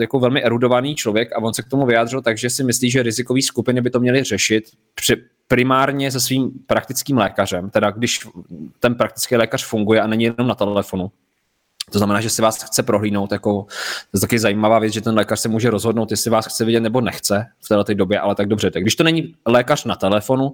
[0.00, 3.02] jako velmi erudovaný člověk a on se k tomu vyjádřil tak, že si myslí, že
[3.02, 5.16] rizikové skupiny by to měly řešit při,
[5.52, 8.20] primárně se svým praktickým lékařem, teda když
[8.80, 11.10] ten praktický lékař funguje a není jenom na telefonu,
[11.90, 13.66] to znamená, že si vás chce prohlídnout, jako,
[14.10, 16.80] to je taky zajímavá věc, že ten lékař se může rozhodnout, jestli vás chce vidět
[16.80, 18.70] nebo nechce v této době, ale tak dobře.
[18.70, 20.52] Tak když to není lékař na telefonu,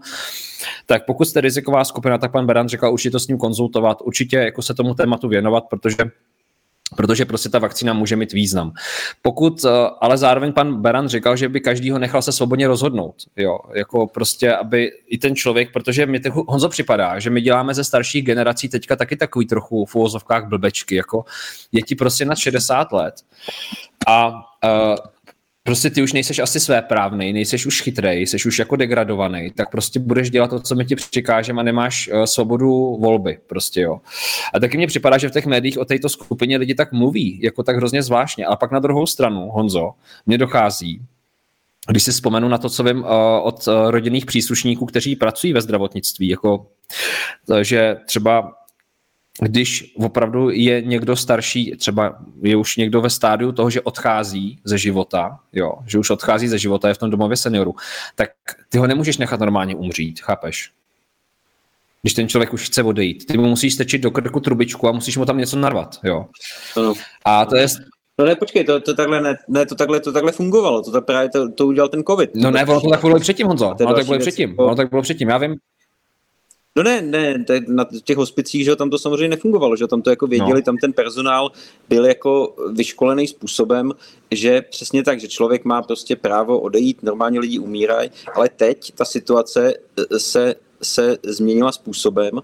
[0.86, 4.36] tak pokud jste riziková skupina, tak pan Beran říkal určitě to s ním konzultovat, určitě
[4.36, 5.96] jako se tomu tématu věnovat, protože
[6.96, 8.72] protože prostě ta vakcína může mít význam.
[9.22, 9.68] Pokud, eh,
[10.00, 14.06] ale zároveň pan Beran říkal, že by každý ho nechal se svobodně rozhodnout, jo, jako
[14.06, 18.24] prostě, aby i ten člověk, protože mi to Honzo připadá, že my děláme ze starších
[18.24, 21.24] generací teďka taky takový trochu v úvozovkách blbečky, jako
[21.72, 23.14] je ti prostě na 60 let
[24.06, 24.96] a uh,
[25.68, 29.70] prostě ty už nejseš asi své právný, nejseš už chytrej, jsi už jako degradovaný, tak
[29.70, 34.00] prostě budeš dělat to, co mi ti přikážem a nemáš uh, svobodu volby, prostě jo.
[34.54, 37.62] A taky mně připadá, že v těch médiích o této skupině lidi tak mluví, jako
[37.62, 39.90] tak hrozně zvláštně, ale pak na druhou stranu, Honzo,
[40.26, 41.02] mně dochází,
[41.88, 43.06] když si vzpomenu na to, co vím uh,
[43.42, 46.66] od uh, rodinných příslušníků, kteří pracují ve zdravotnictví, jako
[47.62, 48.57] že třeba
[49.40, 54.78] když opravdu je někdo starší, třeba je už někdo ve stádiu toho, že odchází ze
[54.78, 57.74] života, jo, že už odchází ze života, je v tom domově seniorů,
[58.14, 58.30] tak
[58.68, 60.70] ty ho nemůžeš nechat normálně umřít, chápeš?
[62.02, 63.26] Když ten člověk už chce odejít.
[63.26, 66.26] Ty mu musíš stečit do krku trubičku a musíš mu tam něco narvat, jo.
[66.76, 66.94] Ano.
[67.24, 67.66] A to je,
[68.20, 71.02] No ne, počkej, to, to takhle ne, ne, to takhle, to takhle fungovalo, to, to
[71.02, 72.30] právě to, to udělal ten covid.
[72.34, 75.02] No ne, ono to tak bylo předtím, Honzo, ono tak bylo předtím, ono tak bylo
[75.02, 75.54] předtím, já vím,
[76.78, 80.26] No ne, ne, na těch hospicích, že tam to samozřejmě nefungovalo, že tam to jako
[80.26, 80.62] věděli, no.
[80.62, 81.52] tam ten personál
[81.88, 83.92] byl jako vyškolený způsobem,
[84.30, 89.04] že přesně tak, že člověk má prostě právo odejít, normálně lidi umírají, ale teď ta
[89.04, 92.40] situace e, se se změnila způsobem,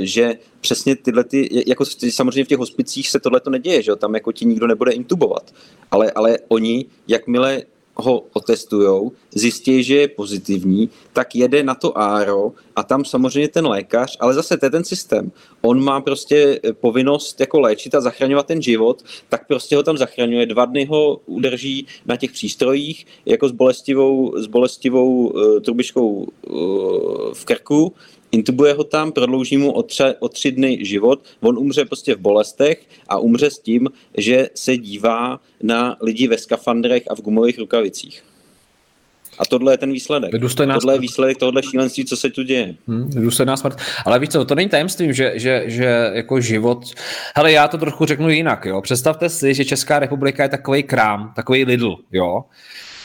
[0.00, 4.14] že přesně tyhle ty, jako samozřejmě v těch hospicích se tohle to neděje, že tam
[4.14, 5.54] jako ti nikdo nebude intubovat,
[5.90, 7.62] ale, ale oni, jakmile
[7.96, 13.66] ho otestujou, zjistí, že je pozitivní, tak jede na to ARO a tam samozřejmě ten
[13.66, 15.32] lékař, ale zase to je ten systém.
[15.60, 19.98] On má prostě eh, povinnost jako léčit a zachraňovat ten život, tak prostě ho tam
[19.98, 20.46] zachraňuje.
[20.46, 27.32] Dva dny ho udrží na těch přístrojích jako s bolestivou, s bolestivou uh, trubičkou uh,
[27.32, 27.92] v krku,
[28.34, 32.18] intubuje ho tam, prodlouží mu o, tře, o tři dny život, on umře prostě v
[32.18, 37.58] bolestech a umře s tím, že se dívá na lidi ve skafandrech a v gumových
[37.58, 38.22] rukavicích.
[39.38, 40.32] A tohle je ten výsledek.
[40.32, 42.74] Důstojná tohle je výsledek tohle šílenství, co se tu děje.
[42.88, 43.78] Hmm, důstojná smrt.
[44.06, 46.78] Ale víš co, to není tajemstvím, že, že, že jako život...
[47.36, 48.82] Hele, já to trochu řeknu jinak, jo.
[48.82, 52.44] Představte si, že Česká republika je takový krám, takový Lidl, jo.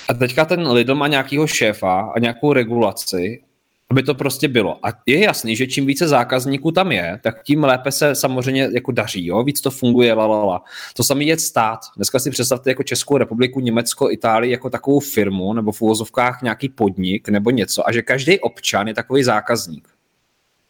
[0.10, 3.42] A teďka ten Lidl má nějakýho šéfa a nějakou regulaci
[3.92, 4.86] aby to prostě bylo.
[4.86, 8.92] A je jasný, že čím více zákazníků tam je, tak tím lépe se samozřejmě jako
[8.92, 9.44] daří, jo?
[9.44, 10.64] víc to funguje, la, la, la.
[10.96, 11.80] To samé je stát.
[11.96, 16.70] Dneska si představte jako Českou republiku, Německo, Itálii jako takovou firmu nebo v úvozovkách nějaký
[16.70, 19.88] podnik nebo něco a že každý občan je takový zákazník.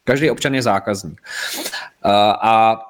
[0.03, 1.21] Každý občan je zákazník.
[2.41, 2.81] A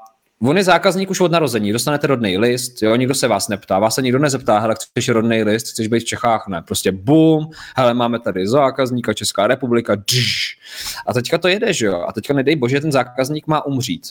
[0.43, 3.95] On je zákazník už od narození, dostanete rodný list, jo, nikdo se vás neptá, vás
[3.95, 7.93] se nikdo nezeptá, hele, chceš rodný list, chceš být v Čechách, ne, prostě bum, hele,
[7.93, 10.57] máme tady zákazníka Česká republika, dž.
[11.07, 14.07] A teďka to jede, že jo, a teďka nedej bože, ten zákazník má umřít.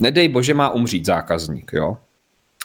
[0.00, 1.96] Nedej bože, má umřít zákazník, jo.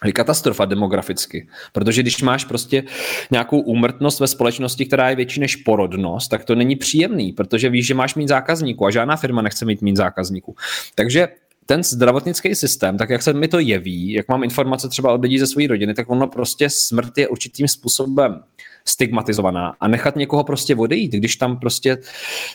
[0.05, 2.83] Je katastrofa demograficky, protože když máš prostě
[3.31, 7.85] nějakou úmrtnost ve společnosti, která je větší než porodnost, tak to není příjemný, protože víš,
[7.85, 10.55] že máš mít zákazníků a žádná firma nechce mít mít zákazníků.
[10.95, 11.27] Takže
[11.65, 15.39] ten zdravotnický systém, tak jak se mi to jeví, jak mám informace třeba od lidí
[15.39, 18.43] ze své rodiny, tak ono prostě smrt je určitým způsobem
[18.87, 21.97] stigmatizovaná a nechat někoho prostě odejít, když tam prostě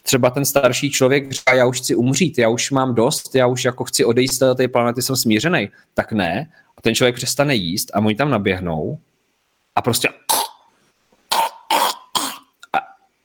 [0.02, 3.64] třeba ten starší člověk říká, já už chci umřít, já už mám dost, já už
[3.64, 6.50] jako chci odejít z té planety, jsem smířený, tak ne.
[6.76, 8.98] A ten člověk přestane jíst a oni tam naběhnou
[9.74, 10.08] a prostě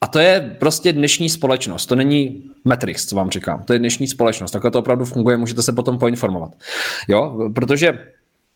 [0.06, 1.86] a to je prostě dnešní společnost.
[1.86, 3.64] To není Matrix, co vám říkám.
[3.64, 4.52] To je dnešní společnost.
[4.52, 6.52] Takhle to opravdu funguje, můžete se potom poinformovat.
[7.08, 8.12] Jo, protože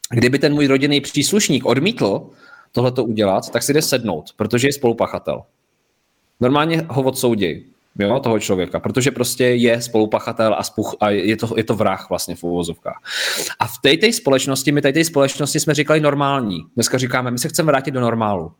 [0.09, 2.30] kdyby ten můj rodinný příslušník odmítl
[2.71, 5.41] tohleto udělat, tak si jde sednout, protože je spolupachatel.
[6.39, 7.65] Normálně ho odsoudí,
[7.99, 12.09] jo, toho člověka, protože prostě je spolupachatel a, spuch, a je, to, je to vrah
[12.09, 13.01] vlastně v uvozovkách.
[13.59, 16.59] A v té společnosti, my té společnosti jsme říkali normální.
[16.76, 18.51] Dneska říkáme, my se chceme vrátit do normálu.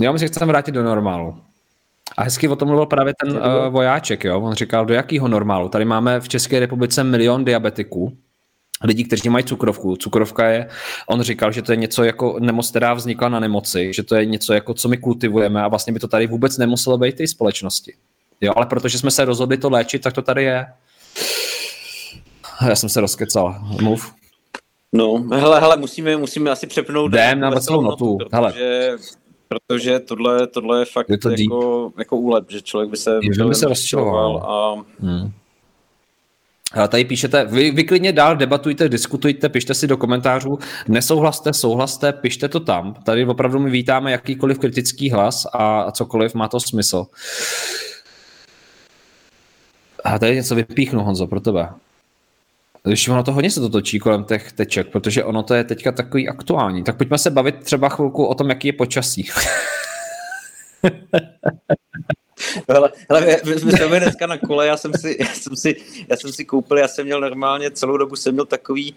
[0.00, 1.36] Jo, my se chceme vrátit do normálu.
[2.16, 4.40] A hezky o tom mluvil právě ten uh, vojáček, jo.
[4.40, 5.68] On říkal, do jakého normálu?
[5.68, 8.16] Tady máme v České republice milion diabetiků,
[8.84, 9.96] lidí, kteří mají cukrovku.
[9.96, 10.68] Cukrovka je,
[11.06, 14.26] on říkal, že to je něco jako nemoc, která vznikla na nemoci, že to je
[14.26, 17.94] něco jako, co my kultivujeme a vlastně by to tady vůbec nemuselo být té společnosti.
[18.40, 20.66] Jo, ale protože jsme se rozhodli to léčit, tak to tady je.
[22.68, 23.58] Já jsem se rozkecal.
[23.80, 24.14] Mluv.
[24.92, 27.12] No, hele, hele, musíme, musíme asi přepnout.
[27.12, 28.18] Jdem na veselou notu.
[28.32, 28.54] Hele.
[29.48, 33.54] Protože tohle, tohle je fakt je to jako, jako úlet, že člověk by se, by
[33.54, 34.36] se rozčiloval.
[34.36, 34.84] A...
[35.00, 35.32] Hmm.
[36.72, 40.58] A tady píšete, vy, vy klidně dál debatujte, diskutujte, pište si do komentářů,
[40.88, 42.94] nesouhlaste, souhlaste, pište to tam.
[42.94, 47.06] Tady opravdu my vítáme jakýkoliv kritický hlas a, a cokoliv, má to smysl.
[50.04, 51.68] A tady něco vypíchnu, Honzo, pro tebe.
[52.88, 55.92] Když ono to hodně se to točí kolem těch teček, protože ono to je teďka
[55.92, 56.84] takový aktuální.
[56.84, 59.28] Tak pojďme se bavit třeba chvilku o tom, jaký je počasí.
[62.68, 65.76] hele, hele, my jsme dneska na kole, já jsem, si, já, jsem si,
[66.08, 68.94] já jsem si koupil, já jsem měl normálně, celou dobu jsem měl takový,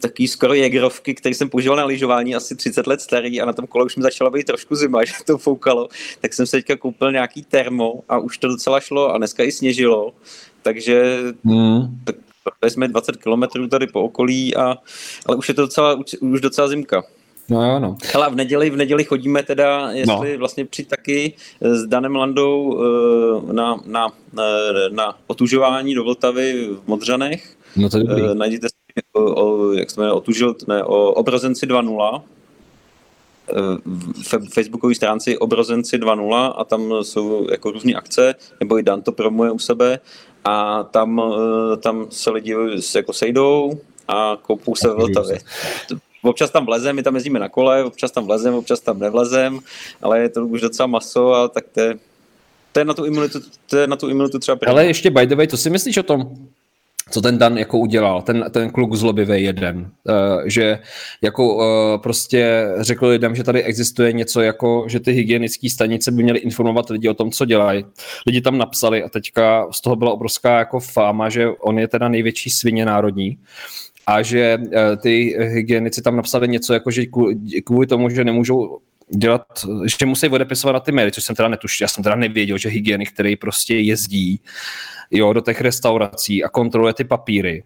[0.00, 3.66] takový skoro jegrovky, který jsem používal na lyžování, asi 30 let starý a na tom
[3.66, 5.88] kole už mi začala být trošku zima, že to foukalo,
[6.20, 9.52] tak jsem se teďka koupil nějaký termo a už to docela šlo a dneska i
[9.52, 10.12] sněžilo,
[10.62, 12.00] takže hmm.
[12.04, 12.16] tak
[12.60, 14.76] Tady jsme 20 km tady po okolí, a,
[15.26, 17.04] ale už je to docela, už, už docela zimka.
[17.48, 17.96] No jo, no.
[18.12, 20.38] Hele, v neděli, v neděli chodíme teda, jestli no.
[20.38, 24.44] vlastně při taky s Danem Landou eh, na, na, na,
[24.90, 27.56] na otužování do Vltavy v Modřanech.
[27.76, 28.22] No to je dobrý.
[28.30, 32.35] Eh, najděte si, o, o, jak jsme otužil, ne, o Obrozenci 2.0 v
[34.52, 39.50] facebookové stránce Obrozenci 2.0 a tam jsou jako různé akce, nebo i Dan to promuje
[39.50, 39.98] u sebe
[40.44, 42.54] a tam, eh, tam se lidi
[42.94, 45.38] jako sejdou a koupou se v Vltavě.
[46.22, 49.58] Občas tam vlezem, my tam jezdíme na kole, občas tam vlezem, občas tam nevlezem,
[50.02, 51.98] ale je to už docela maso a tak to je,
[52.72, 53.40] to je na tu imunitu,
[53.70, 54.70] to je na tu imunitu třeba první.
[54.70, 56.30] Ale ještě by the way, co si myslíš o tom,
[57.10, 60.14] co ten Dan jako udělal, ten, ten kluk zlobivý jeden, uh,
[60.44, 60.78] že
[61.22, 61.62] jako uh,
[62.02, 66.90] prostě řekl lidem, že tady existuje něco jako, že ty hygienické stanice by měly informovat
[66.90, 67.84] lidi o tom, co dělají.
[68.26, 72.08] Lidi tam napsali a teďka z toho byla obrovská jako fáma, že on je teda
[72.08, 73.38] největší svině národní
[74.06, 74.72] a že uh,
[75.02, 77.02] ty hygienici tam napsali něco jako, že
[77.64, 78.78] kvůli tomu, že nemůžou
[79.16, 79.42] dělat,
[79.98, 82.68] že musí odepisovat na ty maily, což jsem teda netušil, já jsem teda nevěděl, že
[82.68, 84.40] hygienik, který prostě jezdí
[85.10, 87.62] jo, do těch restaurací a kontroluje ty papíry,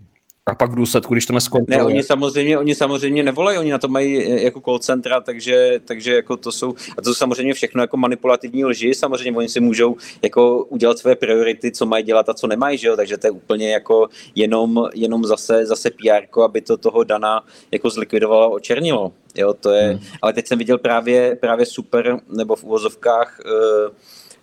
[0.46, 1.78] a pak v důsledku, když to neskontroluje...
[1.78, 5.80] Ne, oni samozřejmě, oni samozřejmě nevolají, oni na to mají eh, jako call centra, takže,
[5.84, 9.60] takže jako to jsou, a to jsou samozřejmě všechno jako manipulativní lži, samozřejmě oni si
[9.60, 12.96] můžou jako udělat své priority, co mají dělat a co nemají, že jo?
[12.96, 17.90] takže to je úplně jako jenom, jenom zase, zase PR, aby to toho Dana jako
[17.90, 20.00] zlikvidovalo, očernilo, jo, to je, hmm.
[20.22, 23.90] ale teď jsem viděl právě, právě super, nebo v úvozovkách eh,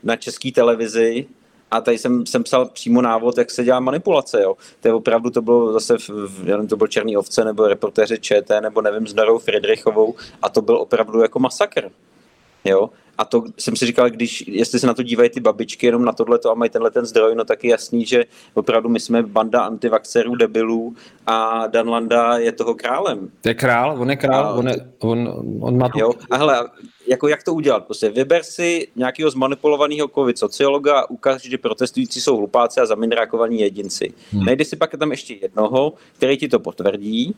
[0.04, 1.26] na české televizi,
[1.72, 4.42] a tady jsem, jsem psal přímo návod, jak se dělá manipulace.
[4.42, 4.56] Jo.
[4.80, 8.20] To je opravdu, to bylo zase, v, v, nevím, to byl Černý ovce, nebo reportéři
[8.20, 11.92] ČT, nebo nevím, s Darou Friedrichovou, a to byl opravdu jako masakr.
[12.68, 12.90] Jo.
[13.18, 16.12] A to jsem si říkal, když, jestli se na to dívají ty babičky jenom na
[16.12, 19.62] tohleto a mají tenhle ten zdroj, no tak je jasný, že opravdu my jsme banda
[19.62, 20.96] antivaxerů, debilů
[21.26, 23.30] a Dan Landa je toho králem.
[23.42, 26.00] To je král, on je král, a, on, je, on, on má to...
[26.00, 26.70] Jo, a hele,
[27.08, 27.86] jako jak to udělat?
[27.86, 34.14] Prostě vyber si nějakého zmanipulovaného covid sociologa, ukáž, že protestující jsou hlupáci a zamindrákovaní jedinci.
[34.32, 34.46] Hmm.
[34.46, 37.36] Najdi si pak tam ještě jednoho, který ti to potvrdí,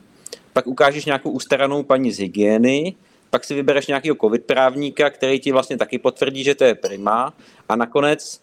[0.53, 2.95] pak ukážeš nějakou ustaranou paní z hygieny,
[3.29, 7.33] pak si vybereš nějakého covid právníka, který ti vlastně taky potvrdí, že to je prima
[7.69, 8.41] a nakonec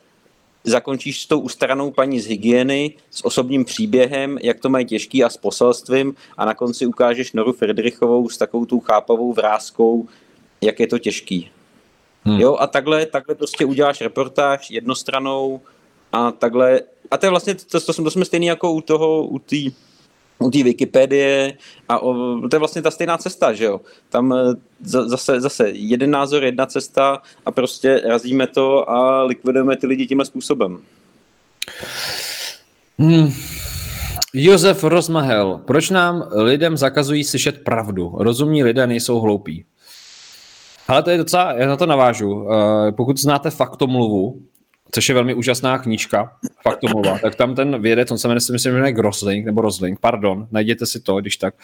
[0.65, 5.29] zakončíš s tou ustaranou paní z hygieny, s osobním příběhem, jak to mají těžký a
[5.29, 10.09] s poselstvím a na konci ukážeš Noru Friedrichovou s takovou tou chápavou vrázkou,
[10.61, 11.51] jak je to těžký.
[12.25, 12.41] Hmm.
[12.41, 15.61] Jo, a takhle, takhle prostě uděláš reportáž jednostranou
[16.13, 16.81] a takhle,
[17.11, 19.57] a to je vlastně, to, to, to jsme stejný jako u toho, u té
[20.39, 21.57] u té Wikipedie
[21.89, 23.81] a o, to je vlastně ta stejná cesta, že jo.
[24.09, 24.37] Tam e,
[24.81, 30.25] zase, zase jeden názor, jedna cesta a prostě razíme to a likvidujeme ty lidi tímhle
[30.25, 30.79] způsobem.
[32.99, 33.33] Hmm.
[34.35, 38.13] Josef Rozmahel, proč nám lidem zakazují slyšet pravdu?
[38.19, 39.65] Rozumní lidé nejsou hloupí.
[40.89, 42.35] Ale to je docela, já na to navážu.
[42.35, 42.51] Uh,
[42.97, 44.43] pokud znáte faktomluvu,
[44.91, 46.33] což je velmi úžasná knížka,
[46.63, 50.87] faktomluva, tak tam ten vědec, on se jmenuje, myslím, jmenuje Grosling, nebo Rosling, pardon, najděte
[50.87, 51.55] si to, když tak,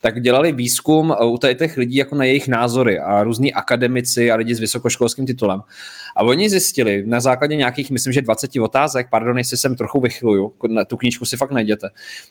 [0.00, 4.54] tak dělali výzkum u těch lidí jako na jejich názory a různí akademici a lidi
[4.54, 5.60] s vysokoškolským titulem.
[6.16, 10.54] A oni zjistili na základě nějakých, myslím, že 20 otázek, pardon, jestli jsem trochu vychyluju,
[10.86, 11.88] tu knížku si fakt najděte,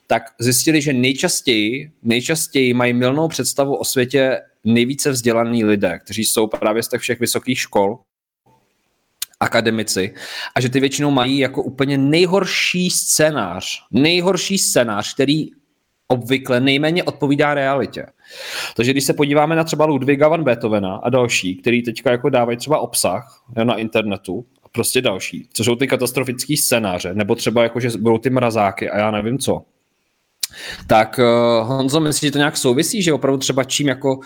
[0.08, 6.48] tak zjistili, že nejčastěji, nejčastěji mají milnou představu o světě nejvíce vzdělaný lidé, kteří jsou
[6.48, 8.00] právě z těch všech vysokých škol,
[9.40, 10.14] akademici
[10.56, 15.48] a že ty většinou mají jako úplně nejhorší scénář, nejhorší scénář, který
[16.08, 18.06] obvykle nejméně odpovídá realitě.
[18.76, 22.58] Takže když se podíváme na třeba Ludwiga van Beethovena a další, který teďka jako dávají
[22.58, 27.90] třeba obsah na internetu, prostě další, co jsou ty katastrofické scénáře, nebo třeba jako, že
[28.00, 29.62] budou ty mrazáky a já nevím co,
[30.88, 34.26] tak uh, Honzo, myslíš, že to nějak souvisí, že opravdu třeba čím jako Eh,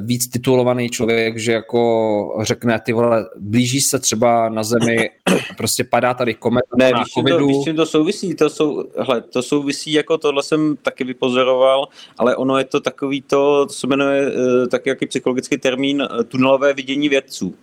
[0.00, 5.10] víc titulovaný člověk, že jako řekne, ty vole, blíží se třeba na zemi,
[5.56, 7.38] prostě padá tady komet ne, na víš, covidu.
[7.38, 12.36] To, víš, to souvisí, to, sou, hle, to souvisí, jako tohle jsem taky vypozoroval, ale
[12.36, 16.72] ono je to takový to, co se jmenuje uh, taky jaký psychologický termín, uh, tunelové
[16.72, 17.54] vidění vědců.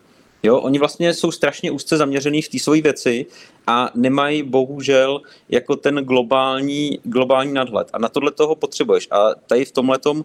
[0.44, 3.26] Jo, oni vlastně jsou strašně úzce zaměřený v té své věci
[3.68, 7.88] a nemají bohužel jako ten globální, globální nadhled.
[7.94, 9.08] A na tohle toho potřebuješ.
[9.12, 10.22] A tady v tomhle e,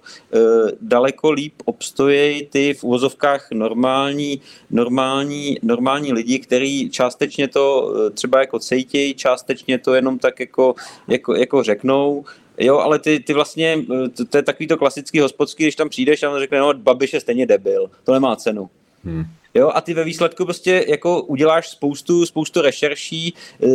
[0.81, 4.41] daleko líp obstojí ty v uvozovkách normální,
[4.71, 10.75] normální, normální lidi, kteří částečně to e, třeba jako cejtějí, částečně to jenom tak jako,
[11.09, 12.25] jako, jako řeknou,
[12.59, 15.89] Jo, ale ty, ty vlastně, e, to, to je takový to klasický hospodský, když tam
[15.89, 18.71] přijdeš a on řekne, no, Babiš je stejně debil, to nemá cenu.
[19.07, 19.25] Hmm.
[19.55, 23.69] Jo, a ty ve výsledku prostě jako uděláš spoustu, spoustu rešerší, e,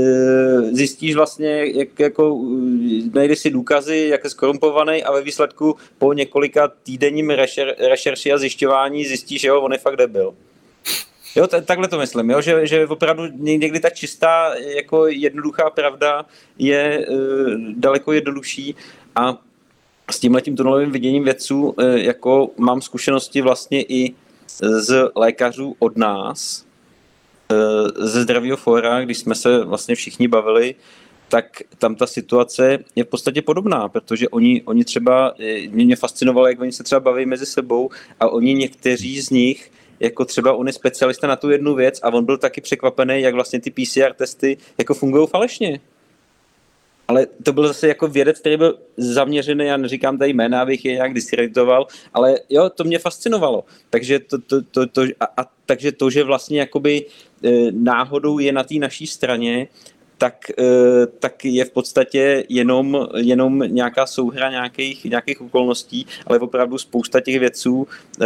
[0.62, 6.14] zjistíš vlastně, jak jako e, najdeš si důkazy, jak je skorumpovaný a ve výsledku po
[6.14, 10.34] několika týdenním rešer, rešerši a zjišťování zjistíš, že jo, on je fakt debil.
[11.36, 16.26] Jo, t- takhle to myslím, jo, že, že opravdu někdy ta čistá, jako jednoduchá pravda
[16.58, 17.06] je e,
[17.76, 18.76] daleko jednodušší
[19.16, 19.38] a
[20.12, 24.14] s tímhletím tunelovým viděním vědců, e, jako mám zkušenosti vlastně i
[24.60, 26.66] z lékařů od nás,
[27.52, 30.76] eh, ze zdravého fóra, když jsme se vlastně všichni bavili,
[31.28, 35.96] tak tam ta situace je v podstatě podobná, protože oni, oni třeba, eh, mě, mě
[35.96, 40.54] fascinovalo, jak oni se třeba baví mezi sebou a oni někteří z nich, jako třeba
[40.54, 43.72] on je specialista na tu jednu věc a on byl taky překvapený, jak vlastně ty
[43.72, 45.80] PCR testy jako fungují falešně.
[47.12, 50.94] Ale to byl zase jako vědec, který byl zaměřený, já neříkám tady jména, abych je
[50.94, 53.64] nějak diskreditoval, ale jo, to mě fascinovalo.
[53.90, 57.06] Takže to, to, to, to, a, a, takže to, že vlastně jakoby
[57.44, 59.68] e, náhodou je na té naší straně,
[60.18, 60.64] tak, e,
[61.20, 67.40] tak je v podstatě jenom, jenom nějaká souhra nějakých, nějakých okolností, ale opravdu spousta těch
[67.40, 67.88] věců
[68.22, 68.26] e,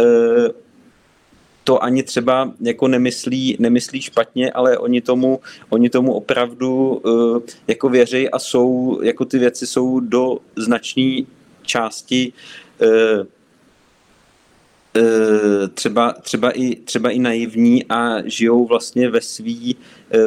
[1.66, 7.88] to ani třeba jako nemyslí, nemyslí špatně, ale oni tomu, oni tomu opravdu uh, jako
[7.88, 11.22] věří a jsou, jako ty věci jsou do značné
[11.62, 12.32] části
[12.82, 13.26] uh,
[15.74, 19.76] třeba, třeba, i, třeba i naivní a žijou vlastně ve svý,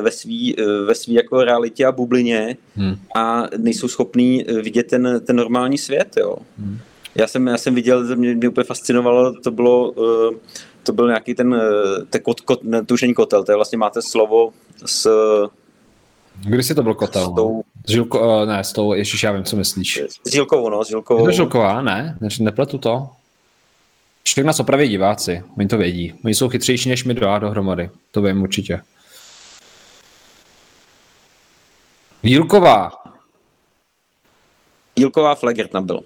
[0.01, 0.55] ve svý,
[0.85, 2.95] ve svý jako realitě a bublině hmm.
[3.15, 6.17] a nejsou schopní vidět ten, ten normální svět.
[6.19, 6.35] Jo.
[6.59, 6.77] Hmm.
[7.15, 10.35] Já, jsem, já jsem viděl, mě, mě úplně fascinovalo, to bylo uh,
[10.83, 13.55] to byl nějaký ten, eh, ten kot, kot, ne, to už není kotel, to je
[13.55, 14.53] vlastně máte slovo
[14.85, 15.09] s...
[16.35, 17.31] Kdy si to byl kotel?
[17.31, 20.01] S tou, s Žilko, eh, ne, s tou, ještě já vím, co myslíš.
[20.27, 21.19] S Žilkovou, no, s Žilkovou.
[21.19, 22.17] Je to Žilková, ne?
[22.21, 23.09] ne nepletu to.
[24.23, 26.13] Všechno nás opraví diváci, oni to vědí.
[26.25, 28.81] Oni jsou chytřejší než my dva dohromady, to vím určitě.
[32.23, 32.91] Jílková.
[34.95, 36.01] Jílková Flegert tam byl.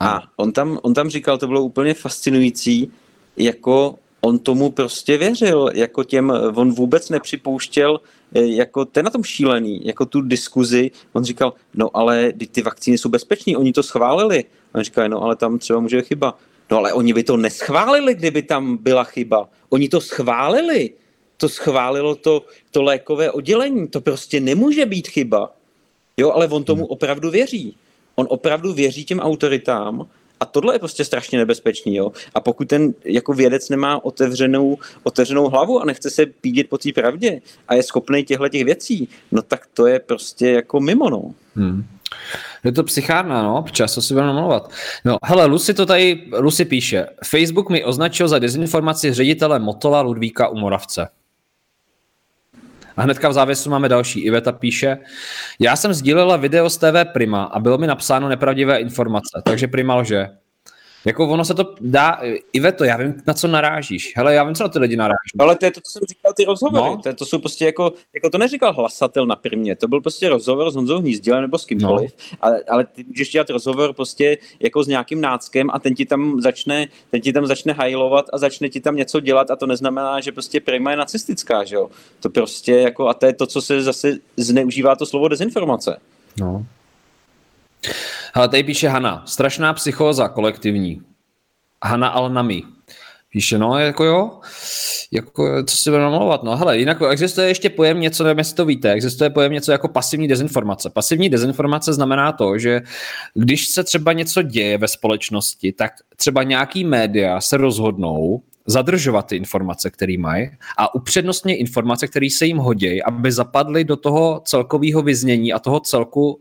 [0.00, 2.92] A on tam, on tam říkal, to bylo úplně fascinující,
[3.36, 8.00] jako on tomu prostě věřil, jako těm, on vůbec nepřipouštěl,
[8.34, 12.98] eh, jako ten na tom šílený, jako tu diskuzi, on říkal, no ale ty vakcíny
[12.98, 14.44] jsou bezpečné, oni to schválili.
[14.74, 16.38] On říkal, no ale tam třeba může chyba.
[16.70, 19.48] No ale oni by to neschválili, kdyby tam byla chyba.
[19.68, 20.90] Oni to schválili.
[21.36, 23.88] To schválilo to, to lékové oddělení.
[23.88, 25.52] To prostě nemůže být chyba.
[26.16, 26.90] Jo, ale on tomu hmm.
[26.90, 27.76] opravdu věří.
[28.14, 30.06] On opravdu věří těm autoritám
[30.40, 31.96] a tohle je prostě strašně nebezpečný.
[31.96, 32.12] Jo?
[32.34, 36.92] A pokud ten jako vědec nemá otevřenou, otevřenou hlavu a nechce se pídit po té
[36.92, 41.10] pravdě a je schopný těchto těch věcí, no tak to je prostě jako mimo.
[41.10, 41.34] No.
[41.54, 41.84] Hmm.
[42.64, 44.70] Je to psychárna, no, často si budeme namlouvat.
[45.04, 50.48] No, hele, Lucy to tady, Lucy píše, Facebook mi označil za dezinformaci ředitele Motola Ludvíka
[50.48, 51.08] u Moravce.
[52.98, 54.20] A hnedka v závěsu máme další.
[54.20, 54.98] Iveta píše,
[55.60, 59.94] já jsem sdílela video z TV Prima a bylo mi napsáno nepravdivé informace, takže Prima
[59.94, 60.28] lže.
[61.08, 62.20] Jako ono se to dá,
[62.52, 64.12] Iveto, já vím, na co narážíš.
[64.16, 65.38] Hele, já vím, co na ty lidi naráží.
[65.38, 66.90] Ale to je to, co jsem říkal, ty rozhovory.
[66.90, 66.96] No.
[67.02, 70.28] To, je, to jsou prostě jako, jako to neříkal hlasatel na primě, to byl prostě
[70.28, 72.38] rozhovor s Honzou Hnízdilem nebo s kýmkoliv, no.
[72.40, 76.40] ale, ale ty můžeš dělat rozhovor prostě jako s nějakým náckem a ten ti tam
[76.40, 80.20] začne, ten ti tam začne hajlovat a začne ti tam něco dělat a to neznamená,
[80.20, 81.90] že prostě prima je nacistická, že jo.
[82.20, 85.98] To prostě jako, a to je to, co se zase zneužívá to slovo dezinformace.
[86.40, 86.66] No.
[88.34, 91.02] Ale tady píše Hana, strašná psychóza kolektivní.
[91.84, 92.62] Hana Alnami.
[93.32, 94.40] Píše, no, jako jo,
[95.12, 98.64] jako, co si budeme namlouvat, no, hele, jinak existuje ještě pojem něco, nevím, jestli to
[98.64, 100.90] víte, existuje pojem něco jako pasivní dezinformace.
[100.90, 102.80] Pasivní dezinformace znamená to, že
[103.34, 109.36] když se třeba něco děje ve společnosti, tak třeba nějaký média se rozhodnou zadržovat ty
[109.36, 115.02] informace, které mají a upřednostně informace, které se jim hodí, aby zapadly do toho celkového
[115.02, 116.40] vyznění a toho celku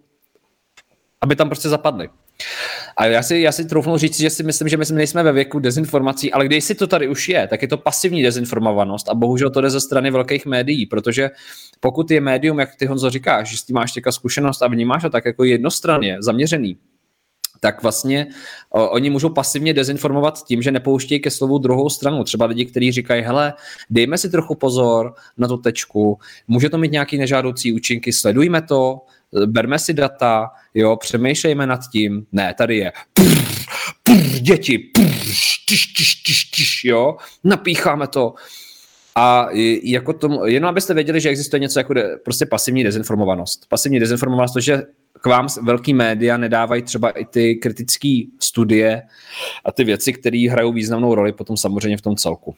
[1.21, 2.09] aby tam prostě zapadly.
[2.97, 5.59] A já si, já si troufnu říct, že si myslím, že my nejsme ve věku
[5.59, 9.49] dezinformací, ale když si to tady už je, tak je to pasivní dezinformovanost a bohužel
[9.49, 11.29] to jde ze strany velkých médií, protože
[11.79, 15.01] pokud je médium, jak ty Honzo říkáš, že s tím máš těka zkušenost a vnímáš
[15.01, 16.77] to tak jako jednostranně zaměřený,
[17.59, 18.27] tak vlastně
[18.69, 22.23] o, oni můžou pasivně dezinformovat tím, že nepouštějí ke slovu druhou stranu.
[22.23, 23.53] Třeba lidi, kteří říkají, hele,
[23.89, 29.01] dejme si trochu pozor na tu tečku, může to mít nějaký nežádoucí účinky, sledujme to,
[29.45, 33.37] berme si data, jo, přemýšlejme nad tím, ne, tady je prr,
[34.03, 35.03] prr, děti, prr,
[35.67, 38.33] tiš, tiš, tiš, tiš, jo, napícháme to.
[39.15, 39.47] A
[39.83, 43.65] jako tomu, jenom abyste věděli, že existuje něco jako de, prostě pasivní dezinformovanost.
[43.69, 44.83] Pasivní dezinformovanost, to, že
[45.21, 49.03] k vám velký média nedávají třeba i ty kritické studie
[49.65, 52.55] a ty věci, které hrajou významnou roli potom samozřejmě v tom celku.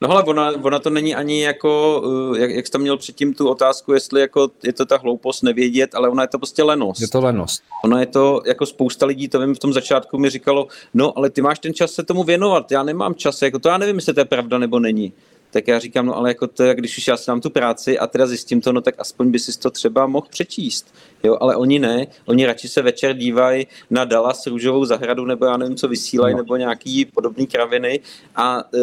[0.00, 2.02] No ale ona, ona to není ani jako,
[2.34, 5.42] eh, jak, jak jsi tam měl předtím tu otázku, jestli jako je to ta hloupost
[5.42, 7.00] nevědět, ale ona je to prostě lenost.
[7.00, 7.62] Je to lenost.
[7.84, 11.30] Ona je to, jako spousta lidí, to vím, v tom začátku mi říkalo, no ale
[11.30, 14.14] ty máš ten čas se tomu věnovat, já nemám čas, jako to já nevím, jestli
[14.14, 15.12] to je pravda nebo není
[15.50, 18.06] tak já říkám, no ale jako to, když už já si dám tu práci a
[18.06, 20.94] teda zjistím to, no tak aspoň by si to třeba mohl přečíst.
[21.24, 25.56] Jo, ale oni ne, oni radši se večer dívají na Dallas růžovou zahradu, nebo já
[25.56, 26.42] nevím, co vysílají, no.
[26.42, 28.00] nebo nějaký podobný kraviny
[28.36, 28.78] a e,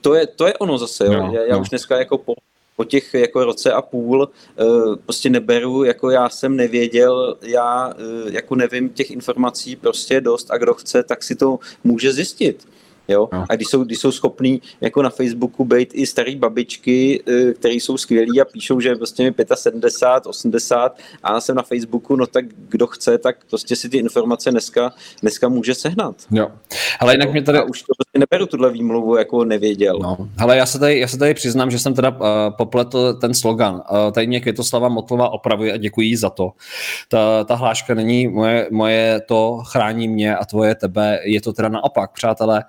[0.00, 1.12] to, je, to je ono zase, jo.
[1.12, 1.60] No, já, já no.
[1.60, 2.34] už dneska jako po,
[2.76, 4.64] po těch jako roce a půl e,
[4.96, 10.58] prostě neberu, jako já jsem nevěděl, já e, jako nevím těch informací prostě dost a
[10.58, 12.68] kdo chce, tak si to může zjistit.
[13.08, 13.28] Jo?
[13.32, 13.44] No.
[13.48, 17.74] A když jsou, když jsou schopní jako na Facebooku být i starý babičky, eh, které
[17.74, 22.26] jsou skvělí a píšou, že prostě mi 75, 80 a já jsem na Facebooku, no
[22.26, 26.14] tak kdo chce, tak prostě si ty informace dneska, dneska může sehnat.
[26.30, 26.48] Jo.
[27.00, 27.62] Ale jinak mě tady...
[27.62, 29.98] Už to prostě neberu tuhle výmluvu, jako nevěděl.
[29.98, 30.16] No.
[30.38, 32.16] Ale já se, tady, já se tady přiznám, že jsem teda uh,
[32.56, 33.74] popletl ten slogan.
[33.74, 36.52] Uh, tady mě Květoslava Motlova opravuje a děkuji za to.
[37.08, 41.68] Ta, ta hláška není moje, moje to chrání mě a tvoje tebe, je to teda
[41.68, 42.64] naopak, přátelé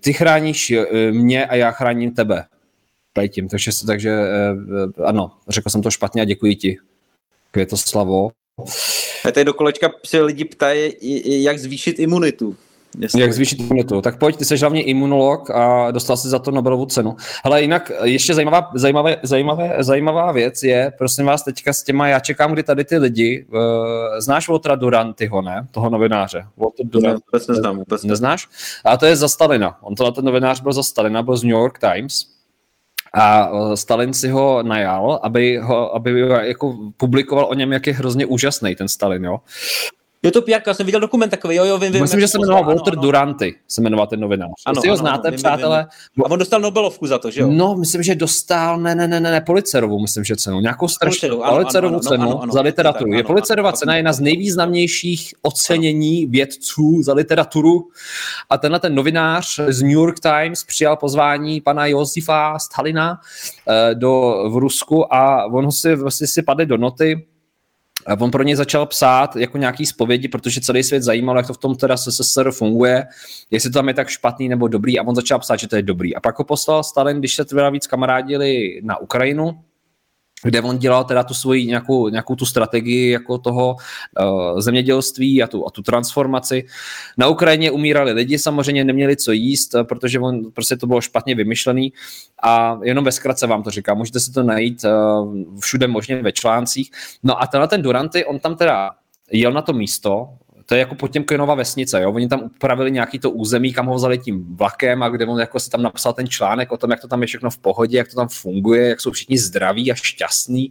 [0.00, 2.44] ty chráníš eh, mě a já chráním tebe.
[3.12, 3.48] Tady tím.
[3.48, 6.78] Takže, takže eh, ano, řekl jsem to špatně a děkuji ti.
[7.50, 8.30] Květoslavo.
[9.24, 10.92] A tady do kolečka se lidi ptají,
[11.44, 12.56] jak zvýšit imunitu.
[12.98, 13.20] Jestli...
[13.20, 14.00] Jak zvýšit imunitu?
[14.00, 17.16] Tak pojď, ty jsi hlavně imunolog a dostal si za to Nobelovu cenu.
[17.44, 22.20] Ale jinak ještě zajímavá, zajímavé, zajímavé, zajímavá věc je, prosím vás, teďka s těma, já
[22.20, 23.60] čekám, kdy tady ty lidi, uh,
[24.18, 25.66] znáš Waltera Durantyho, ne?
[25.70, 26.46] Toho novináře.
[26.56, 28.48] Walter Durant, ne, vůbec neznám, vůbec Neznáš?
[28.84, 29.78] A to je za Stalina.
[29.82, 32.26] On to ten novinář byl za Stalina, byl z New York Times.
[33.14, 37.92] A eh, Stalin si ho najal, aby, ho, aby jako publikoval o něm, jak je
[37.92, 39.40] hrozně úžasný ten Stalin, jo.
[40.24, 42.02] Jo, to PR, já jsem viděl dokument takový, jo, jo, vím, vím.
[42.02, 44.50] Myslím, že se jmenoval Walter ano, Duranty, se jmenoval ten novinář.
[44.66, 45.78] Ano, si ho znáte, ano, přátelé?
[45.78, 46.24] Vím, vím.
[46.24, 47.48] A on dostal Nobelovku za to, že jo?
[47.50, 51.42] No, myslím, že dostal, ne, ne, ne, ne, ne Policerovu, myslím, že cenu, nějakou strašnou
[51.48, 53.10] Policerovu cenu ano, ano, za literaturu.
[53.10, 57.88] Tak, je Policerova cena jedna z nejvýznamnějších ocenění vědců za literaturu
[58.50, 63.20] a tenhle ten novinář z New York Times přijal pozvání pana Josifa Stalina
[63.68, 67.26] eh, do, v Rusku a on ho si, vlastně si padl do noty,
[68.18, 71.58] on pro ně začal psát jako nějaký zpovědi, protože celý svět zajímalo, jak to v
[71.58, 73.06] tom teda SSSR funguje,
[73.50, 75.82] jestli to tam je tak špatný nebo dobrý a on začal psát, že to je
[75.82, 76.16] dobrý.
[76.16, 79.60] A pak ho poslal Stalin, když se teda víc kamarádili na Ukrajinu,
[80.44, 83.76] kde on dělal teda tu svoji nějakou, nějakou tu strategii jako toho
[84.20, 86.66] uh, zemědělství a tu, a tu transformaci.
[87.18, 91.34] Na Ukrajině umírali lidi, samozřejmě neměli co jíst, eh, protože on, prostě to bylo špatně
[91.34, 91.92] vymyšlený
[92.42, 96.32] a jenom ve zkratce vám to říkám, můžete si to najít uh, všude možně ve
[96.32, 96.90] článcích.
[97.22, 98.90] No a tenhle ten Duranty, on tam teda
[99.32, 100.28] jel na to místo,
[100.72, 102.12] to je jako Potěmkinová vesnice, jo?
[102.12, 105.60] Oni tam upravili nějaký to území, kam ho vzali tím vlakem a kde on jako
[105.60, 108.08] si tam napsal ten článek o tom, jak to tam je všechno v pohodě, jak
[108.08, 110.70] to tam funguje, jak jsou všichni zdraví a šťastní.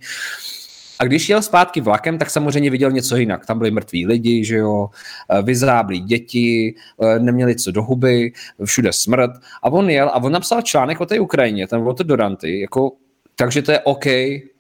[1.00, 3.46] A když jel zpátky vlakem, tak samozřejmě viděl něco jinak.
[3.46, 4.90] Tam byli mrtví lidi, že jo,
[5.30, 8.34] e, vyzáblí děti, e, neměli co do huby,
[8.66, 9.32] všude smrt.
[9.64, 12.92] A on jel a on napsal článek o té Ukrajině, ten Walter Doranty, jako,
[13.36, 14.06] takže to je OK,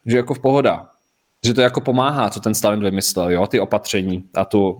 [0.05, 0.87] že jako v pohoda.
[1.45, 4.77] Že to jako pomáhá, co ten Stalin vymyslel, jo, ty opatření a tu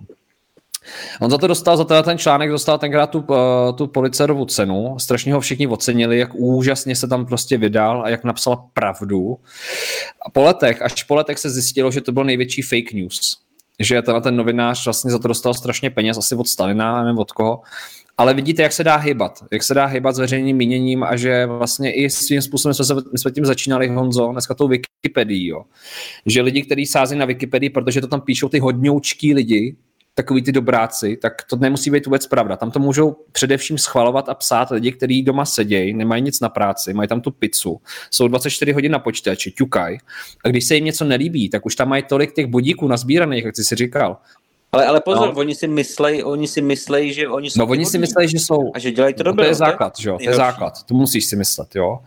[1.22, 5.00] On za to dostal, za ten článek dostal tenkrát tu, eh, tu policerovu cenu.
[5.00, 9.38] Strašně ho všichni ocenili, jak úžasně se tam prostě vydal a jak napsal pravdu.
[10.26, 13.38] A po letech, až po letech se zjistilo, že to byl největší fake news.
[13.80, 17.32] Že tenhle ten novinář vlastně za to dostal strašně peněz, asi od Stalina, nevím od
[17.32, 17.62] koho.
[18.18, 19.44] Ale vidíte, jak se dá hybat.
[19.52, 22.96] Jak se dá hybat s veřejným míněním a že vlastně i svým způsobem jsme, se,
[23.12, 25.64] my jsme tím začínali, Honzo, dneska tou Wikipedii, jo.
[26.26, 29.76] Že lidi, kteří sází na Wikipedii, protože to tam píšou ty hodňoučký lidi,
[30.14, 32.58] takový ty dobráci, tak to nemusí být vůbec pravda.
[32.58, 36.94] Tam to můžou především schvalovat a psát lidi, kteří doma sedějí, nemají nic na práci,
[36.94, 37.82] mají tam tu pizzu,
[38.12, 39.98] jsou 24 hodin na počítači, ťukaj.
[40.46, 43.56] A když se jim něco nelíbí, tak už tam mají tolik těch bodíků nazbíraných, jak
[43.56, 44.18] jsi si říkal.
[44.72, 45.40] Ale, ale pozor, no.
[45.40, 48.72] oni si myslej, oni si myslej, že oni jsou No oni si myslej, že jsou.
[48.74, 49.42] A že dělají to dobře.
[49.42, 52.00] No, to je základ, že jo, to je základ, to musíš si myslet, jo.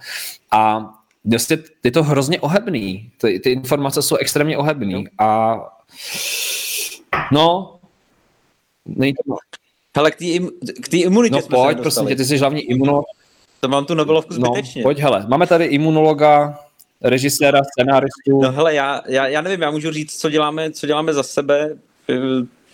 [0.51, 0.90] A
[1.31, 5.56] vlastně je to hrozně ohebný, ty, ty informace jsou extrémně ohebný a
[7.32, 7.74] no,
[8.86, 9.35] Není to...
[9.94, 10.51] Ale k té im,
[10.93, 13.05] imunitě No pojď, prosím tě, ty jsi hlavní imunolog.
[13.61, 14.82] To mám tu Nobelovku no, zbytečně.
[14.82, 16.59] No, pojď, hele, máme tady imunologa,
[17.02, 18.43] režiséra, scenáristu.
[18.43, 21.78] No hele, já, já, já nevím, já můžu říct, co děláme, co děláme za sebe.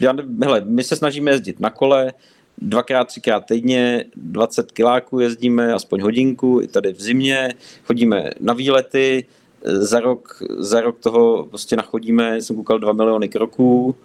[0.01, 2.13] Já nevím, hele, my se snažíme jezdit na kole,
[2.59, 7.55] dvakrát, třikrát týdně, 20 kiláků jezdíme, aspoň hodinku, i tady v zimě,
[7.85, 9.27] chodíme na výlety,
[9.65, 13.97] za rok, za rok toho prostě nachodíme, jsem koukal 2 miliony kroků,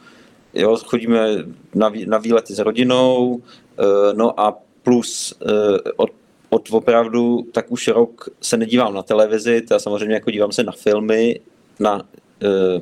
[0.55, 1.35] jo, chodíme
[1.75, 3.41] na, na výlety s rodinou,
[3.79, 6.09] eh, no a plus eh, od,
[6.49, 10.71] od opravdu tak už rok se nedívám na televizi, já samozřejmě jako dívám se na
[10.71, 11.39] filmy,
[11.79, 12.01] na,
[12.43, 12.81] eh,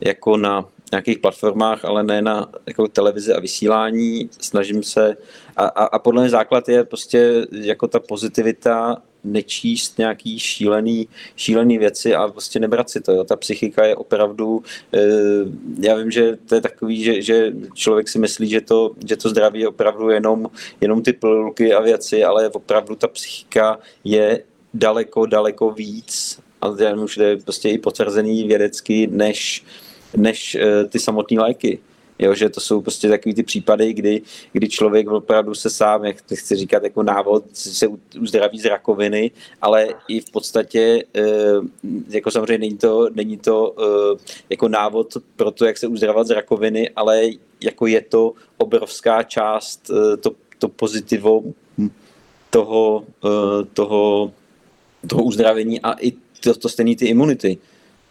[0.00, 4.30] jako na nějakých platformách, ale ne na jako televizi a vysílání.
[4.40, 5.16] Snažím se
[5.56, 11.78] a, a, a podle mě základ je prostě jako ta pozitivita nečíst nějaký šílený, šílený
[11.78, 13.12] věci a prostě nebrat si to.
[13.12, 13.24] Jo.
[13.24, 14.62] Ta psychika je opravdu,
[14.94, 15.00] e,
[15.78, 19.28] já vím, že to je takový, že, že člověk si myslí, že to, že to
[19.28, 24.42] zdraví je opravdu jenom, jenom ty pilulky a věci, ale opravdu ta psychika je
[24.74, 26.68] daleko, daleko víc a
[27.02, 29.64] už je prostě i potvrzený vědecky, než,
[30.16, 31.78] než e, ty samotné léky.
[32.20, 34.22] Jo, že to jsou prostě takový ty případy, kdy,
[34.52, 37.86] kdy člověk opravdu se sám, jak to chci říkat, jako návod, se
[38.20, 39.30] uzdraví z rakoviny,
[39.62, 41.22] ale i v podstatě, eh,
[42.08, 44.18] jako samozřejmě není to, není to eh,
[44.50, 47.22] jako návod pro to, jak se uzdravovat z rakoviny, ale
[47.60, 51.42] jako je to obrovská část, eh, to, to pozitivo
[52.50, 53.04] toho,
[53.72, 54.32] toho,
[55.06, 57.58] toho uzdravení a i to, to stejný ty imunity.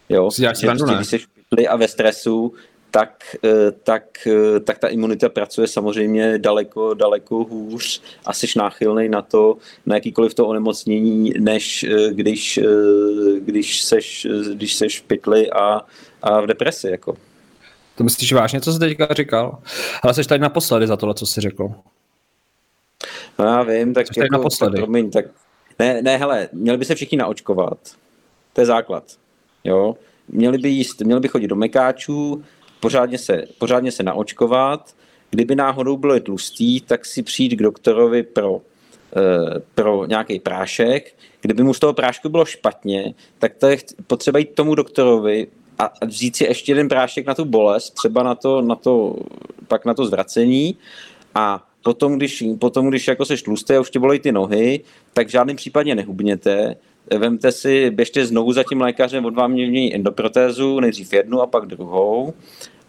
[0.10, 0.32] Jo?
[0.32, 1.26] Si děláš srandu, prostě, když
[1.60, 2.54] jsi a ve stresu,
[2.92, 3.36] tak,
[3.84, 4.28] tak,
[4.64, 10.34] tak ta imunita pracuje samozřejmě daleko, daleko hůř a jsi náchylný na to, na jakýkoliv
[10.34, 12.60] to onemocnění, než když,
[13.40, 15.82] když seš, když seš v pytli a,
[16.22, 16.90] a v depresi.
[16.90, 17.18] Jako.
[17.96, 19.58] To myslíš vážně, co jsi teďka říkal?
[20.04, 21.72] Ale jsi tady naposledy za tohle, co jsi řekl.
[23.40, 24.72] No já vím, tak, jako, naposledy.
[24.72, 25.26] tak, promiň, tak
[25.80, 27.78] ne, ne, hele, měli by se všichni naočkovat.
[28.54, 29.04] To je základ.
[29.64, 29.96] Jo?
[30.28, 32.44] Měli by jíst, měli by chodit do mekáčů,
[32.80, 34.96] pořádně se, pořádně se naočkovat.
[35.30, 38.62] Kdyby náhodou bylo tlustý, tak si přijít k doktorovi pro,
[39.16, 41.16] e, pro nějaký prášek.
[41.42, 43.78] Kdyby mu z toho prášku bylo špatně, tak to je
[44.08, 45.48] potřeba jít tomu doktorovi
[45.80, 49.16] a vzít si ještě jeden prášek na tu bolest, třeba na to, na to,
[49.68, 50.78] pak na to zvracení
[51.36, 54.82] a potom, když, potom, když jako seš tlustý a už tě bolí ty nohy,
[55.14, 56.76] tak v žádném případě nehubněte,
[57.18, 61.66] vemte si, běžte znovu za tím lékařem, od vám mění endoprotézu, nejdřív jednu a pak
[61.66, 62.34] druhou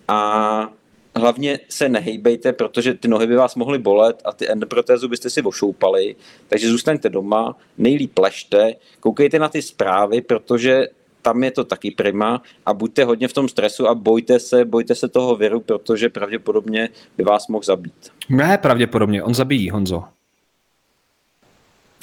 [0.08, 0.68] a
[1.16, 5.42] hlavně se nehejbejte, protože ty nohy by vás mohly bolet a ty endoprotézu byste si
[5.42, 6.16] ošoupali,
[6.48, 10.86] takže zůstaňte doma, nejlíp ležte, koukejte na ty zprávy, protože
[11.22, 14.94] tam je to taky prima a buďte hodně v tom stresu a bojte se, bojte
[14.94, 18.12] se toho viru, protože pravděpodobně by vás mohl zabít.
[18.28, 20.04] Ne, pravděpodobně, on zabíjí, Honzo.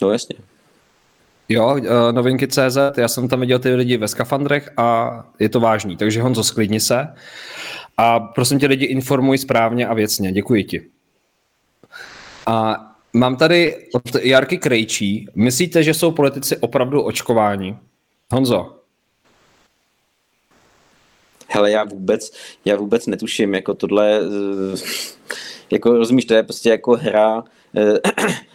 [0.02, 0.36] No jasně.
[1.50, 5.10] Jo, eh, novinky CZ, já jsem tam viděl ty lidi ve skafandrech a
[5.40, 7.08] je to vážný, takže Honzo, sklidni se.
[7.98, 10.86] A prosím tě lidi, informuj správně a věcně, děkuji ti.
[12.46, 17.78] A mám tady od Jarky Krejčí, myslíte, že jsou politici opravdu očkováni?
[18.32, 18.74] Honzo.
[21.50, 22.32] Hele, já vůbec,
[22.66, 24.78] já vůbec netuším, jako tohle, eh,
[25.72, 27.44] jako rozumíš, to je prostě jako hra,
[27.78, 28.00] eh,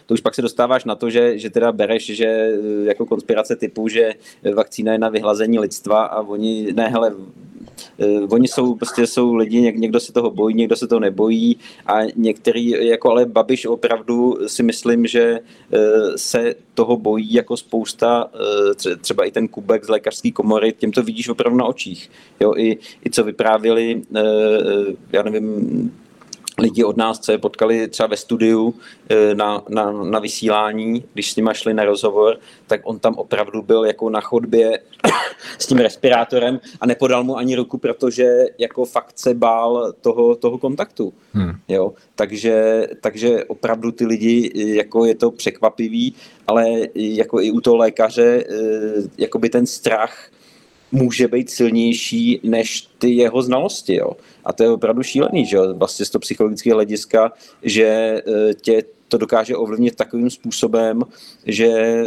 [0.05, 3.55] to už pak se dostáváš na to, že, že teda bereš, že eh, jako konspirace
[3.55, 4.13] typu, že
[4.53, 7.13] vakcína je na vyhlazení lidstva a oni, ne hele,
[7.97, 11.57] Uh, oni jsou, prostě jsou lidi, něk, někdo se toho bojí, někdo se toho nebojí
[11.85, 15.39] a některý, jako ale Babiš opravdu si myslím, že
[16.15, 18.29] se toho bojí jako spousta,
[19.01, 22.11] třeba i ten Kubek z lékařské komory, těm to vidíš opravdu na očích.
[22.39, 24.01] Jo, i, i co vyprávěli,
[25.11, 25.91] já nevím,
[26.57, 28.75] lidi od nás, co je potkali třeba ve studiu
[29.09, 33.61] e, na, na, na vysílání, když s nimi šli na rozhovor, tak on tam opravdu
[33.61, 34.79] byl jako na chodbě
[35.59, 40.57] s tím respirátorem a nepodal mu ani ruku, protože jako fakt se bál toho, toho
[40.57, 41.13] kontaktu.
[41.33, 41.51] Hmm.
[41.67, 41.93] Jo?
[42.15, 46.15] Takže, takže opravdu ty lidi, jako je to překvapivý,
[46.47, 46.65] ale
[46.95, 48.43] jako i u toho lékaře, e,
[49.17, 50.29] jako by ten strach
[50.91, 53.95] může být silnější než ty jeho znalosti.
[53.95, 54.11] Jo.
[54.45, 55.73] A to je opravdu šílený, že jo?
[55.73, 57.31] vlastně z toho psychologického hlediska,
[57.63, 61.03] že eh, tě to dokáže ovlivnit takovým způsobem,
[61.45, 62.05] že, eh,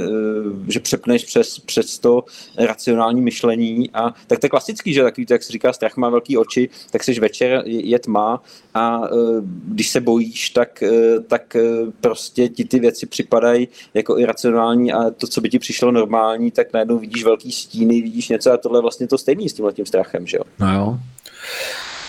[0.68, 2.24] že přepneš přes, přes to
[2.58, 6.38] racionální myšlení a tak to je klasický, že takový, jak se říká, strach má velký
[6.38, 8.42] oči, tak seš večer, je tma
[8.74, 9.10] a eh,
[9.68, 10.82] když se bojíš, tak,
[11.28, 11.56] tak
[12.00, 16.72] prostě ti ty věci připadají jako iracionální a to, co by ti přišlo normální, tak
[16.72, 20.26] najednou vidíš velký stíny, vidíš něco a tohle je vlastně to stejný s tím strachem,
[20.26, 20.42] že jo?
[20.58, 20.85] No jo.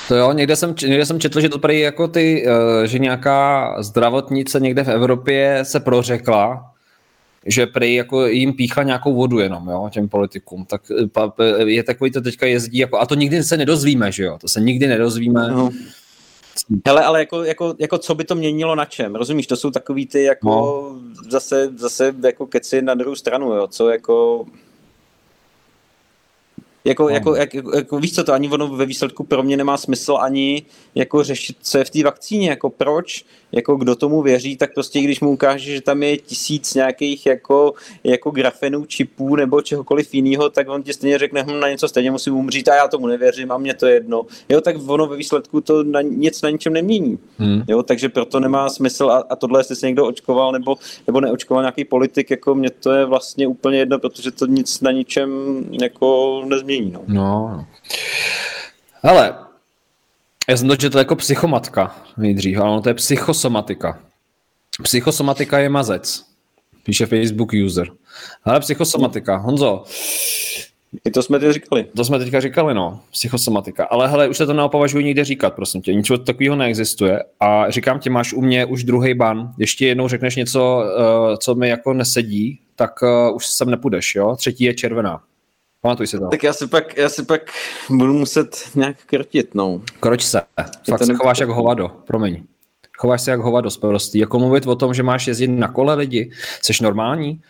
[0.07, 3.75] To jo, někde jsem, někde jsem četl, že to prý jako ty, eh, že nějaká
[3.79, 6.71] zdravotnice někde v Evropě se prořekla,
[7.45, 10.65] že prý jako jim píchla nějakou vodu jenom, jo, těm politikům.
[10.65, 10.81] Tak
[11.39, 14.47] eh, je takový to teďka jezdí, jako, a to nikdy se nedozvíme, že jo, to
[14.47, 15.49] se nikdy nedozvíme.
[15.51, 15.69] No.
[16.85, 19.15] Hele, ale jako, jako, jako, co by to měnilo na čem?
[19.15, 20.95] Rozumíš, to jsou takový ty jako no.
[21.29, 24.45] zase, zase jako keci na druhou stranu, jo, co jako
[26.87, 27.09] jako, no.
[27.09, 30.63] jako, jako, jako, víš co, to ani ono ve výsledku pro mě nemá smysl ani
[30.95, 35.01] jako řešit, co je v té vakcíně, jako proč, jako kdo tomu věří, tak prostě
[35.01, 40.49] když mu ukáže, že tam je tisíc nějakých jako, jako grafenů, čipů nebo čehokoliv jiného,
[40.49, 43.51] tak on ti stejně řekne, hm, na něco stejně musím umřít a já tomu nevěřím
[43.51, 44.25] a mě to je jedno.
[44.49, 47.19] Jo, tak ono ve výsledku to na, nic na ničem nemění.
[47.37, 47.63] Hmm.
[47.67, 50.75] Jo, takže proto nemá smysl a, a tohle, jestli se někdo očkoval nebo,
[51.07, 54.91] nebo neočkoval nějaký politik, jako mě to je vlastně úplně jedno, protože to nic na
[54.91, 55.29] ničem
[55.81, 56.91] jako nezmění.
[56.91, 57.01] No.
[57.07, 57.65] no.
[59.03, 59.46] Ale
[60.49, 63.99] já jsem to četl jako psychomatka nejdřív, ale ono to je psychosomatika.
[64.83, 66.25] Psychosomatika je mazec,
[66.83, 67.87] píše Facebook user.
[68.43, 69.35] Ale psychosomatika.
[69.37, 69.83] Honzo,
[71.05, 71.85] I to jsme teď říkali.
[71.95, 73.85] To jsme teďka říkali, no, psychosomatika.
[73.85, 75.93] Ale hele, už se to neopovažuji nikde říkat, prosím tě.
[75.93, 77.23] Nic takového neexistuje.
[77.39, 79.53] A říkám ti, máš u mě už druhý ban.
[79.57, 84.35] Ještě jednou řekneš něco, uh, co mi jako nesedí, tak uh, už sem nepůjdeš, jo?
[84.35, 85.21] Třetí je červená.
[85.87, 86.27] Pamatuj si to.
[86.27, 87.41] Tak já si pak, já si pak
[87.89, 89.81] budu muset nějak krtit, no.
[89.99, 90.41] Kroč se.
[90.89, 92.43] Fakt se chováš jako hovado, promiň.
[92.97, 94.19] Chováš se jak hovado sprostý.
[94.19, 96.31] Jako mluvit o tom, že máš jezdit na kole lidi,
[96.61, 97.41] jsi normální?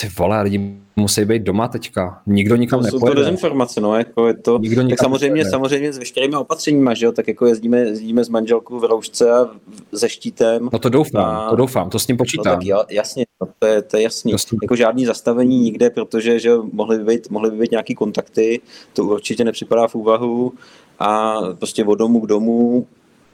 [0.00, 2.22] Ty vole, lidi musí být doma teďka.
[2.26, 3.06] Nikdo nikam to nepojede.
[3.06, 5.50] Jsou to dezinformace, no, jako je to, Nikdo tak samozřejmě, nepojede.
[5.50, 9.46] samozřejmě s veškerými opatřeními, že jo, tak jako jezdíme, jezdíme s manželkou v roušce a
[9.94, 10.68] se štítem.
[10.72, 11.50] No to doufám, a...
[11.50, 12.60] to doufám, to s ním počítám.
[12.64, 14.32] No tak jasně, no, to, je, to je jasný.
[14.32, 14.58] Jasný.
[14.62, 18.60] Jako žádný zastavení nikde, protože že mohly by být, mohly by být nějaký kontakty,
[18.92, 20.52] to určitě nepřipadá v úvahu
[20.98, 22.86] a prostě od domu k domu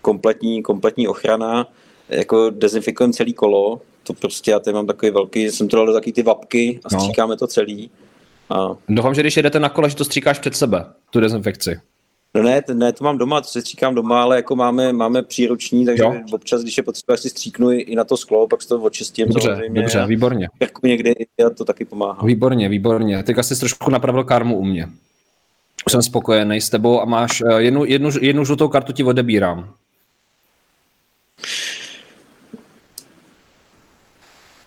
[0.02, 1.66] kompletní, kompletní ochrana,
[2.08, 5.92] jako dezinfikujeme celý kolo, to prostě já tady mám takový velký, jsem to dal do
[5.92, 7.36] taky ty vapky a stříkáme no.
[7.36, 7.90] to celý.
[8.50, 8.76] A...
[8.88, 11.80] Doufám, že když jedete na kole, že to stříkáš před sebe, tu dezinfekci.
[12.34, 15.86] No ne, ne, to mám doma, to se stříkám doma, ale jako máme, máme příruční,
[15.86, 16.14] takže jo.
[16.32, 19.28] občas, když je potřeba, si stříknu i na to sklo, pak se to očistím.
[19.28, 20.48] Dobře, dobře, výborně.
[20.60, 21.14] Jako někdy
[21.46, 22.26] a to taky pomáhá.
[22.26, 23.22] Výborně, výborně.
[23.22, 24.88] Teď asi trošku napravil karmu u mě.
[25.88, 29.74] Jsem spokojený s tebou a máš eh, jednu, jednu, jednu žlutou kartu ti odebírám.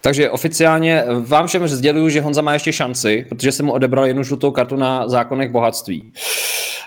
[0.05, 4.23] Takže oficiálně vám všem sděluju, že Honza má ještě šanci, protože jsem mu odebral jednu
[4.23, 6.13] žlutou kartu na zákonech bohatství.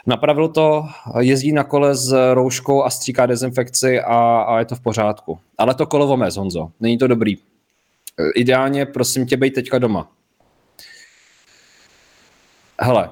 [0.06, 0.86] Napravil to,
[1.18, 5.38] jezdí na kole s rouškou a stříká dezinfekci a, a je to v pořádku.
[5.58, 6.70] Ale to kolo vomez, Honzo.
[6.80, 7.36] Není to dobrý.
[8.34, 10.08] Ideálně, prosím tě, bej teďka doma.
[12.80, 13.10] Hele.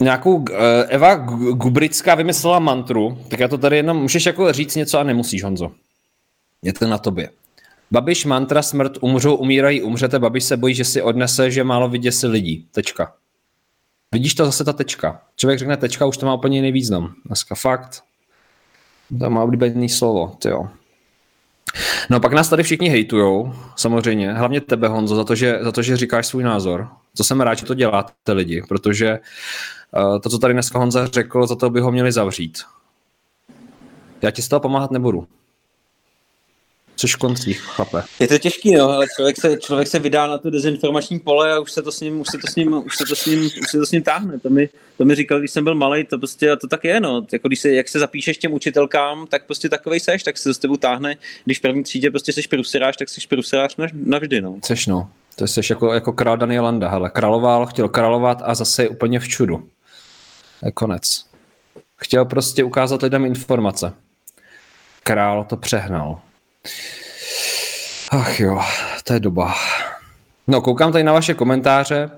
[0.00, 1.14] Nějakou eh, Eva
[1.54, 5.72] Gubrická vymyslela mantru, tak já to tady jenom, můžeš jako říct něco a nemusíš, Honzo.
[6.62, 7.30] Je to na tobě.
[7.92, 12.26] Babiš mantra smrt, umřou, umírají, umřete, Babiš se bojí, že si odnese, že málo vyděsí
[12.26, 12.66] lidí.
[12.72, 13.14] Tečka.
[14.12, 15.22] Vidíš to zase ta tečka.
[15.36, 17.14] Člověk řekne tečka, už to má úplně jiný význam.
[17.26, 18.04] Dneska fakt.
[19.18, 20.68] To má oblíbený slovo, jo.
[22.10, 25.82] No pak nás tady všichni hejtujou, samozřejmě, hlavně tebe Honzo, za to, že, za to,
[25.82, 26.88] že říkáš svůj názor.
[27.16, 29.18] To jsem rád, že to děláte lidi, protože
[29.96, 32.58] uh, to, co tady dneska Honza řekl, za to by ho měli zavřít.
[34.22, 35.26] Já ti z toho pomáhat nebudu.
[37.02, 38.02] Což koncí, chlape.
[38.20, 41.58] Je to těžký, no, ale člověk se, člověk se vydá na to dezinformační pole a
[41.58, 43.44] už se to s ním, už se to s ním, už se to s ním,
[43.44, 44.38] už se to s ním táhne.
[44.38, 47.00] To mi, to mi říkal, když jsem byl malý, to prostě a to tak je,
[47.00, 47.26] no.
[47.32, 50.54] Jako když se, jak se zapíšeš těm učitelkám, tak prostě takovej seš, tak se to
[50.54, 51.16] s tebou táhne.
[51.44, 54.58] Když v první třídě prostě seš pruseráš, tak seš pruseráš navždy, no.
[54.64, 55.10] Seš, no.
[55.36, 57.10] To jsi jako, jako král Daniel Landa, hele.
[57.10, 59.68] Královal, chtěl královat a zase je úplně v čudu.
[60.64, 61.24] Je konec.
[61.96, 63.92] Chtěl prostě ukázat lidem informace.
[65.02, 66.20] Král to přehnal.
[68.10, 68.60] Ach jo,
[69.04, 69.54] to je doba.
[70.46, 72.10] No, koukám tady na vaše komentáře.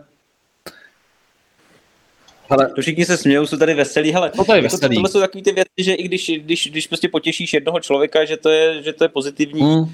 [2.51, 4.13] Ale to všichni se smějou, jsou tady veselí.
[4.13, 4.81] Hele, no to je veselý.
[4.81, 8.25] To, tohle jsou takové ty věci, že i když, když, když prostě potěšíš jednoho člověka,
[8.25, 9.85] že to je, že to je pozitivní, mm.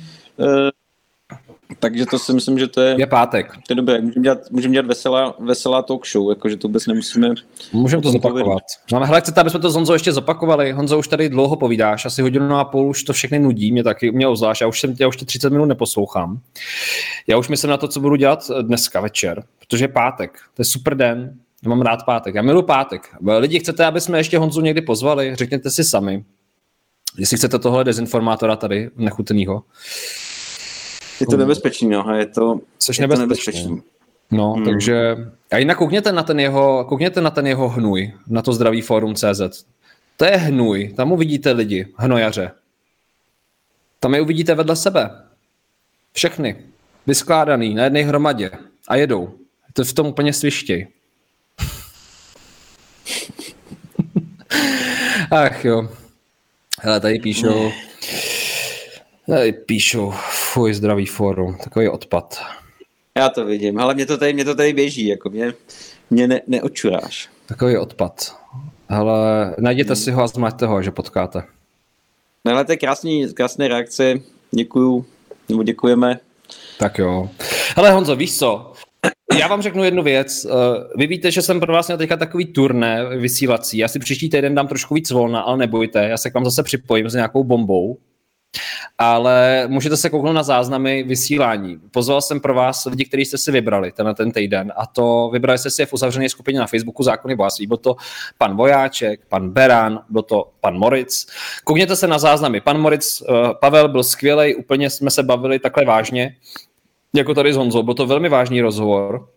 [1.78, 2.96] Takže to si myslím, že to je...
[2.98, 3.52] Je pátek.
[3.52, 7.34] To je dobré, můžeme dělat, můžeme dělat veselá, veselá talk show, jakože to vůbec nemusíme...
[7.72, 8.62] Můžeme to zopakovat.
[8.92, 10.72] No ale hele, chcete, aby jsme to s Honzou ještě zopakovali?
[10.72, 14.12] Honzo, už tady dlouho povídáš, asi hodinu a půl už to všechny nudí, mě taky,
[14.12, 16.40] mě ozvlášť, já už, jsem, já už tě 30 minut neposlouchám.
[17.26, 20.64] Já už myslím na to, co budu dělat dneska večer, protože je pátek, to je
[20.64, 21.34] super den,
[21.64, 23.08] já mám rád pátek, já miluji pátek.
[23.38, 25.36] Lidi, chcete, aby jsme ještě Honzu někdy pozvali?
[25.36, 26.24] Řekněte si sami.
[27.18, 29.62] Jestli chcete tohle dezinformátora tady, nechutnýho.
[31.20, 33.26] Je to nebezpečný, no, je to, Což je nebezpečný.
[33.26, 33.82] to nebezpečný.
[34.30, 34.64] No, hmm.
[34.64, 35.16] takže...
[35.50, 39.14] A jinak koukněte na ten jeho, koukněte na ten jeho hnůj, na to zdravý fórum
[39.14, 39.66] CZ.
[40.16, 42.50] To je hnůj, tam uvidíte lidi, hnojaře.
[44.00, 45.10] Tam je uvidíte vedle sebe.
[46.12, 46.56] Všechny.
[47.06, 48.50] Vyskládaný na jedné hromadě.
[48.88, 49.34] A jedou.
[49.72, 50.88] To v tom úplně svištěj.
[55.30, 55.88] Ach jo.
[56.80, 57.72] Hele, tady píšou...
[59.26, 60.14] Tady píšou,
[60.52, 62.42] fuj, zdravý fórum, takový odpad.
[63.18, 65.52] Já to vidím, ale mě to tady, mě to tady běží, jako mě,
[66.10, 67.28] mě ne, neočuráš.
[67.46, 68.36] Takový odpad.
[68.88, 69.96] Ale najděte hmm.
[69.96, 71.42] si ho a zmaďte ho, že potkáte.
[72.44, 74.14] No ale to je krásný, krásné reakce,
[74.50, 75.04] děkuju,
[75.48, 76.20] nebo děkujeme.
[76.78, 77.28] Tak jo.
[77.76, 78.72] Hele Honzo, víš co?
[79.38, 80.44] Já vám řeknu jednu věc.
[80.44, 80.50] Eh,
[80.96, 83.78] vy víte, že jsem pro vás měl teďka takový turné vysílací.
[83.78, 86.62] Já si příští týden dám trošku víc volna, ale nebojte, já se k vám zase
[86.62, 87.98] připojím s nějakou bombou
[89.02, 91.78] ale můžete se kouknout na záznamy vysílání.
[91.90, 95.58] Pozval jsem pro vás lidi, kteří jste si vybrali ten, ten týden a to vybrali
[95.58, 97.66] jste si v uzavřené skupině na Facebooku Zákony bohatství.
[97.66, 97.96] Byl to
[98.38, 101.26] pan Vojáček, pan Beran, byl to pan Moritz.
[101.64, 102.60] Koukněte se na záznamy.
[102.60, 103.28] Pan Moritz, uh,
[103.60, 106.36] Pavel byl skvělý, úplně jsme se bavili takhle vážně,
[107.14, 107.82] jako tady s Honzou.
[107.82, 109.28] Byl to velmi vážný rozhovor.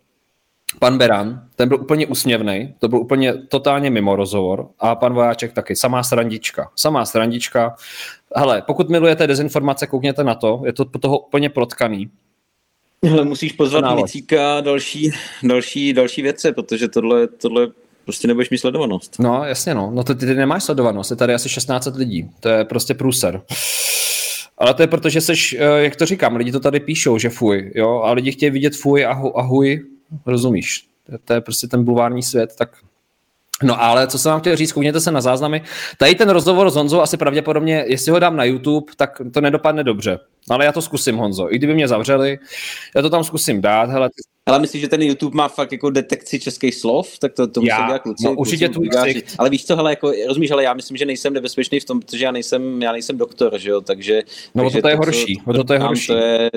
[0.78, 5.52] Pan Beran, ten byl úplně úsměvný, to byl úplně totálně mimo rozhovor a pan Vojáček
[5.52, 7.74] taky, samá srandička, samá srandička.
[8.36, 12.10] Hele, pokud milujete dezinformace, koukněte na to, je to toho úplně protkaný.
[13.04, 17.68] Hele, musíš pozvat Milicíka a další, další, další věce, protože tohle, tohle
[18.04, 19.18] prostě nebudeš mít sledovanost.
[19.18, 19.90] No, jasně no.
[19.94, 22.30] No to ty, ty nemáš sledovanost, je tady asi 16 lidí.
[22.40, 23.42] To je prostě průser.
[24.58, 27.30] Ale to je proto, že seš, eh, jak to říkám, lidi to tady píšou, že
[27.30, 29.93] fuj, jo, a lidi chtějí vidět fuj a, hu, a huj,
[30.26, 30.88] rozumíš.
[31.24, 32.70] To je prostě ten bulvární svět, tak
[33.62, 35.62] No ale co jsem vám chtěl říct, koukněte se na záznamy.
[35.98, 39.84] Tady ten rozhovor s Honzou asi pravděpodobně, jestli ho dám na YouTube, tak to nedopadne
[39.84, 40.18] dobře.
[40.50, 41.54] Ale já to zkusím, Honzo.
[41.54, 42.38] I kdyby mě zavřeli,
[42.96, 43.90] já to tam zkusím dát.
[43.90, 44.22] Hele, ty...
[44.46, 47.18] Ale myslíš, že ten YouTube má fakt jako detekci českých slov?
[47.18, 48.24] Tak to, to musí dělat kluci.
[48.24, 48.82] No, určitě tu
[49.38, 52.24] Ale víš co, hele, jako, rozumíš, ale já myslím, že nejsem nebezpečný v tom, protože
[52.24, 54.22] já nejsem, já nejsem doktor, že jo, takže...
[54.54, 56.06] No takže to, to je horší, to, to je horší.
[56.06, 56.50] To je,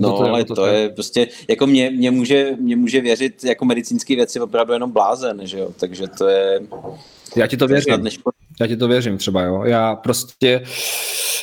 [0.00, 3.64] No, to, ale to, to je prostě, jako mě, mě, může, mě může věřit jako
[3.64, 6.60] medicínské věci opravdu jenom blázen, že jo, takže to je...
[7.36, 8.08] Já ti to, to věřím.
[8.60, 9.62] Já ti to věřím třeba, jo.
[9.64, 10.62] Já prostě,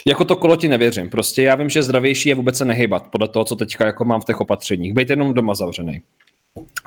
[0.08, 1.10] jako to kolo ti nevěřím.
[1.10, 4.22] Prostě já vím, že zdravější je vůbec se nehybat podle toho, co teďka jako mám
[4.22, 4.94] v těch opatřeních.
[4.94, 6.02] Bejte jenom doma zavřený.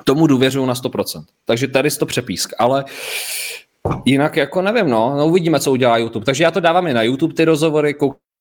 [0.03, 1.23] Tomu důvěřuju na 100%.
[1.45, 2.85] Takže tady to přepísk, ale
[4.05, 6.25] jinak jako nevím, no, no uvidíme, co udělá YouTube.
[6.25, 7.93] Takže já to dávám i na YouTube ty rozhovory,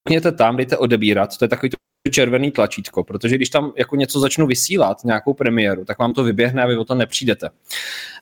[0.05, 1.77] koukněte tam, dejte odebírat, to je takový to
[2.11, 6.63] červený tlačítko, protože když tam jako něco začnu vysílat, nějakou premiéru, tak vám to vyběhne
[6.63, 7.51] a vy o to nepřijdete.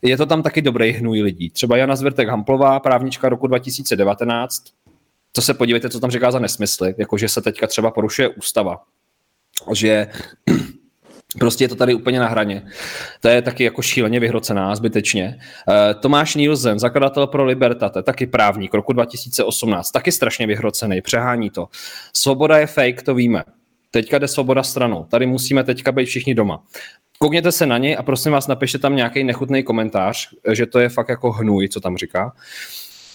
[0.02, 1.50] Je to tam taky dobrý hnůj lidí.
[1.50, 4.64] Třeba Jana Zvrtek Hamplová, právnička roku 2019,
[5.32, 8.84] to se podívejte, co tam říká za nesmysly, jako že se teďka třeba porušuje ústava,
[9.72, 10.06] že
[11.39, 12.62] Prostě je to tady úplně na hraně.
[13.20, 15.39] To je taky jako šíleně vyhrocená, zbytečně.
[15.69, 21.69] Uh, Tomáš Nielsen, zakladatel pro Libertate, taky právník roku 2018, taky strašně vyhrocený, přehání to.
[22.12, 23.44] Svoboda je fake, to víme.
[23.90, 25.05] Teďka jde svoboda stranou.
[25.05, 26.62] Tady musíme teďka být všichni doma.
[27.19, 30.89] Koukněte se na něj a prosím vás, napište tam nějaký nechutný komentář, že to je
[30.89, 32.32] fakt jako hnůj, co tam říká.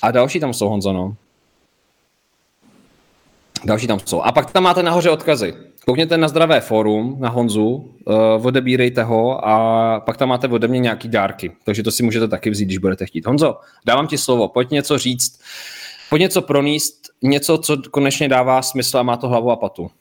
[0.01, 1.15] A další tam jsou, Honzo, no.
[3.65, 4.21] Další tam jsou.
[4.21, 5.53] A pak tam máte nahoře odkazy.
[5.85, 10.79] Koukněte na zdravé fórum, na Honzu, uh, odebírejte ho a pak tam máte ode mě
[10.79, 11.51] nějaký dárky.
[11.63, 13.25] Takže to si můžete taky vzít, když budete chtít.
[13.25, 15.39] Honzo, dávám ti slovo, pojď něco říct,
[16.09, 19.91] pojď něco proníst, něco, co konečně dává smysl a má to hlavu a patu.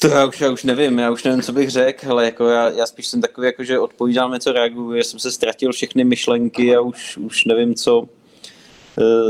[0.00, 2.70] To já už, já už nevím, já už nevím, co bych řekl, ale jako já,
[2.70, 6.76] já spíš jsem takový, jako, že odpovídám něco, reaguju, já jsem se ztratil všechny myšlenky
[6.76, 8.08] a už, už nevím, co,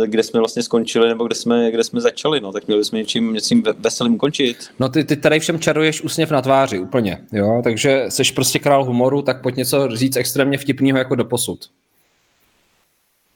[0.07, 3.33] kde jsme vlastně skončili, nebo kde jsme, kde jsme začali, no, tak měli jsme něčím,
[3.33, 4.57] něčím veselým končit.
[4.79, 8.85] No ty, ty tady všem čaruješ úsměv na tváři, úplně, jo, takže jsi prostě král
[8.85, 11.71] humoru, tak pojď něco říct extrémně vtipného jako do posud.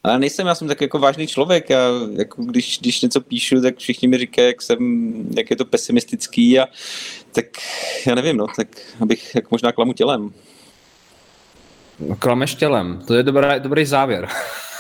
[0.05, 1.79] Ale nejsem, já jsem tak jako vážný člověk a
[2.13, 4.79] jako když, když něco píšu, tak všichni mi říkají, jak jsem,
[5.37, 6.67] jak je to pesimistický a
[7.33, 7.47] tak
[8.07, 8.69] já nevím, no, tak
[9.01, 10.33] abych jak možná klamu tělem.
[12.09, 14.29] No, klameš tělem, to je dobrý, dobrý závěr.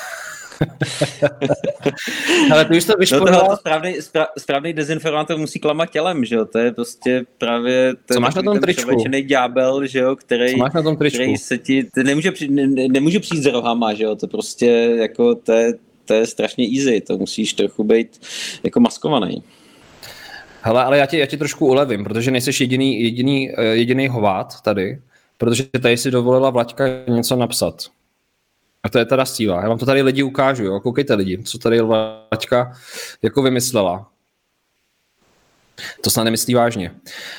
[2.52, 3.46] Ale ty už to vyšporila...
[3.48, 3.94] No správný,
[4.38, 6.44] správný dezinformátor musí klamat tělem, že jo?
[6.44, 8.90] To je prostě právě ten, Co máš na tom tričku?
[9.20, 10.16] ďábel, že jo?
[10.16, 11.16] Který, Co máš na tom tričku?
[11.16, 11.84] který se ti...
[11.94, 14.16] Ty nemůže, přijít, ne, nemůže přijít s rohama, že jo?
[14.16, 14.66] To prostě
[15.00, 15.74] jako, to je,
[16.04, 18.20] to je strašně easy, to musíš trochu být
[18.64, 19.42] jako maskovaný.
[20.62, 24.60] Hele, ale já ti, já ti trošku ulevím, protože nejseš jediný, jediný, eh, jediný hovát
[24.60, 24.98] tady,
[25.38, 27.74] protože tady si dovolila Vlaďka něco napsat.
[28.82, 29.62] A to je teda síla.
[29.62, 30.80] Já vám to tady lidi ukážu, jo?
[30.80, 32.72] koukejte lidi, co tady Lačka
[33.22, 34.08] jako vymyslela.
[36.00, 36.90] To snad nemyslí vážně.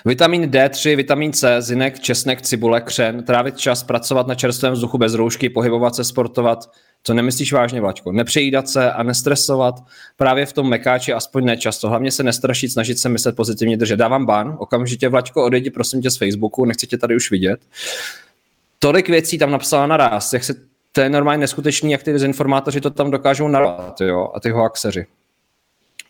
[0.06, 5.14] Vitamin D3, vitamin C, zinek, česnek, cibule, křen, trávit čas, pracovat na čerstvém vzduchu bez
[5.14, 6.70] roušky, pohybovat se, sportovat.
[7.02, 8.11] To nemyslíš vážně, Vlačko.
[8.11, 9.76] Nepřejídat se a nestresovat.
[10.18, 11.90] Právě v tom mekáči aspoň nečasto.
[11.90, 13.95] Hlavně se nestrašit, snažit se myslet pozitivně držet.
[13.95, 17.60] Dávám ban, okamžitě, Vlačko, odejdi prosím tě z Facebooku, nechci tě tady už vidět.
[18.80, 22.90] Tolik věcí tam napsala naraz, jak se to je normálně neskutečný, jak ty dezinformátoři to
[22.90, 25.06] tam dokážou narvat, jo, a ty hoaxeři.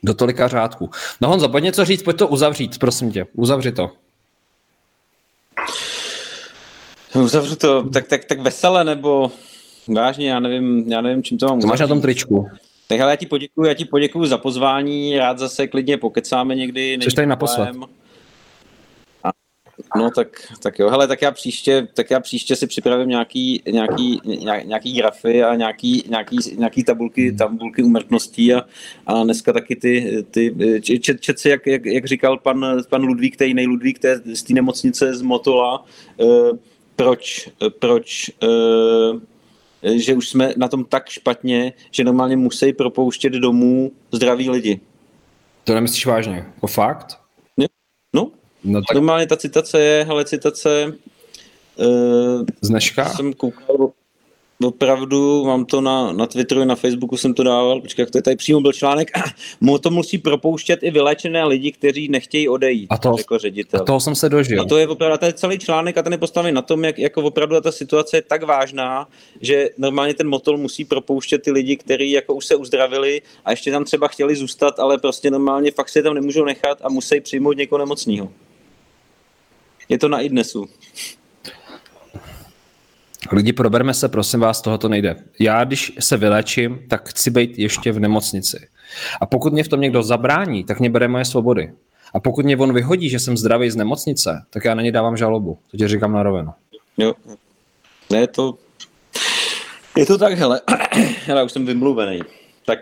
[0.04, 0.90] Do tolika řádků.
[1.22, 3.92] No Honzo, pojď něco říct, pojď to uzavřít, prosím tě, uzavři to.
[7.16, 9.32] Uzavřu to, tak, tak, tak vesele, nebo
[9.96, 11.70] vážně, já nevím, já nevím, čím to mám uzavřít.
[11.70, 12.50] máš na tom tričku.
[12.88, 16.98] Tak ale já ti poděkuju, já ti poděkuju za pozvání, rád zase klidně pokecáme někdy.
[17.02, 17.70] Jsi tady naposled.
[19.96, 20.28] No tak,
[20.64, 24.22] tak jo, hele, tak já příště, tak já příště si připravím nějaký, nějaký,
[24.64, 27.38] nějaký grafy a nějaký, nějaký, nějaký tabulky, hmm.
[27.38, 28.66] tabulky umrtností a,
[29.08, 33.38] a dneska taky ty, ty čet, čet si, jak, jak, jak, říkal pan, pan Ludvík,
[33.38, 35.86] tej nejludvík té, z té nemocnice z Motola,
[36.18, 36.58] uh,
[36.96, 39.20] proč, proč uh,
[39.96, 44.80] že už jsme na tom tak špatně, že normálně musí propouštět domů zdraví lidi.
[45.64, 46.46] To nemyslíš vážně?
[46.62, 47.23] O fakt?
[48.64, 48.96] No, tak...
[48.96, 50.94] Normálně ta citace je, hele, citace,
[51.78, 53.10] Uh, Z dneška?
[53.10, 53.92] Jsem koukal,
[54.64, 58.18] opravdu, mám to na, na Twitteru i na Facebooku jsem to dával, počkej, jak to
[58.18, 59.12] je tady přímo byl článek,
[59.62, 63.82] mu to musí propouštět i vylečené lidi, kteří nechtějí odejít, a to, řekl ředitel.
[63.82, 64.62] A toho jsem se dožil.
[64.62, 67.00] A to je opravdu, a ten celý článek a ten je postavený na tom, jak
[67.00, 69.08] jako opravdu ta situace je tak vážná,
[69.42, 73.72] že normálně ten motol musí propouštět ty lidi, kteří jako už se uzdravili a ještě
[73.72, 77.22] tam třeba chtěli zůstat, ale prostě normálně fakt si je tam nemůžou nechat a musí
[77.22, 78.30] přijmout někoho nemocného.
[79.90, 80.66] Je to na i dnesu.
[83.32, 85.16] Lidi, proberme se, prosím vás, tohoto nejde.
[85.40, 88.68] Já, když se vylečím, tak chci být ještě v nemocnici.
[89.22, 91.74] A pokud mě v tom někdo zabrání, tak mě bere moje svobody.
[92.14, 95.18] A pokud mě on vyhodí, že jsem zdravý z nemocnice, tak já na ně dávám
[95.18, 95.58] žalobu.
[95.72, 96.52] To ti říkám na rovinu.
[96.98, 97.14] Jo.
[98.10, 98.58] Ne, to...
[99.98, 100.62] Je to tak, hele.
[101.26, 102.20] hele, už jsem vymluvený.
[102.66, 102.80] Tak.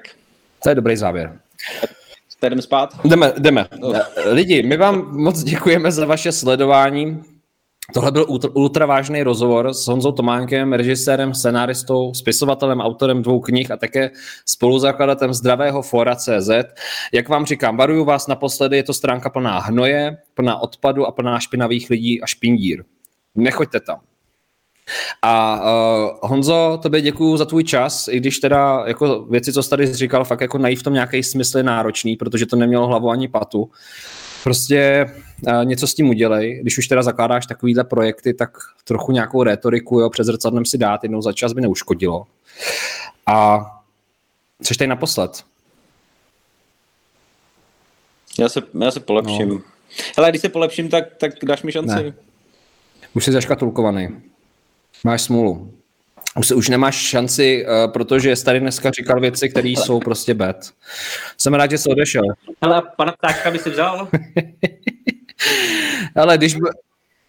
[0.63, 1.39] To je dobrý závěr.
[2.41, 2.89] Tak jdeme spát?
[3.03, 3.67] Jdeme, jdeme.
[3.79, 3.93] No.
[4.25, 7.23] Lidi, my vám moc děkujeme za vaše sledování.
[7.93, 13.77] Tohle byl ultra vážný rozhovor s Honzou Tománkem, režisérem, scenáristou, spisovatelem, autorem dvou knih a
[13.77, 14.11] také
[14.45, 16.49] spoluzakladatelem zdravého fora CZ.
[17.13, 21.39] Jak vám říkám, varuju vás naposledy, je to stránka plná hnoje, plná odpadu a plná
[21.39, 22.83] špinavých lidí a špindír.
[23.35, 23.99] Nechoďte tam.
[25.21, 29.69] A uh, Honzo, tobě děkuju za tvůj čas, i když teda jako věci, co jsi
[29.69, 33.27] tady říkal, fakt jako najít v tom nějaký smysl náročný, protože to nemělo hlavu ani
[33.27, 33.69] patu.
[34.43, 35.05] Prostě
[35.47, 36.59] uh, něco s tím udělej.
[36.61, 41.03] Když už teda zakládáš takovýhle projekty, tak trochu nějakou retoriku jo, před zrcadlem si dát
[41.03, 42.25] jednou za čas by neuškodilo.
[43.25, 43.65] A
[44.61, 45.43] jsi tady naposled?
[48.39, 49.49] Já se, já se polepším.
[49.49, 49.61] No.
[50.17, 51.95] Hele, když se polepším, tak, tak dáš mi šanci.
[51.95, 52.13] Ne.
[53.13, 54.21] Už jsi zaškatulkovaný.
[55.03, 55.73] Máš smůlu.
[56.37, 60.55] Už, už nemáš šanci, uh, protože tady dneska říkal věci, které jsou prostě bad.
[61.37, 62.23] Jsem rád, že jsi odešel.
[62.61, 64.07] Ale pana ptáčka by si vzal?
[66.15, 66.55] Ale když...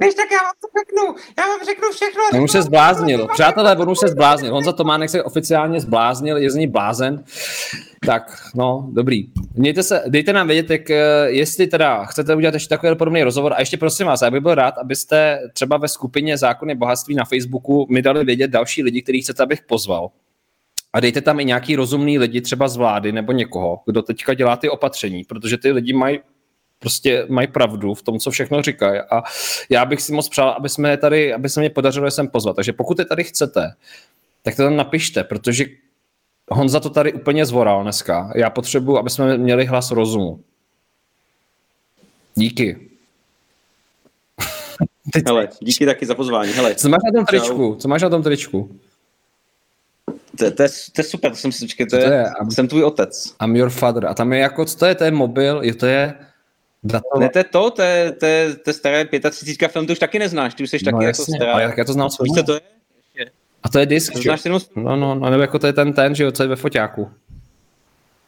[0.02, 2.22] Víš, tak já vám to řeknu, já vám řeknu všechno.
[2.34, 3.28] On už se zbláznil.
[3.32, 4.52] Přátelé, on už se zbláznil.
[4.52, 7.24] Honza Tománek se oficiálně zbláznil, je z ní blázen.
[8.06, 9.24] Tak, no, dobrý.
[9.54, 10.88] Mějte se, dejte nám vědět, jak,
[11.26, 13.52] jestli teda chcete udělat ještě takový podobný rozhovor.
[13.52, 17.24] A ještě prosím vás, já bych byl rád, abyste třeba ve skupině Zákony bohatství na
[17.24, 20.10] Facebooku mi dali vědět další lidi, který chcete, abych pozval.
[20.92, 24.56] A dejte tam i nějaký rozumný lidi, třeba z vlády nebo někoho, kdo teďka dělá
[24.56, 26.20] ty opatření, protože ty lidi mají
[26.82, 29.00] prostě mají pravdu v tom, co všechno říkají.
[29.10, 29.22] A
[29.70, 32.56] já bych si moc přál, aby jsme tady, aby se mě podařilo je sem pozvat.
[32.56, 33.72] Takže pokud je tady chcete,
[34.42, 35.64] tak to tam napište, protože
[36.50, 38.32] Honza to tady úplně zvoral dneska.
[38.36, 40.40] Já potřebuji, aby jsme měli hlas rozumu.
[42.34, 42.88] Díky.
[45.26, 46.52] Hele, díky taky za pozvání.
[46.52, 47.76] Hele, co máš na tom tričku?
[47.80, 48.76] Co máš na tom tričku?
[50.38, 52.84] To, to, je, to je super, to jsem si to, to je, je jsem tvůj
[52.84, 53.34] otec.
[53.44, 54.06] I'm your father.
[54.06, 56.14] A tam je jako, co to je, to je mobil, je to je
[56.84, 57.18] Dato...
[57.18, 59.98] Ne, to je to, to je, to je, to je staré 35 film, ty už
[59.98, 61.52] taky neznáš, ty už jsi taky no, jako stará.
[61.52, 62.60] Ale jak já to znám Víš, co to je?
[63.62, 64.60] A to je disk, to znáš jenom...
[64.76, 67.10] No, no, no, nebo jako to je ten, ten, že jo, co je ve foťáku.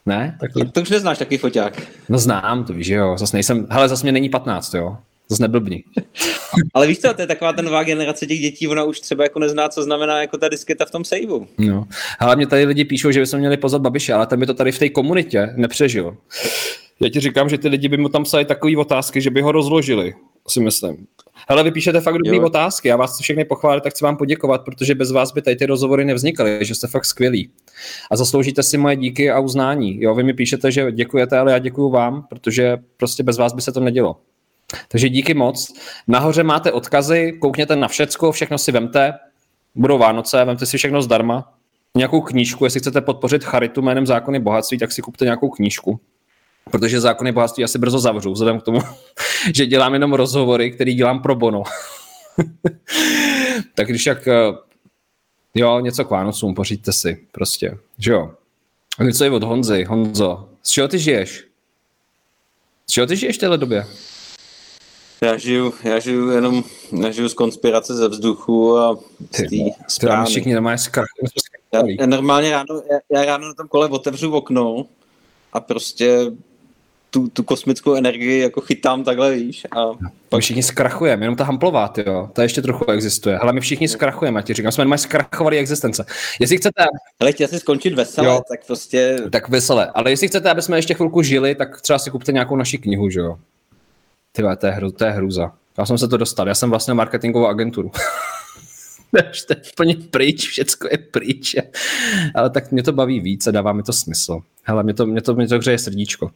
[0.06, 0.36] Ne?
[0.40, 1.82] Tak to, to už neznáš takový foťák.
[2.08, 4.96] No znám, to víš, že jo, zase nejsem, hele, zase mě není 15, jo.
[5.28, 5.84] Zase neblbni.
[6.74, 9.38] Ale víš co, to je taková ten nová generace těch dětí, ona už třeba jako
[9.38, 11.46] nezná, co znamená jako ta disketa v tom saveu.
[11.58, 11.84] No.
[12.18, 14.72] Ale mě tady lidi píšou, že bychom měli pozvat Babiše, ale ten by to tady
[14.72, 16.16] v té komunitě nepřežil.
[17.00, 19.52] Já ti říkám, že ty lidi by mu tam psali takové otázky, že by ho
[19.52, 20.14] rozložili,
[20.48, 21.06] si myslím.
[21.48, 24.94] Hele, vy píšete fakt dobré otázky, já vás všechny pochválit, tak chci vám poděkovat, protože
[24.94, 27.50] bez vás by tady ty rozhovory nevznikaly, že jste fakt skvělí.
[28.10, 30.02] A zasloužíte si moje díky a uznání.
[30.02, 33.62] Jo, vy mi píšete, že děkujete, ale já děkuju vám, protože prostě bez vás by
[33.62, 34.16] se to nedělo.
[34.88, 35.74] Takže díky moc.
[36.08, 39.12] Nahoře máte odkazy, koukněte na všecko, všechno si vemte.
[39.74, 41.52] Budou Vánoce, vemte si všechno zdarma.
[41.96, 46.00] Nějakou knížku, jestli chcete podpořit charitu jménem Zákony bohatství, tak si kupte nějakou knížku
[46.70, 48.80] protože zákony bohatství asi brzo zavřu, vzhledem k tomu,
[49.54, 51.62] že dělám jenom rozhovory, který dělám pro bono.
[53.74, 54.52] tak když jak, eh,
[55.54, 58.34] jo, něco k Vánocům, pořiďte si, prostě, že jo.
[58.98, 59.84] A něco je od Honzy.
[59.84, 61.44] Honzo, z čeho ty žiješ?
[62.86, 63.86] Z čeho ty žiješ v téhle době?
[65.20, 66.64] Já žiju, já žiju jenom,
[67.02, 68.98] já žiju z konspirace ze vzduchu a
[69.30, 69.56] z té
[69.88, 70.26] správy.
[70.26, 71.06] Všichni normálně skrach.
[71.74, 74.86] Já, já, normálně ráno, já, já ráno na tom kole otevřu okno
[75.52, 76.32] a prostě
[77.14, 79.66] tu, tu kosmickou energii jako chytám takhle, víš.
[79.70, 80.12] A pak...
[80.34, 82.30] My všichni zkrachujeme, jenom ta hamplová, jo.
[82.32, 83.38] Ta ještě trochu existuje.
[83.38, 86.04] Ale my všichni zkrachujeme, ti říkám, jsme mají zkrachovali existence.
[86.40, 86.84] Jestli chcete...
[87.20, 88.40] Ale chtěl si skončit veselé, jo.
[88.48, 89.16] tak prostě...
[89.30, 89.90] Tak veselé.
[89.94, 93.10] Ale jestli chcete, aby jsme ještě chvilku žili, tak třeba si kupte nějakou naši knihu,
[93.10, 93.36] že jo.
[94.32, 95.52] Ty to je, hru, to je hruza.
[95.78, 97.90] Já jsem se to dostal, já jsem vlastně marketingovou agenturu.
[99.22, 101.56] to je úplně pryč, všecko je pryč.
[102.34, 104.40] Ale tak mě to baví víc a dává mi to smysl.
[104.62, 106.30] Hele, mě to, mě to, mě to hřeje srdíčko.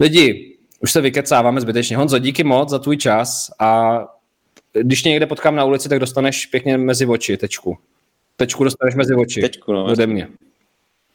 [0.00, 1.96] Lidi, už se vykecáváme zbytečně.
[1.96, 3.98] Honzo, díky moc za tvůj čas a
[4.72, 7.78] když tě někde potkám na ulici, tak dostaneš pěkně mezi oči tečku.
[8.36, 9.40] Tečku dostaneš mezi oči.
[9.40, 9.84] Tečku, no.
[9.84, 10.28] Ode mě.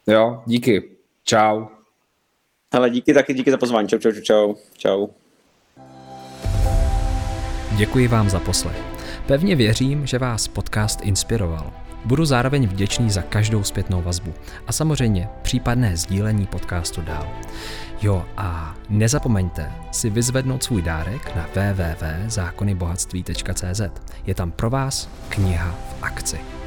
[0.06, 0.82] Jo, díky.
[1.24, 1.66] Čau.
[2.72, 3.88] Ale díky taky, díky za pozvání.
[3.88, 5.08] Čau, čau, čau, čau.
[7.76, 8.91] Děkuji vám za poslech.
[9.26, 11.72] Pevně věřím, že vás podcast inspiroval.
[12.04, 14.34] Budu zároveň vděčný za každou zpětnou vazbu
[14.66, 17.28] a samozřejmě případné sdílení podcastu dál.
[18.02, 23.80] Jo a nezapomeňte si vyzvednout svůj dárek na www.zákonybohatství.cz.
[24.26, 26.61] Je tam pro vás kniha v akci.